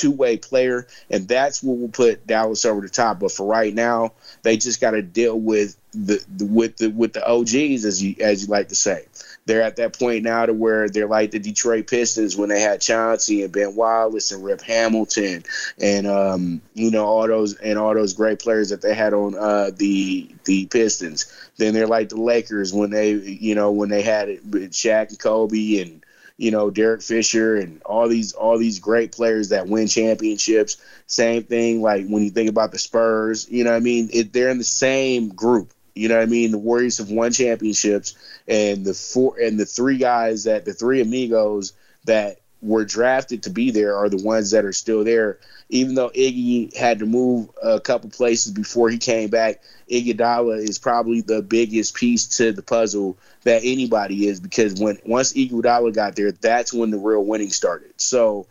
two 0.00 0.10
way 0.10 0.36
player, 0.36 0.86
and 1.10 1.28
that's 1.28 1.62
what 1.62 1.78
will 1.78 1.88
put 1.88 2.26
Dallas 2.26 2.64
over 2.64 2.80
the 2.80 2.88
top. 2.88 3.20
But 3.20 3.32
for 3.32 3.46
right 3.46 3.74
now, 3.74 4.12
they 4.42 4.56
just 4.56 4.80
got 4.80 4.92
to 4.92 5.02
deal 5.02 5.38
with 5.38 5.76
the, 5.92 6.24
the, 6.36 6.46
with 6.46 6.76
the 6.78 6.88
with 6.88 7.12
the 7.12 7.26
OGs 7.26 7.84
as 7.84 8.02
you 8.02 8.16
as 8.20 8.42
you 8.42 8.48
like 8.48 8.68
to 8.68 8.74
say. 8.74 9.06
They're 9.46 9.62
at 9.62 9.76
that 9.76 9.98
point 9.98 10.22
now 10.22 10.46
to 10.46 10.52
where 10.52 10.88
they're 10.88 11.08
like 11.08 11.32
the 11.32 11.38
Detroit 11.38 11.86
Pistons 11.88 12.36
when 12.36 12.48
they 12.50 12.60
had 12.60 12.80
Chauncey 12.80 13.42
and 13.42 13.52
Ben 13.52 13.74
Wallace 13.74 14.32
and 14.32 14.44
Rip 14.44 14.60
Hamilton 14.60 15.44
and 15.80 16.06
um, 16.06 16.62
you 16.74 16.90
know 16.90 17.04
all 17.04 17.26
those 17.26 17.54
and 17.54 17.78
all 17.78 17.94
those 17.94 18.14
great 18.14 18.38
players 18.38 18.70
that 18.70 18.82
they 18.82 18.94
had 18.94 19.12
on 19.12 19.34
uh, 19.36 19.70
the 19.74 20.30
the 20.44 20.66
Pistons. 20.66 21.32
Then 21.56 21.74
they're 21.74 21.86
like 21.86 22.10
the 22.10 22.20
Lakers 22.20 22.72
when 22.72 22.90
they 22.90 23.12
you 23.12 23.54
know 23.54 23.72
when 23.72 23.88
they 23.88 24.02
had 24.02 24.28
it 24.28 24.46
with 24.46 24.72
Shaq 24.72 25.08
and 25.08 25.18
Kobe 25.18 25.80
and 25.80 25.99
you 26.40 26.50
know 26.50 26.70
Derek 26.70 27.02
Fisher 27.02 27.56
and 27.56 27.82
all 27.82 28.08
these 28.08 28.32
all 28.32 28.56
these 28.56 28.78
great 28.78 29.12
players 29.12 29.50
that 29.50 29.68
win 29.68 29.86
championships. 29.86 30.78
Same 31.06 31.42
thing 31.44 31.82
like 31.82 32.06
when 32.08 32.24
you 32.24 32.30
think 32.30 32.48
about 32.48 32.72
the 32.72 32.78
Spurs, 32.78 33.46
you 33.50 33.62
know 33.62 33.76
I 33.76 33.80
mean? 33.80 34.08
It, 34.10 34.32
they're 34.32 34.48
in 34.48 34.56
the 34.56 34.64
same 34.64 35.28
group. 35.28 35.74
You 35.94 36.08
know 36.08 36.16
what 36.16 36.22
I 36.22 36.26
mean? 36.26 36.50
The 36.50 36.58
Warriors 36.58 36.96
have 36.96 37.10
won 37.10 37.32
championships 37.32 38.14
and 38.48 38.86
the 38.86 38.94
four 38.94 39.38
and 39.38 39.60
the 39.60 39.66
three 39.66 39.98
guys 39.98 40.44
that 40.44 40.64
the 40.64 40.72
three 40.72 41.02
amigos 41.02 41.74
that 42.04 42.39
were 42.62 42.84
drafted 42.84 43.42
to 43.44 43.50
be 43.50 43.70
there 43.70 43.96
are 43.96 44.08
the 44.08 44.22
ones 44.22 44.50
that 44.50 44.64
are 44.64 44.72
still 44.72 45.04
there. 45.04 45.38
Even 45.68 45.94
though 45.94 46.10
Iggy 46.10 46.74
had 46.76 46.98
to 46.98 47.06
move 47.06 47.48
a 47.62 47.80
couple 47.80 48.10
places 48.10 48.52
before 48.52 48.90
he 48.90 48.98
came 48.98 49.30
back, 49.30 49.62
Iguodala 49.90 50.58
is 50.58 50.78
probably 50.78 51.20
the 51.20 51.42
biggest 51.42 51.94
piece 51.94 52.26
to 52.38 52.52
the 52.52 52.62
puzzle 52.62 53.16
that 53.44 53.62
anybody 53.64 54.26
is 54.26 54.40
because 54.40 54.80
when 54.80 54.98
once 55.06 55.32
Iguodala 55.32 55.94
got 55.94 56.16
there, 56.16 56.32
that's 56.32 56.72
when 56.72 56.90
the 56.90 56.98
real 56.98 57.24
winning 57.24 57.50
started. 57.50 57.92
So 58.00 58.46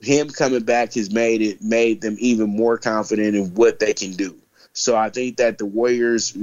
him 0.00 0.28
coming 0.28 0.64
back 0.64 0.94
has 0.94 1.10
made 1.10 1.40
it 1.40 1.62
made 1.62 2.00
them 2.00 2.16
even 2.18 2.50
more 2.50 2.76
confident 2.76 3.36
in 3.36 3.54
what 3.54 3.78
they 3.78 3.94
can 3.94 4.12
do. 4.12 4.36
So 4.72 4.96
I 4.96 5.08
think 5.08 5.36
that 5.36 5.58
the 5.58 5.66
Warriors 5.66 6.36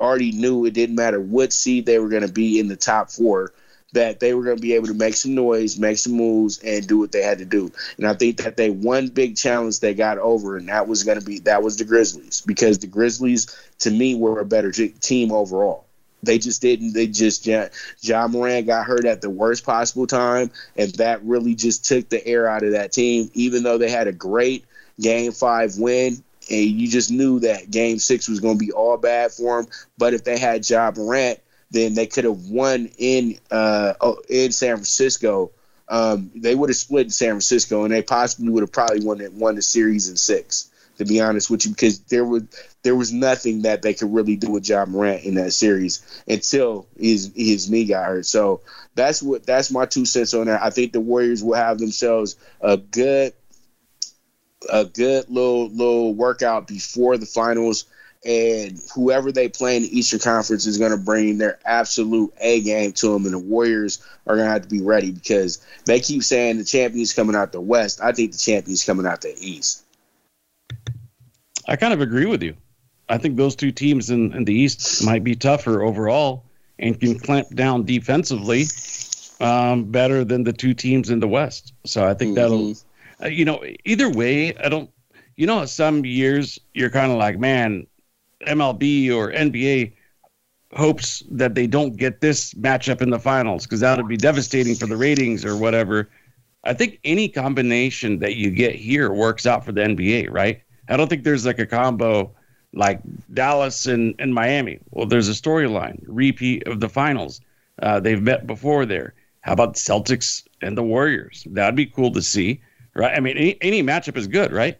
already 0.00 0.32
knew 0.32 0.64
it 0.64 0.72
didn't 0.72 0.96
matter 0.96 1.20
what 1.20 1.52
seed 1.52 1.84
they 1.84 1.98
were 1.98 2.08
going 2.08 2.26
to 2.26 2.32
be 2.32 2.58
in 2.58 2.68
the 2.68 2.76
top 2.76 3.10
four 3.10 3.52
that 3.92 4.20
they 4.20 4.34
were 4.34 4.44
going 4.44 4.56
to 4.56 4.62
be 4.62 4.74
able 4.74 4.88
to 4.88 4.94
make 4.94 5.14
some 5.14 5.34
noise, 5.34 5.78
make 5.78 5.98
some 5.98 6.12
moves, 6.12 6.58
and 6.58 6.86
do 6.86 6.98
what 6.98 7.12
they 7.12 7.22
had 7.22 7.38
to 7.38 7.44
do. 7.44 7.70
And 7.96 8.06
I 8.06 8.14
think 8.14 8.38
that 8.38 8.56
they 8.56 8.70
one 8.70 9.08
big 9.08 9.36
challenge 9.36 9.80
they 9.80 9.94
got 9.94 10.18
over, 10.18 10.56
and 10.56 10.68
that 10.68 10.88
was 10.88 11.04
going 11.04 11.18
to 11.18 11.24
be 11.24 11.38
that 11.40 11.62
was 11.62 11.76
the 11.76 11.84
Grizzlies 11.84 12.42
because 12.42 12.78
the 12.78 12.86
Grizzlies 12.86 13.56
to 13.80 13.90
me 13.90 14.14
were 14.14 14.40
a 14.40 14.44
better 14.44 14.72
team 14.72 15.32
overall. 15.32 15.86
They 16.22 16.38
just 16.38 16.60
didn't. 16.60 16.92
They 16.92 17.06
just 17.06 17.46
Ja 17.46 18.28
Morant 18.28 18.66
got 18.66 18.86
hurt 18.86 19.04
at 19.04 19.20
the 19.20 19.30
worst 19.30 19.64
possible 19.64 20.06
time, 20.06 20.50
and 20.76 20.92
that 20.94 21.22
really 21.24 21.54
just 21.54 21.84
took 21.84 22.08
the 22.08 22.26
air 22.26 22.48
out 22.48 22.64
of 22.64 22.72
that 22.72 22.92
team. 22.92 23.30
Even 23.34 23.62
though 23.62 23.78
they 23.78 23.90
had 23.90 24.08
a 24.08 24.12
great 24.12 24.64
Game 25.00 25.30
Five 25.32 25.78
win, 25.78 26.22
and 26.50 26.64
you 26.64 26.88
just 26.88 27.10
knew 27.10 27.40
that 27.40 27.70
Game 27.70 27.98
Six 27.98 28.28
was 28.28 28.40
going 28.40 28.58
to 28.58 28.64
be 28.64 28.72
all 28.72 28.96
bad 28.96 29.30
for 29.32 29.62
them. 29.62 29.70
But 29.98 30.14
if 30.14 30.24
they 30.24 30.38
had 30.38 30.68
Ja 30.68 30.90
Morant, 30.96 31.38
then 31.76 31.94
they 31.94 32.06
could 32.06 32.24
have 32.24 32.46
won 32.46 32.90
in 32.98 33.38
uh, 33.50 33.94
oh, 34.00 34.18
in 34.28 34.52
San 34.52 34.76
Francisco. 34.76 35.52
Um, 35.88 36.32
they 36.34 36.54
would 36.54 36.70
have 36.70 36.76
split 36.76 37.04
in 37.04 37.10
San 37.10 37.30
Francisco, 37.30 37.84
and 37.84 37.92
they 37.92 38.02
possibly 38.02 38.48
would 38.50 38.62
have 38.62 38.72
probably 38.72 39.04
won 39.04 39.20
it, 39.20 39.32
won 39.32 39.54
the 39.54 39.62
series 39.62 40.08
in 40.08 40.16
six. 40.16 40.70
To 40.98 41.04
be 41.04 41.20
honest 41.20 41.50
with 41.50 41.66
you, 41.66 41.72
because 41.72 41.98
there 42.00 42.24
was 42.24 42.44
there 42.82 42.96
was 42.96 43.12
nothing 43.12 43.62
that 43.62 43.82
they 43.82 43.92
could 43.92 44.12
really 44.14 44.36
do 44.36 44.50
with 44.50 44.66
Ja 44.66 44.86
Morant 44.86 45.24
in 45.24 45.34
that 45.34 45.52
series 45.52 46.00
until 46.26 46.86
his 46.98 47.30
his 47.36 47.70
knee 47.70 47.84
got 47.84 48.06
hurt. 48.06 48.24
So 48.24 48.62
that's 48.94 49.22
what 49.22 49.44
that's 49.44 49.70
my 49.70 49.84
two 49.84 50.06
cents 50.06 50.32
on 50.32 50.46
that. 50.46 50.62
I 50.62 50.70
think 50.70 50.92
the 50.92 51.00
Warriors 51.00 51.44
will 51.44 51.54
have 51.54 51.78
themselves 51.78 52.36
a 52.62 52.78
good 52.78 53.34
a 54.70 54.86
good 54.86 55.28
little 55.28 55.68
little 55.68 56.14
workout 56.14 56.66
before 56.66 57.18
the 57.18 57.26
finals 57.26 57.84
and 58.24 58.80
whoever 58.94 59.30
they 59.30 59.48
play 59.48 59.76
in 59.76 59.82
the 59.82 59.98
Eastern 59.98 60.18
Conference 60.18 60.66
is 60.66 60.78
going 60.78 60.90
to 60.90 60.96
bring 60.96 61.38
their 61.38 61.58
absolute 61.64 62.32
A 62.40 62.60
game 62.62 62.92
to 62.92 63.12
them, 63.12 63.24
and 63.24 63.34
the 63.34 63.38
Warriors 63.38 64.04
are 64.26 64.36
going 64.36 64.46
to 64.46 64.52
have 64.52 64.62
to 64.62 64.68
be 64.68 64.80
ready 64.80 65.10
because 65.10 65.64
they 65.84 66.00
keep 66.00 66.22
saying 66.22 66.58
the 66.58 66.64
champions 66.64 67.12
coming 67.12 67.36
out 67.36 67.52
the 67.52 67.60
West. 67.60 68.00
I 68.02 68.12
think 68.12 68.32
the 68.32 68.38
champions 68.38 68.84
coming 68.84 69.06
out 69.06 69.20
the 69.20 69.34
East. 69.38 69.84
I 71.68 71.76
kind 71.76 71.92
of 71.92 72.00
agree 72.00 72.26
with 72.26 72.42
you. 72.42 72.54
I 73.08 73.18
think 73.18 73.36
those 73.36 73.54
two 73.54 73.72
teams 73.72 74.10
in, 74.10 74.32
in 74.32 74.44
the 74.44 74.54
East 74.54 75.04
might 75.04 75.22
be 75.22 75.34
tougher 75.34 75.82
overall 75.82 76.44
and 76.78 76.98
can 76.98 77.18
clamp 77.18 77.54
down 77.54 77.84
defensively 77.84 78.64
um, 79.40 79.84
better 79.84 80.24
than 80.24 80.44
the 80.44 80.52
two 80.52 80.74
teams 80.74 81.10
in 81.10 81.20
the 81.20 81.28
West. 81.28 81.72
So 81.84 82.06
I 82.06 82.14
think 82.14 82.36
mm-hmm. 82.36 82.42
that'll, 82.42 82.74
uh, 83.22 83.28
you 83.28 83.44
know, 83.44 83.64
either 83.84 84.10
way, 84.10 84.56
I 84.56 84.68
don't, 84.68 84.90
you 85.36 85.46
know, 85.46 85.64
some 85.66 86.04
years 86.04 86.58
you're 86.74 86.90
kind 86.90 87.12
of 87.12 87.18
like, 87.18 87.38
man, 87.38 87.86
MLB 88.46 89.10
or 89.10 89.32
NBA 89.32 89.92
hopes 90.74 91.22
that 91.30 91.54
they 91.54 91.66
don't 91.66 91.96
get 91.96 92.20
this 92.20 92.54
matchup 92.54 93.00
in 93.00 93.10
the 93.10 93.18
finals 93.18 93.64
because 93.64 93.80
that 93.80 93.96
would 93.96 94.08
be 94.08 94.16
devastating 94.16 94.74
for 94.74 94.86
the 94.86 94.96
ratings 94.96 95.44
or 95.44 95.56
whatever. 95.56 96.08
I 96.64 96.74
think 96.74 96.98
any 97.04 97.28
combination 97.28 98.18
that 98.18 98.34
you 98.34 98.50
get 98.50 98.74
here 98.74 99.12
works 99.12 99.46
out 99.46 99.64
for 99.64 99.72
the 99.72 99.82
NBA, 99.82 100.30
right? 100.30 100.62
I 100.88 100.96
don't 100.96 101.08
think 101.08 101.24
there's 101.24 101.46
like 101.46 101.58
a 101.58 101.66
combo 101.66 102.32
like 102.72 103.00
Dallas 103.32 103.86
and, 103.86 104.14
and 104.18 104.34
Miami. 104.34 104.78
Well, 104.90 105.06
there's 105.06 105.28
a 105.28 105.32
storyline, 105.32 106.02
repeat 106.06 106.66
of 106.66 106.80
the 106.80 106.88
finals. 106.88 107.40
Uh, 107.82 108.00
they've 108.00 108.22
met 108.22 108.46
before 108.46 108.84
there. 108.86 109.14
How 109.40 109.52
about 109.52 109.74
Celtics 109.74 110.46
and 110.60 110.76
the 110.76 110.82
Warriors? 110.82 111.46
That'd 111.50 111.76
be 111.76 111.86
cool 111.86 112.10
to 112.12 112.22
see, 112.22 112.60
right? 112.94 113.16
I 113.16 113.20
mean, 113.20 113.36
any, 113.36 113.56
any 113.62 113.82
matchup 113.82 114.16
is 114.16 114.26
good, 114.26 114.52
right? 114.52 114.78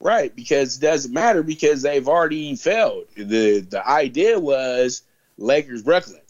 Right, 0.00 0.34
because 0.34 0.78
it 0.78 0.80
doesn't 0.80 1.12
matter 1.12 1.42
because 1.42 1.82
they've 1.82 2.08
already 2.08 2.56
failed. 2.56 3.04
The 3.16 3.60
the 3.60 3.86
idea 3.86 4.40
was 4.40 5.02
Lakers 5.36 5.82
Brooklyn. 5.82 6.22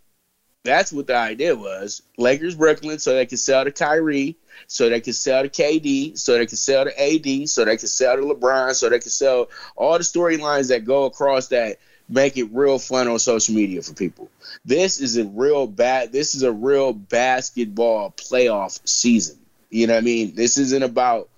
That's 0.65 0.93
what 0.93 1.07
the 1.07 1.17
idea 1.17 1.55
was. 1.55 2.03
Lakers 2.19 2.57
Brooklyn 2.57 2.99
so 2.99 3.15
they 3.15 3.27
could 3.27 3.39
sell 3.39 3.65
to 3.65 3.71
Kyrie, 3.71 4.37
so 4.67 4.89
they 4.89 5.01
could 5.01 5.15
sell 5.15 5.43
to 5.43 5.49
KD, 5.49 6.19
so 6.19 6.37
they 6.37 6.47
could 6.47 6.59
sell 6.59 6.85
to 6.85 7.01
AD, 7.01 7.49
so 7.49 7.65
they 7.65 7.77
could 7.77 7.89
sell 7.89 8.17
to 8.17 8.23
LeBron, 8.23 8.75
so 8.75 8.89
they 8.89 8.99
could 8.99 9.13
sell 9.13 9.49
all 9.77 9.97
the 9.97 10.05
storylines 10.05 10.69
that 10.69 10.85
go 10.85 11.05
across 11.05 11.49
that 11.49 11.79
make 12.09 12.37
it 12.37 12.49
real 12.53 12.79
fun 12.79 13.07
on 13.07 13.19
social 13.21 13.55
media 13.55 13.81
for 13.83 13.95
people. 13.95 14.29
This 14.65 15.01
is 15.01 15.17
a 15.17 15.25
real 15.25 15.67
bad 15.69 16.13
this 16.13 16.35
is 16.35 16.43
a 16.43 16.53
real 16.53 16.93
basketball 16.93 18.13
playoff 18.17 18.81
season. 18.85 19.39
You 19.71 19.87
know 19.87 19.95
what 19.95 20.01
I 20.01 20.05
mean? 20.05 20.35
This 20.35 20.59
isn't 20.59 20.83
about 20.83 21.29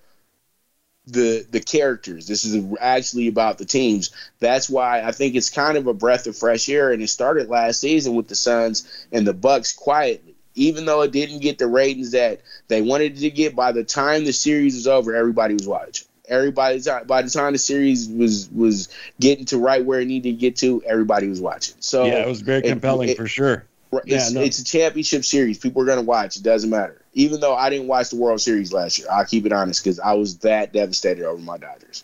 the 1.07 1.45
the 1.49 1.59
characters. 1.59 2.27
This 2.27 2.45
is 2.45 2.63
actually 2.79 3.27
about 3.27 3.57
the 3.57 3.65
teams. 3.65 4.11
That's 4.39 4.69
why 4.69 5.01
I 5.01 5.11
think 5.11 5.35
it's 5.35 5.49
kind 5.49 5.77
of 5.77 5.87
a 5.87 5.93
breath 5.93 6.27
of 6.27 6.37
fresh 6.37 6.69
air. 6.69 6.91
And 6.91 7.01
it 7.01 7.09
started 7.09 7.49
last 7.49 7.81
season 7.81 8.15
with 8.15 8.27
the 8.27 8.35
Suns 8.35 9.05
and 9.11 9.27
the 9.27 9.33
Bucks 9.33 9.73
quietly. 9.73 10.35
Even 10.55 10.85
though 10.85 11.01
it 11.01 11.11
didn't 11.11 11.39
get 11.39 11.57
the 11.57 11.67
ratings 11.67 12.11
that 12.11 12.41
they 12.67 12.81
wanted 12.81 13.17
to 13.17 13.29
get, 13.31 13.55
by 13.55 13.71
the 13.71 13.83
time 13.83 14.23
the 14.23 14.33
series 14.33 14.75
was 14.75 14.87
over, 14.87 15.15
everybody 15.15 15.55
was 15.55 15.67
watching. 15.67 16.07
Everybody 16.29 16.81
by 17.05 17.21
the 17.21 17.29
time 17.29 17.53
the 17.53 17.59
series 17.59 18.07
was 18.07 18.49
was 18.51 18.87
getting 19.19 19.45
to 19.45 19.57
right 19.57 19.83
where 19.83 19.99
it 19.99 20.05
needed 20.05 20.29
to 20.29 20.37
get 20.37 20.55
to, 20.57 20.81
everybody 20.85 21.27
was 21.27 21.41
watching. 21.41 21.75
So 21.79 22.05
yeah, 22.05 22.19
it 22.19 22.27
was 22.27 22.41
very 22.41 22.61
compelling 22.61 23.09
it, 23.09 23.17
for 23.17 23.27
sure. 23.27 23.65
It's, 24.05 24.31
yeah, 24.33 24.39
no. 24.39 24.45
it's 24.45 24.59
a 24.59 24.63
championship 24.63 25.25
series. 25.25 25.57
People 25.57 25.81
are 25.81 25.85
going 25.85 25.99
to 25.99 26.05
watch. 26.05 26.35
It 26.37 26.43
doesn't 26.43 26.69
matter. 26.69 27.01
Even 27.13 27.39
though 27.39 27.55
I 27.55 27.69
didn't 27.69 27.87
watch 27.87 28.09
the 28.09 28.15
World 28.15 28.41
Series 28.41 28.73
last 28.73 28.99
year, 28.99 29.07
I'll 29.11 29.25
keep 29.25 29.45
it 29.45 29.53
honest 29.53 29.83
because 29.83 29.99
I 29.99 30.13
was 30.13 30.39
that 30.39 30.73
devastated 30.73 31.25
over 31.25 31.41
my 31.41 31.57
Dodgers. 31.57 32.01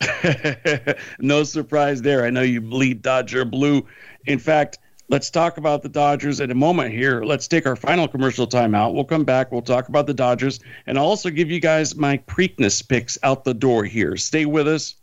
no 1.19 1.43
surprise 1.43 2.01
there. 2.01 2.25
I 2.25 2.29
know 2.29 2.41
you 2.41 2.61
bleed 2.61 3.01
Dodger 3.01 3.43
blue. 3.45 3.85
In 4.25 4.37
fact, 4.37 4.77
let's 5.07 5.29
talk 5.29 5.57
about 5.57 5.81
the 5.81 5.89
Dodgers 5.89 6.39
in 6.39 6.51
a 6.51 6.55
moment 6.55 6.93
here. 6.93 7.23
Let's 7.23 7.47
take 7.47 7.65
our 7.65 7.75
final 7.75 8.07
commercial 8.07 8.45
timeout. 8.45 8.93
We'll 8.93 9.03
come 9.03 9.25
back. 9.25 9.51
We'll 9.51 9.61
talk 9.61 9.89
about 9.89 10.05
the 10.05 10.13
Dodgers 10.13 10.59
and 10.85 10.97
I'll 10.97 11.05
also 11.05 11.29
give 11.29 11.49
you 11.49 11.59
guys 11.59 11.95
my 11.95 12.19
Preakness 12.19 12.87
picks 12.87 13.17
out 13.23 13.43
the 13.43 13.53
door 13.53 13.83
here. 13.85 14.15
Stay 14.15 14.45
with 14.45 14.67
us. 14.67 14.95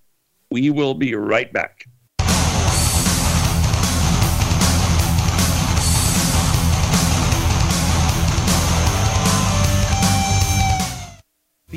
We 0.51 0.71
will 0.71 0.95
be 0.95 1.15
right 1.15 1.53
back. 1.53 1.87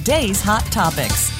today's 0.00 0.40
hot 0.40 0.64
topics. 0.72 1.39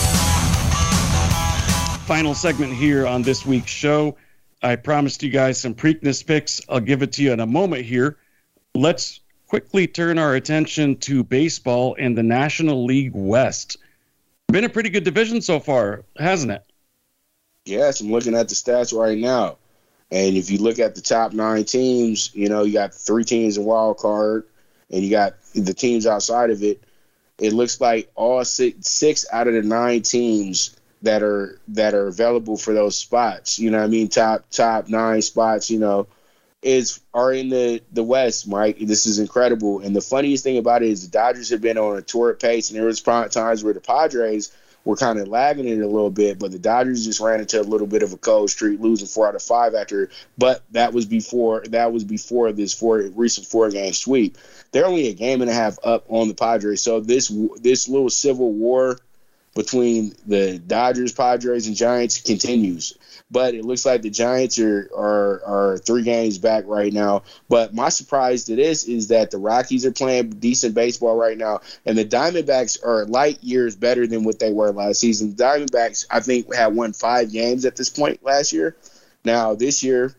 Final 2.11 2.35
segment 2.35 2.73
here 2.73 3.07
on 3.07 3.21
this 3.21 3.45
week's 3.45 3.71
show. 3.71 4.17
I 4.61 4.75
promised 4.75 5.23
you 5.23 5.29
guys 5.29 5.61
some 5.61 5.73
Preakness 5.73 6.27
picks. 6.27 6.59
I'll 6.67 6.81
give 6.81 7.01
it 7.03 7.13
to 7.13 7.23
you 7.23 7.31
in 7.31 7.39
a 7.39 7.45
moment 7.45 7.85
here. 7.85 8.17
Let's 8.75 9.21
quickly 9.47 9.87
turn 9.87 10.19
our 10.19 10.35
attention 10.35 10.97
to 10.97 11.23
baseball 11.23 11.95
and 11.97 12.17
the 12.17 12.21
National 12.21 12.83
League 12.83 13.13
West. 13.13 13.77
Been 14.49 14.65
a 14.65 14.69
pretty 14.69 14.89
good 14.89 15.05
division 15.05 15.41
so 15.41 15.61
far, 15.61 16.03
hasn't 16.19 16.51
it? 16.51 16.65
Yes, 17.63 18.01
I'm 18.01 18.11
looking 18.11 18.35
at 18.35 18.49
the 18.49 18.55
stats 18.55 18.93
right 18.93 19.17
now. 19.17 19.55
And 20.11 20.35
if 20.35 20.51
you 20.51 20.57
look 20.57 20.79
at 20.79 20.95
the 20.95 21.01
top 21.01 21.31
nine 21.31 21.63
teams, 21.63 22.35
you 22.35 22.49
know, 22.49 22.63
you 22.63 22.73
got 22.73 22.93
three 22.93 23.23
teams 23.23 23.57
in 23.57 23.63
wild 23.63 23.99
card 23.99 24.43
and 24.89 25.01
you 25.01 25.09
got 25.09 25.35
the 25.53 25.73
teams 25.73 26.05
outside 26.05 26.49
of 26.49 26.61
it. 26.61 26.83
It 27.39 27.53
looks 27.53 27.79
like 27.79 28.11
all 28.15 28.43
six, 28.43 28.89
six 28.89 29.25
out 29.31 29.47
of 29.47 29.53
the 29.53 29.61
nine 29.61 30.01
teams 30.01 30.75
that 31.01 31.23
are 31.23 31.59
that 31.69 31.93
are 31.93 32.07
available 32.07 32.57
for 32.57 32.73
those 32.73 32.97
spots. 32.97 33.59
You 33.59 33.71
know 33.71 33.79
what 33.79 33.85
I 33.85 33.89
mean? 33.89 34.07
Top 34.07 34.45
top 34.51 34.87
nine 34.87 35.21
spots, 35.21 35.69
you 35.69 35.79
know, 35.79 36.07
is 36.61 36.99
are 37.13 37.33
in 37.33 37.49
the 37.49 37.81
the 37.91 38.03
West, 38.03 38.47
Mike. 38.47 38.77
This 38.79 39.05
is 39.05 39.19
incredible. 39.19 39.79
And 39.79 39.95
the 39.95 40.01
funniest 40.01 40.43
thing 40.43 40.57
about 40.57 40.83
it 40.83 40.89
is 40.89 41.03
the 41.03 41.11
Dodgers 41.11 41.49
have 41.49 41.61
been 41.61 41.77
on 41.77 41.97
a 41.97 42.01
torrid 42.01 42.39
pace, 42.39 42.69
and 42.69 42.77
there 42.77 42.85
was 42.85 43.01
times 43.01 43.63
where 43.63 43.73
the 43.73 43.81
Padres 43.81 44.51
were 44.83 44.95
kind 44.95 45.19
of 45.19 45.27
lagging 45.27 45.67
it 45.67 45.79
a 45.79 45.87
little 45.87 46.09
bit, 46.09 46.39
but 46.39 46.51
the 46.51 46.59
Dodgers 46.59 47.05
just 47.05 47.19
ran 47.19 47.39
into 47.39 47.61
a 47.61 47.63
little 47.63 47.85
bit 47.85 48.01
of 48.01 48.13
a 48.13 48.17
cold 48.17 48.49
streak, 48.49 48.79
losing 48.79 49.07
four 49.07 49.27
out 49.27 49.35
of 49.35 49.43
five 49.43 49.75
after. 49.75 50.09
But 50.37 50.63
that 50.71 50.93
was 50.93 51.05
before 51.05 51.63
that 51.69 51.91
was 51.91 52.03
before 52.03 52.51
this 52.51 52.73
four 52.73 52.99
recent 53.15 53.47
four 53.47 53.69
game 53.69 53.93
sweep. 53.93 54.37
They're 54.71 54.85
only 54.85 55.07
a 55.07 55.13
game 55.13 55.41
and 55.41 55.49
a 55.49 55.53
half 55.53 55.77
up 55.83 56.05
on 56.09 56.27
the 56.27 56.33
Padres, 56.33 56.81
so 56.81 56.99
this 56.99 57.31
this 57.59 57.87
little 57.89 58.09
civil 58.09 58.51
war 58.51 58.97
between 59.53 60.13
the 60.25 60.59
Dodgers, 60.59 61.11
Padres, 61.11 61.67
and 61.67 61.75
Giants 61.75 62.21
continues. 62.21 62.97
But 63.29 63.53
it 63.53 63.63
looks 63.63 63.85
like 63.85 64.01
the 64.01 64.09
Giants 64.09 64.59
are, 64.59 64.89
are 64.95 65.41
are 65.45 65.77
three 65.77 66.03
games 66.03 66.37
back 66.37 66.65
right 66.67 66.91
now. 66.91 67.23
But 67.47 67.73
my 67.73 67.89
surprise 67.89 68.45
to 68.45 68.55
this 68.55 68.85
is 68.85 69.07
that 69.07 69.31
the 69.31 69.37
Rockies 69.37 69.85
are 69.85 69.91
playing 69.91 70.31
decent 70.31 70.75
baseball 70.75 71.15
right 71.15 71.37
now, 71.37 71.61
and 71.85 71.97
the 71.97 72.05
Diamondbacks 72.05 72.83
are 72.85 73.05
light 73.05 73.41
years 73.41 73.75
better 73.75 74.05
than 74.05 74.23
what 74.23 74.39
they 74.39 74.51
were 74.51 74.71
last 74.71 74.99
season. 74.99 75.35
The 75.35 75.43
Diamondbacks, 75.43 76.05
I 76.11 76.19
think, 76.19 76.53
had 76.53 76.75
won 76.75 76.93
five 76.93 77.31
games 77.31 77.63
at 77.65 77.77
this 77.77 77.89
point 77.89 78.23
last 78.23 78.51
year. 78.51 78.75
Now 79.23 79.55
this 79.55 79.81
year, 79.83 80.15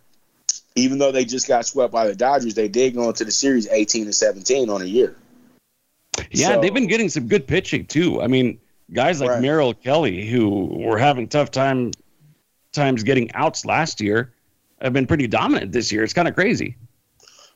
even 0.74 0.99
though 0.99 1.12
they 1.12 1.24
just 1.24 1.49
got 1.49 1.66
swept 1.66 1.93
by 1.93 2.07
the 2.07 2.14
Dodgers, 2.14 2.55
they 2.55 2.68
did 2.68 2.95
go 2.95 3.09
into 3.09 3.24
the 3.24 3.33
series 3.33 3.68
18 3.68 4.05
and 4.05 4.14
17 4.14 4.70
on 4.70 4.80
a 4.80 4.87
year. 4.87 5.16
Yeah, 6.30 6.55
so, 6.55 6.61
they've 6.61 6.72
been 6.72 6.87
getting 6.87 7.09
some 7.09 7.28
good 7.28 7.47
pitching 7.47 7.87
too. 7.87 8.22
I 8.22 8.26
mean, 8.26 8.59
guys 8.93 9.20
like 9.20 9.30
right. 9.30 9.43
Merrill 9.43 9.74
Kelly, 9.74 10.26
who 10.26 10.66
were 10.66 10.99
having 10.99 11.28
tough 11.28 11.51
time 11.51 11.93
times 12.72 13.03
getting 13.03 13.32
outs 13.34 13.64
last 13.64 14.01
year, 14.01 14.32
have 14.80 14.93
been 14.93 15.07
pretty 15.07 15.26
dominant 15.26 15.72
this 15.72 15.93
year. 15.93 16.03
It's 16.03 16.14
kind 16.14 16.28
of 16.28 16.34
crazy. 16.34 16.76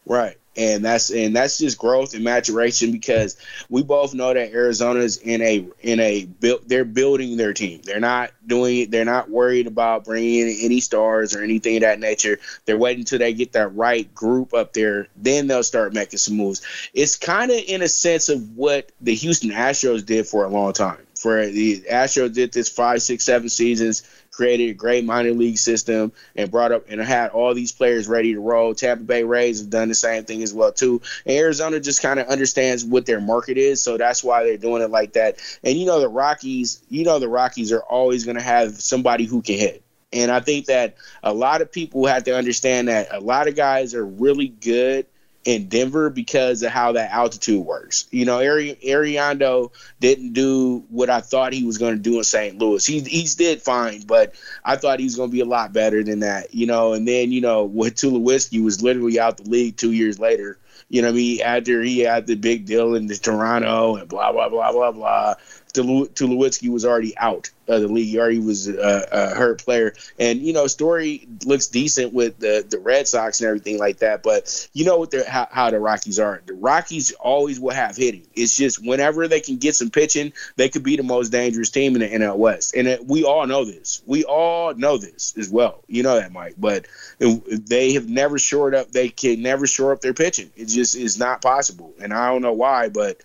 Right. 0.06 0.36
And 0.58 0.82
that's 0.82 1.10
and 1.10 1.36
that's 1.36 1.58
just 1.58 1.76
growth 1.76 2.14
and 2.14 2.24
maturation 2.24 2.90
because 2.90 3.36
we 3.68 3.82
both 3.82 4.14
know 4.14 4.32
that 4.32 4.52
Arizona's 4.52 5.18
in 5.18 5.42
a 5.42 5.66
in 5.82 6.00
a 6.00 6.24
build 6.24 6.66
they're 6.66 6.86
building 6.86 7.36
their 7.36 7.52
team. 7.52 7.82
They're 7.84 8.00
not 8.00 8.30
doing. 8.46 8.88
They're 8.88 9.04
not 9.04 9.28
worried 9.28 9.66
about 9.66 10.06
bringing 10.06 10.48
in 10.48 10.56
any 10.62 10.80
stars 10.80 11.36
or 11.36 11.42
anything 11.42 11.76
of 11.76 11.80
that 11.82 12.00
nature. 12.00 12.38
They're 12.64 12.78
waiting 12.78 13.00
until 13.00 13.18
they 13.18 13.34
get 13.34 13.52
that 13.52 13.76
right 13.76 14.12
group 14.14 14.54
up 14.54 14.72
there. 14.72 15.08
Then 15.14 15.46
they'll 15.46 15.62
start 15.62 15.92
making 15.92 16.20
some 16.20 16.38
moves. 16.38 16.62
It's 16.94 17.16
kind 17.16 17.50
of 17.50 17.58
in 17.66 17.82
a 17.82 17.88
sense 17.88 18.30
of 18.30 18.56
what 18.56 18.90
the 19.02 19.14
Houston 19.14 19.50
Astros 19.50 20.06
did 20.06 20.26
for 20.26 20.46
a 20.46 20.48
long 20.48 20.72
time. 20.72 21.05
For 21.26 21.44
the 21.44 21.80
Astros 21.90 22.34
did 22.34 22.52
this 22.52 22.68
five, 22.68 23.02
six, 23.02 23.24
seven 23.24 23.48
seasons 23.48 24.08
created 24.30 24.70
a 24.70 24.74
great 24.74 25.04
minor 25.04 25.32
league 25.32 25.58
system 25.58 26.12
and 26.36 26.52
brought 26.52 26.70
up 26.70 26.84
and 26.88 27.00
had 27.00 27.30
all 27.30 27.52
these 27.52 27.72
players 27.72 28.06
ready 28.06 28.34
to 28.34 28.38
roll. 28.38 28.76
Tampa 28.76 29.02
Bay 29.02 29.24
Rays 29.24 29.58
have 29.58 29.68
done 29.68 29.88
the 29.88 29.94
same 29.96 30.22
thing 30.22 30.44
as 30.44 30.54
well 30.54 30.70
too. 30.70 31.02
And 31.24 31.36
Arizona 31.36 31.80
just 31.80 32.00
kind 32.00 32.20
of 32.20 32.28
understands 32.28 32.84
what 32.84 33.06
their 33.06 33.20
market 33.20 33.58
is, 33.58 33.82
so 33.82 33.96
that's 33.96 34.22
why 34.22 34.44
they're 34.44 34.56
doing 34.56 34.82
it 34.82 34.90
like 34.92 35.14
that. 35.14 35.40
And 35.64 35.76
you 35.76 35.84
know 35.84 35.98
the 35.98 36.08
Rockies, 36.08 36.80
you 36.90 37.02
know 37.02 37.18
the 37.18 37.28
Rockies 37.28 37.72
are 37.72 37.82
always 37.82 38.24
going 38.24 38.36
to 38.36 38.42
have 38.42 38.80
somebody 38.80 39.24
who 39.24 39.42
can 39.42 39.58
hit. 39.58 39.82
And 40.12 40.30
I 40.30 40.38
think 40.38 40.66
that 40.66 40.94
a 41.24 41.34
lot 41.34 41.60
of 41.60 41.72
people 41.72 42.06
have 42.06 42.22
to 42.22 42.36
understand 42.36 42.86
that 42.86 43.08
a 43.10 43.18
lot 43.18 43.48
of 43.48 43.56
guys 43.56 43.96
are 43.96 44.06
really 44.06 44.46
good 44.46 45.06
in 45.46 45.68
Denver 45.68 46.10
because 46.10 46.64
of 46.64 46.72
how 46.72 46.92
that 46.92 47.12
altitude 47.12 47.64
works. 47.64 48.08
You 48.10 48.24
know, 48.24 48.38
Ari- 48.38 48.78
Arenado 48.84 49.70
didn't 50.00 50.32
do 50.32 50.84
what 50.90 51.08
I 51.08 51.20
thought 51.20 51.52
he 51.52 51.62
was 51.64 51.78
going 51.78 51.94
to 51.94 52.02
do 52.02 52.18
in 52.18 52.24
St. 52.24 52.58
Louis. 52.58 52.84
He 52.84 53.00
he's 53.00 53.36
did 53.36 53.62
fine, 53.62 54.02
but 54.02 54.34
I 54.64 54.74
thought 54.74 54.98
he 54.98 55.04
was 55.04 55.14
going 55.14 55.30
to 55.30 55.32
be 55.32 55.40
a 55.40 55.46
lot 55.46 55.72
better 55.72 56.02
than 56.02 56.20
that. 56.20 56.52
You 56.52 56.66
know, 56.66 56.92
and 56.92 57.06
then 57.06 57.30
you 57.30 57.40
know, 57.40 57.64
with 57.64 57.94
Tulowitzki 57.94 58.62
was 58.62 58.82
literally 58.82 59.20
out 59.20 59.36
the 59.36 59.48
league 59.48 59.76
two 59.76 59.92
years 59.92 60.18
later. 60.18 60.58
You 60.88 61.02
know, 61.02 61.08
I 61.08 61.12
mean, 61.12 61.40
after 61.40 61.80
he 61.80 62.00
had 62.00 62.26
the 62.26 62.34
big 62.34 62.66
deal 62.66 62.96
in 62.96 63.08
Toronto 63.08 63.96
and 63.96 64.08
blah 64.08 64.32
blah 64.32 64.48
blah 64.48 64.72
blah 64.72 64.90
blah. 64.90 65.34
Tulowitzki 65.82 66.68
was 66.68 66.84
already 66.84 67.16
out 67.18 67.50
of 67.68 67.82
the 67.82 67.88
league. 67.88 68.08
He 68.08 68.18
already 68.18 68.38
was 68.38 68.68
a, 68.68 69.08
a, 69.10 69.34
hurt 69.34 69.64
player, 69.64 69.94
and 70.18 70.40
you 70.40 70.52
know, 70.52 70.66
Story 70.66 71.26
looks 71.44 71.68
decent 71.68 72.12
with 72.12 72.38
the 72.38 72.64
the 72.68 72.78
Red 72.78 73.08
Sox 73.08 73.40
and 73.40 73.48
everything 73.48 73.78
like 73.78 73.98
that. 73.98 74.22
But 74.22 74.68
you 74.72 74.84
know 74.84 74.98
what? 74.98 75.14
How, 75.26 75.48
how 75.50 75.70
the 75.70 75.80
Rockies 75.80 76.18
are. 76.18 76.42
The 76.46 76.54
Rockies 76.54 77.12
always 77.12 77.58
will 77.58 77.74
have 77.74 77.96
hitting. 77.96 78.26
It's 78.34 78.56
just 78.56 78.84
whenever 78.84 79.28
they 79.28 79.40
can 79.40 79.56
get 79.56 79.74
some 79.74 79.90
pitching, 79.90 80.32
they 80.56 80.68
could 80.68 80.82
be 80.82 80.96
the 80.96 81.02
most 81.02 81.30
dangerous 81.30 81.70
team 81.70 81.94
in 81.96 82.00
the 82.00 82.08
NL 82.08 82.36
West, 82.36 82.74
and 82.76 82.86
it, 82.86 83.06
we 83.06 83.24
all 83.24 83.46
know 83.46 83.64
this. 83.64 84.02
We 84.06 84.24
all 84.24 84.74
know 84.74 84.98
this 84.98 85.34
as 85.36 85.50
well. 85.50 85.82
You 85.88 86.02
know 86.02 86.16
that, 86.16 86.32
Mike. 86.32 86.54
But 86.58 86.86
they 87.18 87.92
have 87.94 88.08
never 88.08 88.38
shored 88.38 88.74
up. 88.74 88.92
They 88.92 89.08
can 89.08 89.42
never 89.42 89.66
shore 89.66 89.92
up 89.92 90.00
their 90.00 90.14
pitching. 90.14 90.50
It 90.56 90.66
just 90.66 90.94
is 90.94 91.18
not 91.18 91.42
possible, 91.42 91.94
and 92.00 92.12
I 92.12 92.30
don't 92.30 92.42
know 92.42 92.52
why, 92.52 92.88
but 92.88 93.20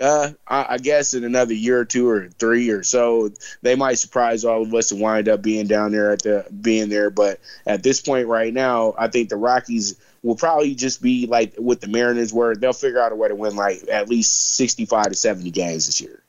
uh, 0.00 0.30
I, 0.46 0.66
I, 0.70 0.78
guess 0.78 1.14
in 1.14 1.22
another 1.22 1.54
year 1.54 1.78
or 1.78 1.84
two 1.84 2.08
or 2.08 2.28
three 2.28 2.70
or 2.70 2.82
so, 2.82 3.30
they 3.62 3.76
might 3.76 3.94
surprise 3.94 4.44
all 4.44 4.62
of 4.62 4.74
us 4.74 4.90
and 4.90 5.00
wind 5.00 5.28
up 5.28 5.40
being 5.40 5.68
down 5.68 5.92
there 5.92 6.10
at 6.10 6.22
the 6.22 6.46
being 6.60 6.88
there. 6.88 7.10
But 7.10 7.38
at 7.64 7.82
this 7.82 8.00
point, 8.00 8.26
right 8.26 8.52
now, 8.52 8.94
I 8.98 9.08
think 9.08 9.28
the 9.28 9.36
Rockies 9.36 9.96
will 10.22 10.34
probably 10.34 10.74
just 10.74 11.00
be 11.00 11.26
like 11.26 11.54
what 11.56 11.80
the 11.80 11.86
Mariners 11.86 12.32
were. 12.32 12.56
They'll 12.56 12.72
figure 12.72 13.00
out 13.00 13.12
a 13.12 13.14
way 13.14 13.28
to 13.28 13.36
win 13.36 13.54
like 13.54 13.84
at 13.88 14.08
least 14.08 14.56
sixty-five 14.56 15.06
to 15.06 15.14
seventy 15.14 15.52
games 15.52 15.86
this 15.86 16.00
year. 16.00 16.22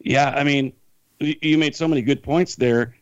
Yeah, 0.00 0.30
I 0.30 0.42
mean, 0.42 0.72
you 1.20 1.56
made 1.56 1.76
so 1.76 1.86
many 1.86 2.02
good 2.02 2.22
points 2.22 2.56
there. 2.56 2.96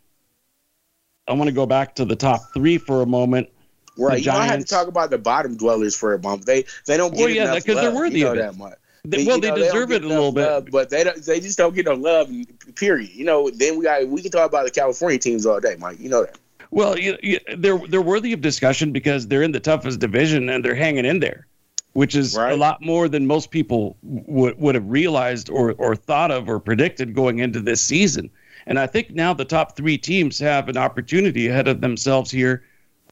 I 1.26 1.32
want 1.32 1.48
to 1.48 1.54
go 1.54 1.64
back 1.64 1.94
to 1.96 2.04
the 2.04 2.16
top 2.16 2.40
three 2.52 2.76
for 2.76 3.00
a 3.00 3.06
moment. 3.06 3.48
Right. 3.96 4.18
you 4.18 4.32
don't 4.32 4.42
have 4.42 4.58
to 4.60 4.64
talk 4.66 4.88
about 4.88 5.10
the 5.10 5.18
bottom 5.18 5.56
dwellers 5.56 5.94
for 5.96 6.14
a 6.14 6.18
moment. 6.20 6.46
They 6.46 6.64
they 6.86 6.96
don't 6.96 7.14
get 7.14 7.20
well, 7.20 7.28
yeah, 7.30 7.54
because 7.54 7.80
they're 7.80 7.94
worthy 7.94 8.18
you 8.20 8.24
know 8.24 8.32
of 8.32 8.38
it. 8.38 8.40
that 8.40 8.56
much. 8.56 8.74
They, 9.06 9.24
well, 9.24 9.38
they 9.38 9.50
know, 9.50 9.56
deserve 9.56 9.90
they 9.90 9.96
it 9.96 10.04
a 10.04 10.08
little 10.08 10.32
bit, 10.32 10.46
love, 10.46 10.68
but 10.70 10.88
they 10.90 11.04
don't, 11.04 11.22
they 11.24 11.38
just 11.40 11.58
don't 11.58 11.74
get 11.74 11.84
no 11.84 11.94
love. 11.94 12.30
Period. 12.74 13.10
You 13.14 13.24
know. 13.24 13.50
Then 13.50 13.76
we 13.78 13.84
got 13.84 14.06
we 14.08 14.22
can 14.22 14.30
talk 14.30 14.48
about 14.48 14.64
the 14.64 14.70
California 14.70 15.18
teams 15.18 15.44
all 15.46 15.60
day, 15.60 15.76
Mike. 15.78 16.00
You 16.00 16.08
know 16.08 16.22
that. 16.24 16.38
Well, 16.70 16.98
you, 16.98 17.16
you, 17.22 17.38
they're 17.56 17.78
they're 17.88 18.02
worthy 18.02 18.32
of 18.32 18.40
discussion 18.40 18.92
because 18.92 19.28
they're 19.28 19.42
in 19.42 19.52
the 19.52 19.60
toughest 19.60 20.00
division 20.00 20.48
and 20.48 20.64
they're 20.64 20.74
hanging 20.74 21.04
in 21.04 21.20
there. 21.20 21.46
which 21.92 22.16
is 22.16 22.36
Right. 22.36 22.52
a 22.52 22.56
lot 22.56 22.82
more 22.82 23.08
than 23.08 23.26
most 23.26 23.50
people 23.50 23.96
would 24.02 24.58
would 24.58 24.74
have 24.74 24.88
realized 24.88 25.48
or 25.50 25.74
or 25.78 25.94
thought 25.94 26.30
of 26.32 26.48
or 26.48 26.58
predicted 26.58 27.14
going 27.14 27.38
into 27.38 27.60
this 27.60 27.80
season. 27.80 28.30
And 28.66 28.78
I 28.78 28.86
think 28.86 29.10
now 29.10 29.34
the 29.34 29.44
top 29.44 29.76
three 29.76 29.98
teams 29.98 30.38
have 30.40 30.68
an 30.68 30.76
opportunity 30.76 31.48
ahead 31.48 31.68
of 31.68 31.80
themselves 31.80 32.30
here 32.30 32.64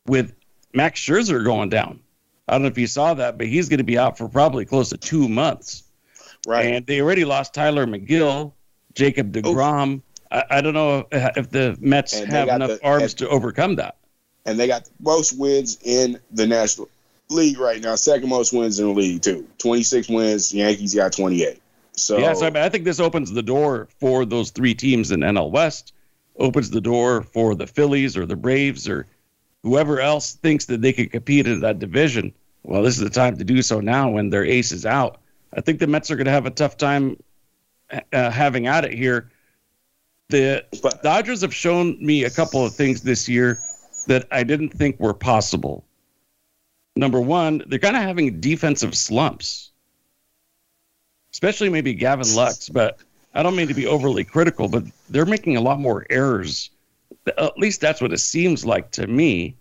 with 0.06 0.34
Max 0.72 1.00
Scherzer 1.00 1.44
going 1.44 1.68
down. 1.68 2.00
I 2.48 2.52
don't 2.52 2.62
know 2.62 2.68
if 2.68 2.78
you 2.78 2.86
saw 2.86 3.14
that, 3.14 3.38
but 3.38 3.46
he's 3.46 3.68
going 3.68 3.78
to 3.78 3.84
be 3.84 3.98
out 3.98 4.18
for 4.18 4.28
probably 4.28 4.64
close 4.64 4.90
to 4.90 4.96
two 4.96 5.28
months. 5.28 5.84
Right. 6.46 6.66
And 6.66 6.86
they 6.86 7.00
already 7.00 7.24
lost 7.24 7.54
Tylor 7.54 7.86
Megill, 7.86 8.52
Jacob 8.94 9.36
oh. 9.36 9.40
DeGrom. 9.40 10.02
I, 10.30 10.44
I 10.50 10.60
don't 10.60 10.74
know 10.74 11.06
if, 11.12 11.36
if 11.36 11.50
the 11.50 11.76
Mets 11.80 12.14
And 12.18 12.32
have 12.32 12.48
enough 12.48 12.70
the- 12.70 12.84
arms 12.84 13.12
and- 13.12 13.18
to 13.18 13.28
overcome 13.28 13.76
that. 13.76 13.96
and 14.44 14.58
they 14.58 14.66
got 14.66 14.84
the 14.84 14.90
most 15.00 15.38
wins 15.38 15.78
in 15.82 16.18
the 16.32 16.46
National 16.46 16.88
League 17.30 17.58
right 17.58 17.80
now. 17.80 17.94
Second 17.94 18.28
most 18.28 18.52
wins 18.52 18.80
in 18.80 18.86
the 18.86 18.92
league 18.92 19.22
too. 19.22 19.46
Twenty 19.58 19.82
six 19.84 20.08
wins. 20.08 20.52
Yankees 20.52 20.94
got 20.94 21.12
twenty 21.12 21.44
eight. 21.44 21.62
So 21.94 22.18
yeah, 22.18 22.32
so 22.32 22.46
I, 22.46 22.50
mean, 22.50 22.62
I 22.62 22.68
think 22.68 22.84
this 22.84 23.00
opens 23.00 23.30
the 23.30 23.42
door 23.42 23.88
for 24.00 24.24
those 24.24 24.50
three 24.50 24.74
teams 24.74 25.12
in 25.12 25.20
NL 25.20 25.50
West, 25.50 25.92
opens 26.38 26.70
the 26.70 26.80
door 26.80 27.22
for 27.22 27.54
the 27.54 27.66
Phillies 27.66 28.16
or 28.16 28.26
the 28.26 28.36
Braves 28.36 28.88
or 28.88 29.06
whoever 29.62 30.00
else 30.00 30.34
thinks 30.34 30.66
that 30.66 30.82
they 30.82 30.92
can 30.92 31.08
compete 31.08 31.46
in 31.46 31.60
that 31.60 31.78
division. 31.78 32.32
Well, 32.62 32.82
this 32.82 32.96
is 32.96 33.02
the 33.02 33.10
time 33.10 33.36
to 33.38 33.44
do 33.44 33.62
so 33.62 33.80
now 33.80 34.10
when 34.10 34.30
their 34.30 34.44
ace 34.44 34.72
is 34.72 34.86
out. 34.86 35.20
I 35.52 35.60
think 35.60 35.78
the 35.78 35.86
Mets 35.86 36.10
are 36.10 36.16
going 36.16 36.26
to 36.26 36.32
have 36.32 36.46
a 36.46 36.50
tough 36.50 36.76
time 36.76 37.16
uh, 38.12 38.30
having 38.30 38.66
at 38.66 38.84
it 38.84 38.94
here. 38.94 39.30
The 40.28 40.64
But- 40.82 41.02
Dodgers 41.02 41.42
have 41.42 41.54
shown 41.54 41.96
me 42.04 42.24
a 42.24 42.30
couple 42.30 42.64
of 42.64 42.74
things 42.74 43.02
this 43.02 43.28
year 43.28 43.58
that 44.06 44.26
I 44.30 44.42
didn't 44.44 44.70
think 44.70 44.98
were 44.98 45.14
possible. 45.14 45.84
Number 46.96 47.20
one, 47.20 47.62
they're 47.66 47.78
kind 47.78 47.96
of 47.96 48.02
having 48.02 48.40
defensive 48.40 48.96
slumps 48.96 49.72
especially 51.32 51.68
maybe 51.68 51.94
Gavin 51.94 52.34
Lux, 52.34 52.68
but 52.68 52.98
I 53.34 53.42
don't 53.42 53.56
mean 53.56 53.68
to 53.68 53.74
be 53.74 53.86
overly 53.86 54.24
critical, 54.24 54.68
but 54.68 54.84
they're 55.08 55.26
making 55.26 55.56
a 55.56 55.60
lot 55.60 55.80
more 55.80 56.06
errors. 56.10 56.70
At 57.26 57.58
least 57.58 57.80
that's 57.80 58.00
what 58.00 58.12
it 58.12 58.18
seems 58.18 58.64
like 58.64 58.90
to 58.92 59.06
me. 59.06 59.56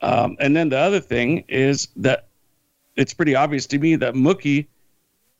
Um, 0.00 0.36
and 0.40 0.56
then 0.56 0.68
the 0.68 0.78
other 0.78 1.00
thing 1.00 1.44
is 1.48 1.88
that 1.96 2.28
it's 2.96 3.14
pretty 3.14 3.34
obvious 3.34 3.66
to 3.66 3.78
me 3.78 3.96
that 3.96 4.14
Mookie 4.14 4.66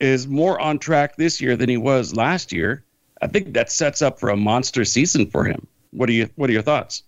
is 0.00 0.26
more 0.26 0.60
on 0.60 0.78
track 0.78 1.16
this 1.16 1.40
year 1.40 1.56
than 1.56 1.68
he 1.68 1.76
was 1.76 2.14
last 2.14 2.52
year. 2.52 2.84
I 3.20 3.28
think 3.28 3.54
that 3.54 3.70
sets 3.70 4.02
up 4.02 4.18
for 4.18 4.30
a 4.30 4.36
monster 4.36 4.84
season 4.84 5.26
for 5.26 5.44
him. 5.44 5.66
What 5.92 6.08
are 6.08 6.12
you? 6.12 6.28
What 6.36 6.50
are 6.50 6.52
your 6.52 6.62
thoughts? 6.62 7.04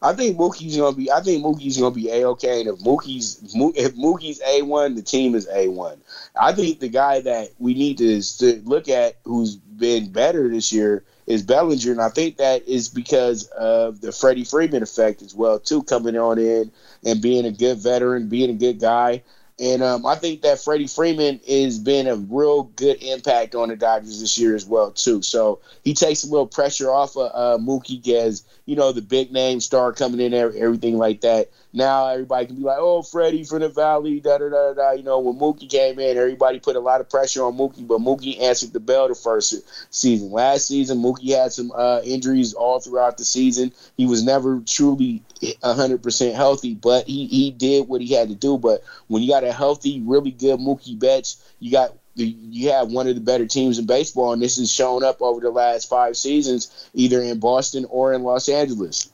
I 0.00 0.14
think 0.14 0.38
Mookie's 0.38 0.76
gonna 0.76 0.96
be. 0.96 1.10
I 1.10 1.20
think 1.20 1.44
Mookie's 1.44 1.78
gonna 1.78 1.94
be 1.94 2.10
a 2.10 2.26
okay. 2.28 2.60
And 2.60 2.68
if 2.70 2.80
Mookie's 2.80 3.40
if 3.76 3.94
Mookie's 3.94 4.40
a 4.46 4.62
one, 4.62 4.94
the 4.94 5.02
team 5.02 5.34
is 5.34 5.48
a 5.52 5.68
one. 5.68 6.00
I 6.40 6.52
think 6.52 6.80
the 6.80 6.88
guy 6.88 7.20
that 7.20 7.50
we 7.58 7.74
need 7.74 7.98
to, 7.98 8.22
to 8.38 8.62
look 8.64 8.88
at 8.88 9.18
who's 9.24 9.56
been 9.56 10.10
better 10.12 10.48
this 10.48 10.72
year 10.72 11.04
is 11.30 11.42
Bellinger, 11.44 11.92
and 11.92 12.00
I 12.00 12.08
think 12.08 12.38
that 12.38 12.66
is 12.66 12.88
because 12.88 13.46
of 13.48 14.00
the 14.00 14.10
Freddie 14.10 14.44
Freeman 14.44 14.82
effect 14.82 15.22
as 15.22 15.32
well 15.32 15.60
too, 15.60 15.84
coming 15.84 16.16
on 16.16 16.38
in 16.38 16.72
and 17.04 17.22
being 17.22 17.44
a 17.46 17.52
good 17.52 17.78
veteran, 17.78 18.28
being 18.28 18.50
a 18.50 18.54
good 18.54 18.80
guy. 18.80 19.22
And 19.60 19.82
um, 19.82 20.06
I 20.06 20.14
think 20.14 20.40
that 20.40 20.58
Freddie 20.58 20.86
Freeman 20.86 21.38
has 21.46 21.78
been 21.78 22.06
a 22.06 22.16
real 22.16 22.62
good 22.62 23.02
impact 23.02 23.54
on 23.54 23.68
the 23.68 23.76
Dodgers 23.76 24.18
this 24.18 24.38
year 24.38 24.54
as 24.54 24.64
well 24.64 24.90
too. 24.90 25.20
So 25.20 25.60
he 25.84 25.92
takes 25.92 26.24
a 26.24 26.30
little 26.30 26.46
pressure 26.46 26.90
off 26.90 27.14
of 27.14 27.30
uh, 27.34 27.62
Mookie 27.62 28.06
as 28.08 28.42
you 28.64 28.74
know 28.74 28.92
the 28.92 29.02
big 29.02 29.32
name 29.32 29.60
star 29.60 29.92
coming 29.92 30.20
in, 30.20 30.32
every- 30.32 30.58
everything 30.60 30.96
like 30.96 31.20
that. 31.20 31.50
Now 31.74 32.08
everybody 32.08 32.46
can 32.46 32.56
be 32.56 32.62
like, 32.62 32.78
"Oh, 32.80 33.02
Freddie 33.02 33.44
from 33.44 33.60
the 33.60 33.68
Valley," 33.68 34.20
da 34.20 34.38
da 34.38 34.48
da 34.48 34.72
da. 34.72 34.90
You 34.92 35.02
know, 35.02 35.18
when 35.20 35.38
Mookie 35.38 35.68
came 35.68 35.98
in, 35.98 36.16
everybody 36.16 36.58
put 36.58 36.76
a 36.76 36.80
lot 36.80 37.02
of 37.02 37.10
pressure 37.10 37.44
on 37.44 37.58
Mookie, 37.58 37.86
but 37.86 38.00
Mookie 38.00 38.40
answered 38.40 38.72
the 38.72 38.80
bell 38.80 39.08
the 39.08 39.14
first 39.14 39.54
season. 39.90 40.32
Last 40.32 40.68
season, 40.68 40.98
Mookie 41.02 41.36
had 41.36 41.52
some 41.52 41.70
uh, 41.76 42.00
injuries 42.02 42.54
all 42.54 42.80
throughout 42.80 43.18
the 43.18 43.24
season. 43.24 43.72
He 43.96 44.06
was 44.06 44.24
never 44.24 44.60
truly 44.66 45.22
100% 45.40 46.34
healthy, 46.34 46.74
but 46.74 47.06
he, 47.06 47.26
he 47.26 47.50
did 47.50 47.88
what 47.88 48.00
he 48.00 48.12
had 48.14 48.28
to 48.28 48.34
do. 48.34 48.58
But 48.58 48.82
when 49.08 49.22
you 49.22 49.28
got 49.28 49.44
a 49.44 49.52
healthy, 49.52 50.00
really 50.00 50.30
good 50.30 50.60
Mookie 50.60 50.98
Betts, 50.98 51.52
you 51.60 51.70
got 51.70 51.92
you 52.16 52.70
have 52.70 52.90
one 52.90 53.06
of 53.06 53.14
the 53.14 53.20
better 53.20 53.46
teams 53.46 53.78
in 53.78 53.86
baseball, 53.86 54.32
and 54.32 54.42
this 54.42 54.58
has 54.58 54.70
shown 54.70 55.02
up 55.02 55.22
over 55.22 55.40
the 55.40 55.50
last 55.50 55.88
five 55.88 56.16
seasons, 56.16 56.90
either 56.92 57.22
in 57.22 57.38
Boston 57.38 57.86
or 57.88 58.12
in 58.12 58.22
Los 58.22 58.48
Angeles. 58.48 59.10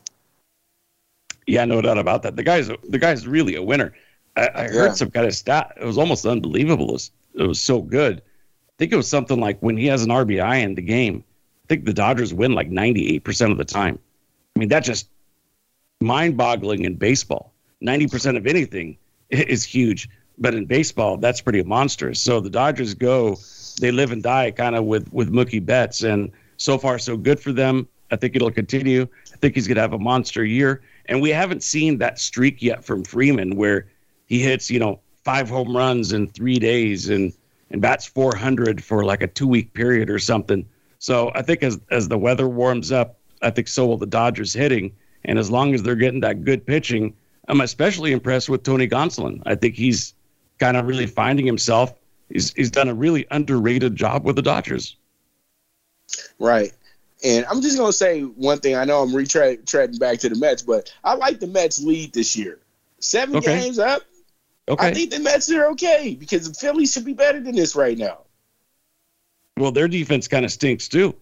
Yeah, 1.46 1.64
no 1.64 1.80
doubt 1.80 1.98
about 1.98 2.22
that. 2.24 2.34
The 2.36 2.42
guy's 2.42 2.68
the 2.88 2.98
guy's 2.98 3.26
really 3.26 3.54
a 3.54 3.62
winner. 3.62 3.92
I, 4.36 4.48
I 4.54 4.62
heard 4.68 4.86
Yeah. 4.86 4.92
some 4.94 5.10
kind 5.10 5.26
of 5.26 5.34
stat. 5.34 5.76
It 5.80 5.84
was 5.84 5.98
almost 5.98 6.26
unbelievable. 6.26 6.88
It 6.88 6.92
was, 6.92 7.10
it 7.34 7.42
was 7.46 7.60
so 7.60 7.80
good. 7.80 8.18
I 8.18 8.72
think 8.78 8.92
it 8.92 8.96
was 8.96 9.08
something 9.08 9.38
like 9.40 9.58
when 9.60 9.76
he 9.76 9.86
has 9.86 10.02
an 10.02 10.10
RBI 10.10 10.62
in 10.62 10.74
the 10.74 10.82
game, 10.82 11.22
I 11.64 11.66
think 11.68 11.84
the 11.84 11.92
Dodgers 11.94 12.34
win 12.34 12.52
like 12.52 12.70
98% 12.70 13.50
of 13.52 13.58
the 13.58 13.64
time. 13.64 13.98
I 14.54 14.58
mean, 14.58 14.68
that 14.70 14.80
just 14.84 15.08
mind 16.00 16.36
boggling 16.36 16.84
in 16.84 16.94
baseball. 16.94 17.52
90% 17.82 18.36
of 18.36 18.46
anything 18.46 18.96
is 19.30 19.64
huge, 19.64 20.08
but 20.38 20.54
in 20.54 20.66
baseball, 20.66 21.16
that's 21.16 21.40
pretty 21.40 21.62
monstrous. 21.62 22.20
So 22.20 22.40
the 22.40 22.50
Dodgers 22.50 22.94
go, 22.94 23.38
they 23.80 23.90
live 23.90 24.12
and 24.12 24.22
die 24.22 24.50
kind 24.50 24.76
of 24.76 24.84
with, 24.84 25.12
with 25.12 25.32
Mookie 25.32 25.64
Betts. 25.64 26.02
And 26.02 26.30
so 26.58 26.78
far, 26.78 26.98
so 26.98 27.16
good 27.16 27.40
for 27.40 27.52
them. 27.52 27.88
I 28.10 28.16
think 28.16 28.36
it'll 28.36 28.50
continue. 28.50 29.08
I 29.32 29.36
think 29.38 29.54
he's 29.54 29.66
going 29.66 29.76
to 29.76 29.82
have 29.82 29.92
a 29.92 29.98
monster 29.98 30.44
year. 30.44 30.82
And 31.06 31.20
we 31.20 31.30
haven't 31.30 31.62
seen 31.62 31.98
that 31.98 32.18
streak 32.18 32.62
yet 32.62 32.84
from 32.84 33.04
Freeman 33.04 33.56
where 33.56 33.88
he 34.26 34.40
hits, 34.40 34.70
you 34.70 34.78
know, 34.78 35.00
five 35.24 35.48
home 35.48 35.76
runs 35.76 36.12
in 36.12 36.28
three 36.28 36.58
days 36.58 37.08
and, 37.08 37.32
and 37.70 37.82
bats 37.82 38.06
400 38.06 38.82
for 38.82 39.04
like 39.04 39.22
a 39.22 39.26
two 39.26 39.48
week 39.48 39.72
period 39.74 40.08
or 40.08 40.18
something. 40.18 40.64
So 40.98 41.32
I 41.34 41.42
think 41.42 41.62
as, 41.62 41.80
as 41.90 42.08
the 42.08 42.18
weather 42.18 42.48
warms 42.48 42.92
up, 42.92 43.18
I 43.42 43.50
think 43.50 43.68
so 43.68 43.86
will 43.86 43.96
the 43.96 44.06
Dodgers 44.06 44.52
hitting. 44.52 44.94
And 45.26 45.38
as 45.38 45.50
long 45.50 45.74
as 45.74 45.82
they're 45.82 45.94
getting 45.96 46.20
that 46.20 46.44
good 46.44 46.64
pitching, 46.66 47.14
I'm 47.48 47.60
especially 47.60 48.12
impressed 48.12 48.48
with 48.48 48.62
Tony 48.62 48.88
Gonsolin. 48.88 49.42
I 49.44 49.54
think 49.56 49.74
he's 49.74 50.14
kind 50.58 50.76
of 50.76 50.86
really 50.86 51.06
finding 51.06 51.44
himself. 51.46 51.92
He's, 52.30 52.52
he's 52.54 52.70
done 52.70 52.88
a 52.88 52.94
really 52.94 53.26
underrated 53.30 53.94
job 53.96 54.24
with 54.24 54.36
the 54.36 54.42
Dodgers. 54.42 54.96
Right. 56.38 56.72
And 57.24 57.44
I'm 57.46 57.60
just 57.62 57.76
gonna 57.78 57.92
say 57.92 58.22
one 58.22 58.58
thing. 58.58 58.76
I 58.76 58.84
know 58.84 59.02
I'm 59.02 59.10
retreading 59.10 59.98
back 59.98 60.18
to 60.20 60.28
the 60.28 60.36
Mets, 60.36 60.62
but 60.62 60.92
I 61.02 61.14
like 61.14 61.40
the 61.40 61.46
Mets 61.46 61.82
lead 61.82 62.12
this 62.12 62.36
year. 62.36 62.58
Seven 63.00 63.36
Okay. 63.36 63.60
games 63.60 63.78
up. 63.78 64.02
Okay. 64.68 64.86
I 64.88 64.92
think 64.94 65.10
the 65.10 65.20
Mets 65.20 65.50
are 65.50 65.66
okay 65.70 66.16
because 66.18 66.48
the 66.48 66.54
Phillies 66.54 66.92
should 66.92 67.04
be 67.04 67.14
better 67.14 67.40
than 67.40 67.54
this 67.54 67.74
right 67.76 67.96
now. 67.96 68.18
well, 69.58 69.72
their 69.72 69.88
defense 69.88 70.28
kind 70.28 70.44
of 70.44 70.52
stinks 70.52 70.88
too. 70.88 71.14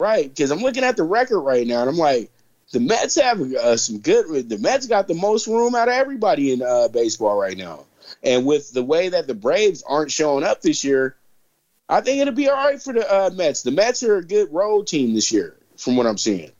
Right, 0.00 0.28
because 0.28 0.50
I'm 0.50 0.58
looking 0.58 0.82
at 0.82 0.96
the 0.96 1.04
record 1.04 1.40
right 1.40 1.64
now, 1.64 1.80
and 1.80 1.88
I'm 1.88 1.96
like, 1.96 2.30
the 2.72 2.80
Mets 2.80 3.14
have 3.16 3.40
uh, 3.40 3.76
some 3.76 3.98
good. 3.98 4.48
The 4.48 4.58
Mets 4.58 4.86
got 4.86 5.06
the 5.06 5.14
most 5.14 5.46
room 5.46 5.74
out 5.74 5.88
of 5.88 5.94
everybody 5.94 6.52
in 6.52 6.62
uh, 6.62 6.88
baseball 6.88 7.38
right 7.38 7.56
now, 7.56 7.84
and 8.22 8.44
with 8.46 8.72
the 8.72 8.82
way 8.82 9.10
that 9.10 9.26
the 9.26 9.34
Braves 9.34 9.82
aren't 9.86 10.10
showing 10.10 10.42
up 10.42 10.62
this 10.62 10.82
year, 10.82 11.16
I 11.88 12.00
think 12.00 12.20
it'll 12.20 12.34
be 12.34 12.48
all 12.48 12.56
right 12.56 12.82
for 12.82 12.94
the 12.94 13.08
uh, 13.08 13.30
Mets. 13.30 13.62
The 13.62 13.70
Mets 13.70 14.02
are 14.02 14.16
a 14.16 14.24
good 14.24 14.52
road 14.52 14.86
team 14.86 15.14
this 15.14 15.30
year, 15.30 15.56
from 15.76 15.96
what 15.96 16.06
I'm 16.06 16.18
seeing, 16.18 16.50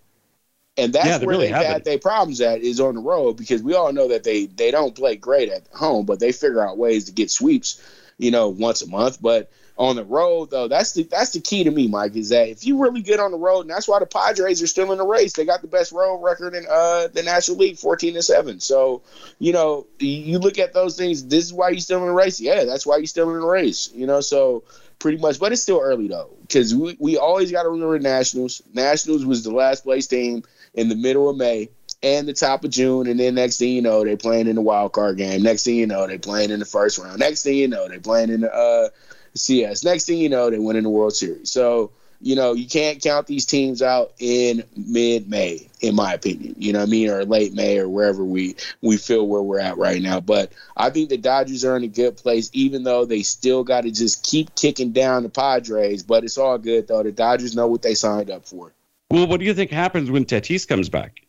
and 0.77 0.93
that's 0.93 1.07
Yeah, 1.07 1.19
they 1.19 1.27
where 1.27 1.33
really 1.33 1.49
they've 1.49 1.57
have 1.57 1.67
had 1.67 1.85
their 1.85 1.99
problems 1.99 2.41
at 2.43 2.61
is 2.61 2.79
on 2.79 2.95
the 2.95 3.01
road 3.01 3.39
because 3.39 3.63
we 3.63 3.75
all 3.75 3.93
know 3.93 4.09
that 4.09 4.25
they 4.25 4.47
they 4.47 4.71
don't 4.71 4.95
play 4.95 5.17
great 5.17 5.49
at 5.49 5.67
home, 5.69 6.05
but 6.05 6.21
they 6.21 6.33
figure 6.33 6.67
out 6.67 6.77
ways 6.77 7.07
to 7.07 7.13
get 7.13 7.31
sweeps, 7.31 7.81
you 8.19 8.31
know, 8.31 8.49
once 8.49 8.83
a 8.83 8.89
month, 8.89 9.21
but 9.23 9.51
on 9.79 9.97
the 9.97 10.05
road 10.05 10.51
though 10.51 10.69
that's 10.69 10.93
the 10.93 11.03
that's 11.05 11.31
the 11.31 11.41
key 11.41 11.65
to 11.65 11.71
me 11.71 11.89
mike 11.89 12.15
is 12.15 12.29
that 12.29 12.49
if 12.49 12.67
you 12.67 12.83
really 12.83 13.01
good 13.01 13.19
on 13.19 13.31
the 13.31 13.39
road 13.39 13.63
and 13.63 13.71
that's 13.71 13.89
why 13.89 13.99
the 13.99 14.07
padres 14.07 14.63
are 14.63 14.67
still 14.67 14.93
in 14.93 14.99
the 14.99 15.07
race 15.07 15.33
they 15.33 15.47
got 15.47 15.63
the 15.63 15.69
best 15.69 15.93
road 15.93 16.19
record 16.19 16.55
in 16.55 16.67
uh 16.71 17.09
the 17.09 17.23
national 17.23 17.57
league 17.57 17.79
14 17.79 18.15
and 18.15 18.25
7 18.25 18.61
so 18.61 19.03
you 19.39 19.53
know 19.53 19.87
you 19.99 20.39
look 20.39 20.59
at 20.59 20.75
those 20.75 20.97
things 20.97 21.27
this 21.27 21.45
is 21.45 21.53
why 21.53 21.71
you're 21.71 21.81
still 21.81 22.01
in 22.01 22.07
the 22.07 22.13
race 22.13 22.39
yeah 22.39 22.65
that's 22.65 22.87
why 22.87 22.99
you're 22.99 23.07
still 23.07 23.35
in 23.35 23.41
the 23.41 23.47
race 23.47 23.91
you 23.95 24.07
know 24.07 24.21
so 24.21 24.63
pretty 24.99 25.19
much 25.19 25.41
but 25.41 25.53
it's 25.53 25.63
still 25.63 25.81
early 25.81 26.07
though 26.07 26.31
because 26.43 26.75
we, 26.75 26.97
we 27.01 27.17
always 27.17 27.51
got 27.51 27.63
to 27.63 27.71
remember 27.71 27.99
nationals 27.99 28.63
nationals 28.75 29.25
was 29.25 29.43
the 29.43 29.51
last 29.51 29.85
place 29.85 30.07
team 30.07 30.43
in 30.75 30.91
the 30.91 30.97
middle 30.97 31.31
of 31.31 31.37
may 31.37 31.69
and 32.03 32.27
the 32.27 32.33
top 32.33 32.65
of 32.65 32.71
June, 32.71 33.07
and 33.07 33.19
then 33.19 33.37
next 33.37 33.59
thing 33.59 33.73
you 33.73 33.83
know, 33.83 34.05
they 34.05 34.17
playing 34.17 34.49
in 34.49 34.57
the 34.57 34.61
wild 34.61 34.93
card 34.93 35.17
game. 35.17 35.43
Next 35.43 35.65
thing 35.65 35.77
you 35.77 35.87
know, 35.87 36.07
they 36.07 36.19
playing 36.19 36.51
in 36.51 36.59
the 36.59 36.67
first 36.67 36.99
round. 36.99 37.19
Next 37.21 37.45
thing 37.45 37.57
you 37.57 37.69
know, 37.69 37.89
they 37.89 37.99
playing 37.99 38.31
in 38.31 38.41
the 38.41 38.53
uh, 38.53 38.89
CS. 39.35 39.85
Next 39.85 40.05
thing 40.05 40.19
you 40.19 40.29
know, 40.29 40.51
they 40.51 40.59
win 40.59 40.77
in 40.77 40.85
the 40.85 40.91
World 40.91 41.15
Series. 41.15 41.51
So, 41.51 41.93
you 42.21 42.37
know, 42.37 42.53
you 42.53 42.69
can't 42.69 43.03
count 43.03 43.27
these 43.27 43.47
teams 43.47 43.83
out 43.83 44.13
in 44.19 44.63
mid 44.77 45.29
May, 45.29 45.69
in 45.81 45.97
my 45.97 46.15
opinion. 46.15 46.55
You 46.59 46.73
know 46.73 46.79
what 46.79 46.89
I 46.89 46.91
mean? 46.91 47.11
Or 47.11 47.25
late 47.25 47.53
May 47.53 47.79
or 47.79 47.89
wherever 47.89 48.25
we, 48.25 48.57
we 48.81 48.97
feel 48.97 49.27
where 49.27 49.43
we're 49.43 49.59
at 49.59 49.77
right 49.77 50.01
now. 50.01 50.21
But 50.21 50.53
I 50.77 50.91
think 50.91 51.09
the 51.09 51.17
Dodgers 51.17 51.65
are 51.65 51.77
in 51.77 51.83
a 51.83 51.89
good 51.89 52.17
place, 52.17 52.49
even 52.53 52.85
though 52.85 53.05
they 53.05 53.23
still 53.23 53.65
got 53.65 53.83
to 53.83 53.91
just 53.91 54.23
keep 54.23 54.55
kicking 54.55 54.93
down 54.93 55.25
the 55.25 55.29
Padres. 55.29 56.05
But 56.05 56.23
it's 56.23 56.39
all 56.39 56.59
good, 56.59 56.87
though. 56.87 57.03
The 57.03 57.13
Dodgers 57.13 57.57
know 57.57 57.67
what 57.67 57.83
they 57.83 57.95
signed 57.95 58.31
up 58.31 58.47
for. 58.47 58.73
Well, 59.11 59.27
what 59.27 59.41
do 59.41 59.47
you 59.47 59.55
think 59.55 59.71
happens 59.71 60.11
when 60.11 60.25
Tatis 60.25 60.67
comes 60.67 60.89
back? 60.89 61.23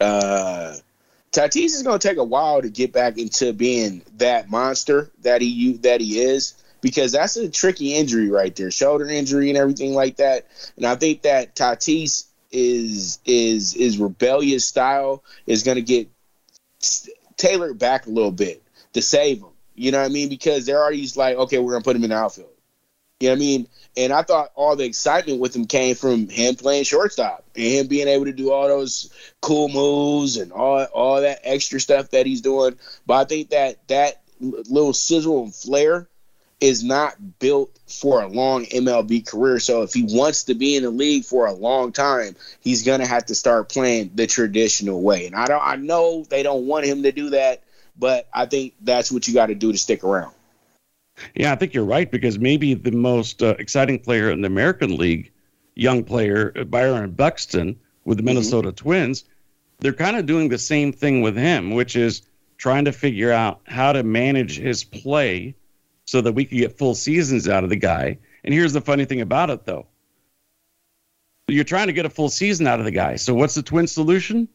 Uh, 0.00 0.76
Tatis 1.30 1.66
is 1.66 1.82
going 1.82 1.98
to 1.98 2.08
take 2.08 2.18
a 2.18 2.24
while 2.24 2.62
to 2.62 2.68
get 2.68 2.92
back 2.92 3.18
into 3.18 3.52
being 3.52 4.02
that 4.16 4.50
monster 4.50 5.10
that 5.22 5.40
he 5.40 5.74
that 5.78 6.00
he 6.00 6.18
is 6.18 6.54
because 6.80 7.12
that's 7.12 7.36
a 7.36 7.48
tricky 7.48 7.94
injury 7.94 8.28
right 8.28 8.54
there, 8.54 8.70
shoulder 8.70 9.08
injury 9.08 9.48
and 9.50 9.58
everything 9.58 9.94
like 9.94 10.16
that. 10.16 10.46
And 10.76 10.86
I 10.86 10.96
think 10.96 11.22
that 11.22 11.54
Tatis 11.54 12.26
is 12.52 13.18
is 13.24 13.74
is 13.74 13.98
rebellious 13.98 14.64
style 14.64 15.22
is 15.46 15.62
going 15.62 15.76
to 15.76 15.82
get 15.82 16.08
tailored 17.36 17.78
back 17.78 18.06
a 18.06 18.10
little 18.10 18.32
bit 18.32 18.62
to 18.92 19.02
save 19.02 19.38
him. 19.38 19.50
You 19.74 19.92
know 19.92 20.00
what 20.00 20.10
I 20.10 20.12
mean? 20.12 20.28
Because 20.28 20.66
they're 20.66 20.80
already 20.80 21.08
like, 21.16 21.36
okay, 21.36 21.58
we're 21.58 21.72
gonna 21.72 21.84
put 21.84 21.96
him 21.96 22.04
in 22.04 22.10
the 22.10 22.16
outfield. 22.16 22.50
You 23.18 23.28
know 23.28 23.34
what 23.34 23.36
I 23.36 23.40
mean? 23.40 23.68
And 23.96 24.12
I 24.12 24.22
thought 24.22 24.50
all 24.54 24.76
the 24.76 24.84
excitement 24.84 25.40
with 25.40 25.54
him 25.54 25.66
came 25.66 25.94
from 25.94 26.28
him 26.28 26.54
playing 26.54 26.84
shortstop 26.84 27.44
and 27.54 27.64
him 27.64 27.86
being 27.86 28.08
able 28.08 28.26
to 28.26 28.32
do 28.32 28.52
all 28.52 28.68
those 28.68 29.12
cool 29.40 29.68
moves 29.68 30.36
and 30.36 30.52
all 30.52 30.84
all 30.84 31.20
that 31.20 31.40
extra 31.44 31.80
stuff 31.80 32.10
that 32.10 32.26
he's 32.26 32.40
doing. 32.40 32.78
But 33.06 33.14
I 33.14 33.24
think 33.24 33.50
that 33.50 33.88
that 33.88 34.22
little 34.40 34.92
sizzle 34.92 35.44
and 35.44 35.54
flair 35.54 36.08
is 36.60 36.84
not 36.84 37.16
built 37.38 37.78
for 37.86 38.22
a 38.22 38.28
long 38.28 38.64
MLB 38.66 39.26
career. 39.26 39.58
So 39.58 39.82
if 39.82 39.94
he 39.94 40.02
wants 40.02 40.44
to 40.44 40.54
be 40.54 40.76
in 40.76 40.82
the 40.82 40.90
league 40.90 41.24
for 41.24 41.46
a 41.46 41.52
long 41.52 41.92
time, 41.92 42.36
he's 42.60 42.82
gonna 42.82 43.06
have 43.06 43.26
to 43.26 43.34
start 43.34 43.68
playing 43.70 44.12
the 44.14 44.26
traditional 44.26 45.02
way. 45.02 45.26
And 45.26 45.34
I 45.34 45.46
don't 45.46 45.62
I 45.62 45.76
know 45.76 46.24
they 46.28 46.42
don't 46.42 46.66
want 46.66 46.86
him 46.86 47.02
to 47.02 47.12
do 47.12 47.30
that, 47.30 47.62
but 47.98 48.28
I 48.32 48.46
think 48.46 48.74
that's 48.82 49.10
what 49.10 49.26
you 49.26 49.34
got 49.34 49.46
to 49.46 49.54
do 49.54 49.72
to 49.72 49.78
stick 49.78 50.04
around. 50.04 50.34
Yeah, 51.34 51.52
I 51.52 51.56
think 51.56 51.74
you're 51.74 51.84
right 51.84 52.10
because 52.10 52.38
maybe 52.38 52.74
the 52.74 52.92
most 52.92 53.42
uh, 53.42 53.54
exciting 53.58 53.98
player 53.98 54.30
in 54.30 54.40
the 54.40 54.46
American 54.46 54.96
League, 54.96 55.30
young 55.74 56.04
player 56.04 56.52
uh, 56.56 56.64
Byron 56.64 57.10
Buxton 57.12 57.78
with 58.04 58.16
the 58.16 58.22
mm-hmm. 58.22 58.26
Minnesota 58.26 58.68
mm-hmm. 58.68 58.76
Twins, 58.76 59.24
they're 59.80 59.92
kind 59.92 60.16
of 60.16 60.26
doing 60.26 60.48
the 60.48 60.58
same 60.58 60.92
thing 60.92 61.22
with 61.22 61.36
him, 61.36 61.72
which 61.72 61.96
is 61.96 62.22
trying 62.58 62.84
to 62.84 62.92
figure 62.92 63.32
out 63.32 63.60
how 63.64 63.92
to 63.92 64.02
manage 64.02 64.58
his 64.58 64.84
play 64.84 65.54
so 66.10 66.20
that 66.20 66.32
we 66.32 66.44
could 66.44 66.58
get 66.58 66.76
full 66.76 66.96
seasons 66.96 67.48
out 67.48 67.62
of 67.62 67.70
the 67.70 67.76
guy. 67.76 68.18
And 68.42 68.52
here's 68.52 68.72
the 68.72 68.80
funny 68.80 69.04
thing 69.04 69.20
about 69.20 69.48
it, 69.48 69.64
though. 69.64 69.86
You're 71.46 71.62
trying 71.62 71.86
to 71.86 71.92
get 71.92 72.04
a 72.04 72.10
full 72.10 72.28
season 72.28 72.66
out 72.66 72.80
of 72.80 72.84
the 72.84 72.90
guy. 72.90 73.14
So 73.14 73.32
what's 73.32 73.54
the 73.54 73.62
twin 73.62 73.86
solution? 73.86 74.48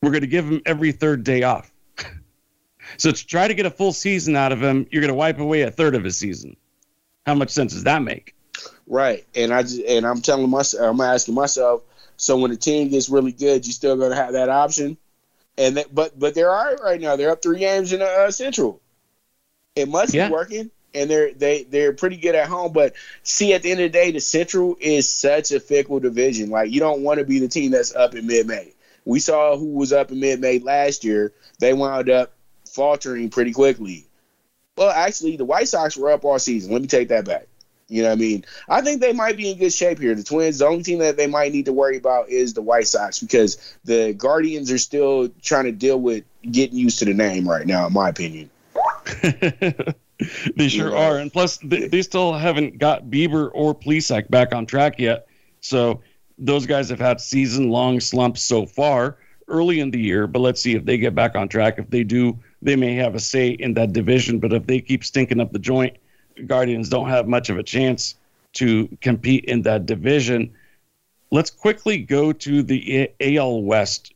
We're 0.00 0.12
going 0.12 0.22
to 0.22 0.28
give 0.28 0.46
him 0.46 0.62
every 0.64 0.92
third 0.92 1.24
day 1.24 1.42
off. 1.42 1.70
so 2.96 3.12
to 3.12 3.26
try 3.26 3.48
to 3.48 3.52
get 3.52 3.66
a 3.66 3.70
full 3.70 3.92
season 3.92 4.34
out 4.34 4.50
of 4.50 4.62
him, 4.62 4.86
you're 4.90 5.02
going 5.02 5.10
to 5.10 5.14
wipe 5.14 5.38
away 5.38 5.60
a 5.60 5.70
third 5.70 5.94
of 5.94 6.04
his 6.04 6.16
season. 6.16 6.56
How 7.26 7.34
much 7.34 7.50
sense 7.50 7.74
does 7.74 7.84
that 7.84 8.00
make? 8.00 8.34
Right. 8.86 9.26
And 9.34 9.52
I 9.52 9.64
just, 9.64 9.82
and 9.82 10.06
I'm 10.06 10.22
telling 10.22 10.48
myself, 10.48 10.82
I'm 10.82 11.02
asking 11.02 11.34
myself. 11.34 11.82
So 12.16 12.38
when 12.38 12.50
the 12.50 12.56
team 12.56 12.88
gets 12.88 13.10
really 13.10 13.32
good, 13.32 13.66
you 13.66 13.74
still 13.74 13.98
going 13.98 14.12
to 14.12 14.16
have 14.16 14.32
that 14.32 14.48
option. 14.48 14.96
And 15.58 15.76
that, 15.76 15.94
but 15.94 16.18
but 16.18 16.34
they're 16.34 16.50
all 16.50 16.64
right 16.64 16.80
right 16.82 17.00
now. 17.00 17.16
They're 17.16 17.30
up 17.30 17.42
three 17.42 17.58
games 17.58 17.92
in 17.92 17.98
the 17.98 18.06
uh, 18.06 18.30
Central. 18.30 18.80
It 19.76 19.86
must 19.86 20.14
yeah. 20.14 20.28
be 20.28 20.32
working 20.32 20.70
and 20.94 21.10
they're 21.10 21.32
they 21.32 21.64
they're 21.64 21.92
pretty 21.92 22.16
good 22.16 22.34
at 22.34 22.48
home. 22.48 22.72
But 22.72 22.94
see, 23.22 23.52
at 23.54 23.62
the 23.62 23.70
end 23.70 23.80
of 23.80 23.92
the 23.92 23.98
day, 23.98 24.10
the 24.10 24.20
Central 24.20 24.76
is 24.80 25.08
such 25.08 25.52
a 25.52 25.60
fickle 25.60 26.00
division. 26.00 26.50
Like 26.50 26.70
you 26.70 26.80
don't 26.80 27.02
want 27.02 27.18
to 27.18 27.24
be 27.24 27.38
the 27.38 27.48
team 27.48 27.70
that's 27.70 27.94
up 27.94 28.14
in 28.14 28.26
mid 28.26 28.46
May. 28.46 28.72
We 29.04 29.20
saw 29.20 29.56
who 29.56 29.72
was 29.72 29.92
up 29.92 30.10
in 30.10 30.20
mid 30.20 30.40
May 30.40 30.58
last 30.58 31.04
year. 31.04 31.32
They 31.60 31.72
wound 31.72 32.10
up 32.10 32.32
faltering 32.66 33.30
pretty 33.30 33.52
quickly. 33.52 34.06
Well, 34.76 34.90
actually, 34.90 35.36
the 35.36 35.44
White 35.44 35.68
Sox 35.68 35.96
were 35.96 36.10
up 36.10 36.24
all 36.24 36.38
season. 36.38 36.72
Let 36.72 36.82
me 36.82 36.88
take 36.88 37.08
that 37.08 37.24
back. 37.24 37.48
You 37.88 38.02
know 38.02 38.10
what 38.10 38.18
I 38.18 38.20
mean? 38.20 38.44
I 38.68 38.82
think 38.82 39.00
they 39.00 39.14
might 39.14 39.36
be 39.36 39.50
in 39.50 39.58
good 39.58 39.72
shape 39.72 39.98
here. 39.98 40.14
The 40.14 40.22
Twins, 40.22 40.58
the 40.58 40.66
only 40.66 40.82
team 40.82 40.98
that 40.98 41.16
they 41.16 41.26
might 41.26 41.52
need 41.52 41.64
to 41.64 41.72
worry 41.72 41.96
about 41.96 42.28
is 42.28 42.52
the 42.52 42.60
White 42.60 42.86
Sox 42.86 43.18
because 43.18 43.76
the 43.84 44.12
Guardians 44.12 44.70
are 44.70 44.78
still 44.78 45.30
trying 45.42 45.64
to 45.64 45.72
deal 45.72 45.98
with 45.98 46.24
getting 46.42 46.76
used 46.76 46.98
to 46.98 47.06
the 47.06 47.14
name 47.14 47.48
right 47.48 47.66
now, 47.66 47.86
in 47.86 47.94
my 47.94 48.10
opinion. 48.10 48.50
they 50.56 50.68
sure 50.68 50.96
are. 50.96 51.18
And 51.18 51.32
plus, 51.32 51.58
they, 51.58 51.88
they 51.88 52.02
still 52.02 52.32
haven't 52.32 52.78
got 52.78 53.06
Bieber 53.06 53.50
or 53.54 53.74
Plesac 53.74 54.30
back 54.30 54.54
on 54.54 54.66
track 54.66 54.98
yet. 54.98 55.28
So 55.60 56.02
those 56.38 56.66
guys 56.66 56.88
have 56.90 57.00
had 57.00 57.20
season 57.20 57.70
long 57.70 58.00
slumps 58.00 58.42
so 58.42 58.66
far 58.66 59.18
early 59.48 59.80
in 59.80 59.90
the 59.90 60.00
year. 60.00 60.26
But 60.26 60.40
let's 60.40 60.60
see 60.60 60.74
if 60.74 60.84
they 60.84 60.98
get 60.98 61.14
back 61.14 61.34
on 61.34 61.48
track. 61.48 61.78
If 61.78 61.90
they 61.90 62.04
do, 62.04 62.38
they 62.62 62.76
may 62.76 62.94
have 62.96 63.14
a 63.14 63.20
say 63.20 63.50
in 63.50 63.74
that 63.74 63.92
division. 63.92 64.38
But 64.38 64.52
if 64.52 64.66
they 64.66 64.80
keep 64.80 65.04
stinking 65.04 65.40
up 65.40 65.52
the 65.52 65.58
joint, 65.58 65.96
Guardians 66.46 66.88
don't 66.88 67.08
have 67.08 67.26
much 67.26 67.50
of 67.50 67.58
a 67.58 67.62
chance 67.62 68.14
to 68.54 68.88
compete 69.00 69.44
in 69.44 69.62
that 69.62 69.86
division. 69.86 70.52
Let's 71.30 71.50
quickly 71.50 71.98
go 71.98 72.32
to 72.32 72.62
the 72.62 73.10
AL 73.20 73.62
West 73.62 74.14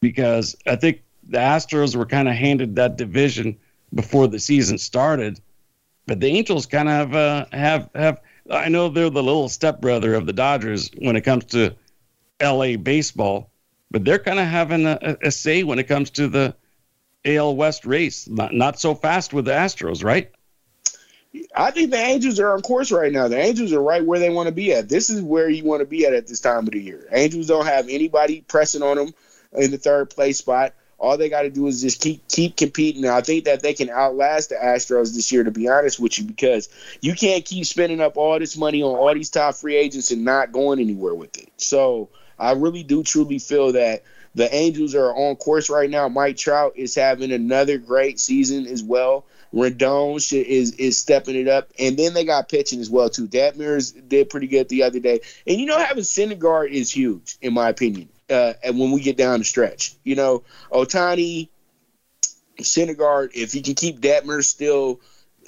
because 0.00 0.56
I 0.66 0.76
think 0.76 1.02
the 1.28 1.38
Astros 1.38 1.96
were 1.96 2.06
kind 2.06 2.28
of 2.28 2.34
handed 2.34 2.76
that 2.76 2.96
division 2.96 3.58
before 3.94 4.28
the 4.28 4.38
season 4.38 4.78
started. 4.78 5.40
But 6.06 6.20
the 6.20 6.26
Angels 6.26 6.66
kind 6.66 6.88
of 6.88 7.14
uh, 7.14 7.46
have 7.52 7.90
have 7.94 8.20
I 8.50 8.68
know 8.68 8.88
they're 8.88 9.10
the 9.10 9.22
little 9.22 9.48
stepbrother 9.48 10.14
of 10.14 10.26
the 10.26 10.32
Dodgers 10.32 10.90
when 10.98 11.16
it 11.16 11.22
comes 11.22 11.46
to 11.46 11.74
L.A. 12.40 12.76
baseball, 12.76 13.50
but 13.90 14.04
they're 14.04 14.18
kind 14.18 14.38
of 14.38 14.46
having 14.46 14.86
a, 14.86 15.16
a, 15.22 15.30
say 15.30 15.62
when 15.62 15.78
it 15.78 15.84
comes 15.84 16.10
to 16.10 16.28
the 16.28 16.54
AL 17.24 17.56
West 17.56 17.86
race. 17.86 18.28
Not 18.28 18.52
not 18.52 18.78
so 18.78 18.94
fast 18.94 19.32
with 19.32 19.46
the 19.46 19.52
Astros, 19.52 20.04
right? 20.04 20.30
I 21.56 21.70
think 21.70 21.90
the 21.90 21.96
Angels 21.96 22.38
are 22.38 22.52
on 22.52 22.62
course 22.62 22.92
right 22.92 23.12
now. 23.12 23.28
The 23.28 23.40
Angels 23.40 23.72
are 23.72 23.82
right 23.82 24.04
where 24.04 24.20
they 24.20 24.30
want 24.30 24.46
to 24.46 24.54
be 24.54 24.72
at. 24.72 24.88
This 24.88 25.10
is 25.10 25.20
where 25.20 25.48
you 25.48 25.64
want 25.64 25.80
to 25.80 25.86
be 25.86 26.06
at 26.06 26.12
at 26.12 26.26
this 26.26 26.40
time 26.40 26.60
of 26.60 26.70
the 26.70 26.80
year. 26.80 27.08
Angels 27.10 27.46
don't 27.46 27.66
have 27.66 27.88
anybody 27.88 28.42
pressing 28.42 28.82
on 28.82 28.96
them 28.96 29.14
in 29.52 29.70
the 29.70 29.78
third 29.78 30.10
place 30.10 30.38
spot. 30.38 30.74
All 30.98 31.16
they 31.16 31.28
got 31.28 31.42
to 31.42 31.50
do 31.50 31.66
is 31.66 31.82
just 31.82 32.00
keep 32.00 32.26
keep 32.28 32.56
competing. 32.56 33.04
And 33.04 33.12
I 33.12 33.20
think 33.20 33.44
that 33.44 33.62
they 33.62 33.74
can 33.74 33.90
outlast 33.90 34.50
the 34.50 34.56
Astros 34.56 35.14
this 35.14 35.30
year, 35.32 35.44
to 35.44 35.50
be 35.50 35.68
honest 35.68 36.00
with 36.00 36.18
you, 36.18 36.24
because 36.24 36.68
you 37.00 37.14
can't 37.14 37.44
keep 37.44 37.66
spending 37.66 38.00
up 38.00 38.16
all 38.16 38.38
this 38.38 38.56
money 38.56 38.82
on 38.82 38.96
all 38.96 39.12
these 39.14 39.30
top 39.30 39.54
free 39.54 39.76
agents 39.76 40.10
and 40.10 40.24
not 40.24 40.52
going 40.52 40.80
anywhere 40.80 41.14
with 41.14 41.36
it. 41.36 41.50
So 41.56 42.08
I 42.38 42.52
really 42.52 42.82
do 42.82 43.02
truly 43.02 43.38
feel 43.38 43.72
that 43.72 44.02
the 44.34 44.52
Angels 44.54 44.94
are 44.94 45.14
on 45.14 45.36
course 45.36 45.70
right 45.70 45.88
now. 45.88 46.08
Mike 46.08 46.36
Trout 46.36 46.72
is 46.76 46.94
having 46.94 47.32
another 47.32 47.78
great 47.78 48.18
season 48.18 48.66
as 48.66 48.82
well. 48.82 49.24
Rendon 49.54 50.16
is 50.32 50.72
is 50.72 50.98
stepping 50.98 51.36
it 51.36 51.46
up, 51.46 51.70
and 51.78 51.96
then 51.96 52.12
they 52.12 52.24
got 52.24 52.48
pitching 52.48 52.80
as 52.80 52.90
well 52.90 53.08
too. 53.08 53.28
Detmers 53.28 53.94
did 54.08 54.28
pretty 54.28 54.48
good 54.48 54.68
the 54.68 54.82
other 54.82 54.98
day, 54.98 55.20
and 55.46 55.60
you 55.60 55.66
know 55.66 55.78
having 55.78 56.02
Syndergaard 56.02 56.70
is 56.70 56.90
huge 56.90 57.36
in 57.40 57.54
my 57.54 57.68
opinion 57.68 58.08
uh, 58.30 58.54
and 58.62 58.78
when 58.78 58.90
we 58.90 59.00
get 59.00 59.16
down 59.16 59.38
the 59.38 59.44
stretch. 59.44 59.94
You 60.04 60.16
know, 60.16 60.42
Ohtani, 60.70 61.48
Syndergaard, 62.58 63.30
if 63.34 63.52
he 63.52 63.62
can 63.62 63.74
keep 63.74 64.00
Detmer 64.00 64.42
still 64.42 65.00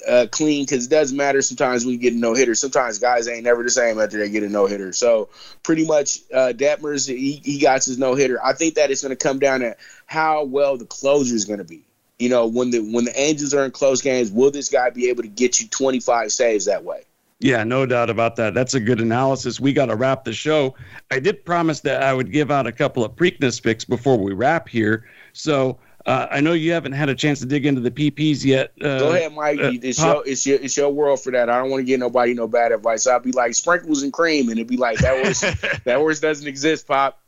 uh, 0.07 0.27
clean, 0.31 0.65
because 0.65 0.85
it 0.85 0.89
doesn't 0.89 1.17
matter 1.17 1.41
sometimes 1.41 1.85
when 1.85 1.93
you 1.93 1.99
get 1.99 2.13
a 2.13 2.17
no 2.17 2.33
hitter. 2.33 2.55
Sometimes 2.55 2.99
guys 2.99 3.27
ain't 3.27 3.43
never 3.43 3.63
the 3.63 3.69
same 3.69 3.99
after 3.99 4.19
they 4.19 4.29
get 4.29 4.43
a 4.43 4.49
no 4.49 4.65
hitter. 4.65 4.93
So 4.93 5.29
pretty 5.63 5.85
much, 5.85 6.19
uh, 6.33 6.53
Detmer's 6.53 7.05
he, 7.07 7.41
he 7.43 7.59
got 7.59 7.83
his 7.83 7.97
no 7.97 8.15
hitter. 8.15 8.43
I 8.43 8.53
think 8.53 8.75
that 8.75 8.91
it's 8.91 9.01
going 9.01 9.15
to 9.15 9.27
come 9.27 9.39
down 9.39 9.61
to 9.61 9.75
how 10.05 10.43
well 10.43 10.77
the 10.77 10.85
closer 10.85 11.33
is 11.33 11.45
going 11.45 11.59
to 11.59 11.65
be. 11.65 11.83
You 12.19 12.29
know, 12.29 12.47
when 12.47 12.71
the 12.71 12.79
when 12.79 13.05
the 13.05 13.19
Angels 13.19 13.53
are 13.53 13.63
in 13.65 13.71
close 13.71 14.01
games, 14.01 14.31
will 14.31 14.51
this 14.51 14.69
guy 14.69 14.89
be 14.89 15.09
able 15.09 15.23
to 15.23 15.29
get 15.29 15.61
you 15.61 15.67
25 15.67 16.31
saves 16.31 16.65
that 16.65 16.83
way? 16.83 17.03
Yeah, 17.39 17.63
no 17.63 17.85
doubt 17.85 18.09
about 18.09 18.35
that. 18.37 18.55
That's 18.55 18.73
a 18.73 18.79
good 18.79 18.99
analysis. 18.99 19.59
We 19.59 19.71
got 19.71 19.87
to 19.87 19.95
wrap 19.95 20.23
the 20.23 20.33
show. 20.33 20.75
I 21.11 21.19
did 21.19 21.45
promise 21.45 21.81
that 21.81 22.01
I 22.01 22.13
would 22.13 22.31
give 22.31 22.49
out 22.49 22.65
a 22.65 22.71
couple 22.71 23.05
of 23.05 23.15
Preakness 23.15 23.61
picks 23.61 23.85
before 23.85 24.17
we 24.17 24.33
wrap 24.33 24.67
here. 24.67 25.07
So 25.33 25.77
uh, 26.07 26.25
I 26.31 26.41
know 26.41 26.53
you 26.53 26.71
haven't 26.71 26.93
had 26.93 27.09
a 27.09 27.15
chance 27.15 27.39
to 27.41 27.45
dig 27.45 27.67
into 27.67 27.81
the 27.81 27.91
PPs 27.91 28.43
yet. 28.43 28.71
Uh, 28.81 28.97
Go 28.97 29.11
ahead, 29.11 29.33
Mike. 29.33 29.59
Uh, 29.59 29.73
it's, 29.83 29.99
your, 29.99 30.23
it's, 30.25 30.47
your, 30.47 30.59
it's 30.59 30.77
your 30.77 30.89
world 30.89 31.21
for 31.21 31.31
that. 31.31 31.47
I 31.47 31.59
don't 31.59 31.69
want 31.69 31.81
to 31.81 31.85
give 31.85 31.99
nobody 31.99 32.33
no 32.33 32.47
bad 32.47 32.71
advice. 32.71 33.05
I'll 33.05 33.19
be 33.19 33.33
like 33.33 33.53
sprinkles 33.53 34.01
and 34.01 34.11
cream, 34.11 34.49
and 34.49 34.57
it'd 34.57 34.67
be 34.67 34.77
like 34.77 34.97
that 34.99 35.23
horse 35.23 35.41
that 35.83 35.97
horse 35.97 36.19
doesn't 36.19 36.47
exist, 36.47 36.87
Pop. 36.87 37.21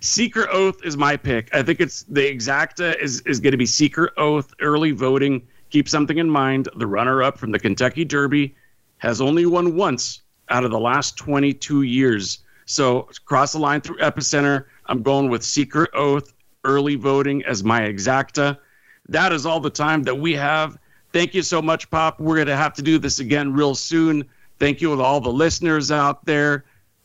Secret 0.00 0.48
Oath 0.50 0.84
is 0.84 0.96
my 0.96 1.16
pick. 1.16 1.54
I 1.54 1.62
think 1.62 1.80
it's 1.80 2.02
the 2.04 2.22
exacta 2.22 3.00
is 3.00 3.20
is 3.22 3.40
going 3.40 3.52
to 3.52 3.58
be 3.58 3.66
Secret 3.66 4.12
Oath 4.16 4.52
early 4.60 4.90
voting. 4.90 5.46
Keep 5.70 5.88
something 5.88 6.18
in 6.18 6.28
mind. 6.28 6.68
The 6.76 6.86
runner 6.86 7.22
up 7.22 7.38
from 7.38 7.52
the 7.52 7.58
Kentucky 7.58 8.04
Derby 8.04 8.56
has 8.98 9.20
only 9.20 9.46
won 9.46 9.76
once 9.76 10.22
out 10.48 10.64
of 10.64 10.70
the 10.70 10.80
last 10.80 11.16
22 11.16 11.82
years. 11.82 12.38
So 12.66 13.08
cross 13.24 13.52
the 13.52 13.58
line 13.58 13.80
through 13.80 13.98
Epicenter. 13.98 14.66
I'm 14.86 15.02
going 15.02 15.28
with 15.28 15.42
Secret 15.42 15.90
Oath, 15.94 16.32
early 16.64 16.96
voting 16.96 17.44
as 17.44 17.62
my 17.62 17.82
exacta. 17.82 18.58
That 19.08 19.32
is 19.32 19.44
all 19.46 19.60
the 19.60 19.70
time 19.70 20.02
that 20.04 20.18
we 20.18 20.34
have. 20.34 20.78
Thank 21.12 21.34
you 21.34 21.42
so 21.42 21.60
much, 21.62 21.90
Pop. 21.90 22.18
We're 22.20 22.36
going 22.36 22.46
to 22.48 22.56
have 22.56 22.74
to 22.74 22.82
do 22.82 22.98
this 22.98 23.20
again 23.20 23.52
real 23.52 23.74
soon. 23.74 24.24
Thank 24.58 24.80
you 24.80 24.94
to 24.96 25.02
all 25.02 25.20
the 25.20 25.32
listeners 25.32 25.90
out 25.90 26.24
there. 26.24 26.64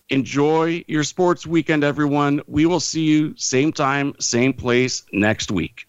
Enjoy 0.09 0.83
your 0.87 1.03
sports 1.03 1.45
weekend, 1.45 1.83
everyone. 1.83 2.41
We 2.47 2.65
will 2.65 2.79
see 2.79 3.03
you 3.03 3.35
same 3.37 3.71
time, 3.71 4.15
same 4.19 4.53
place 4.53 5.03
next 5.11 5.51
week. 5.51 5.88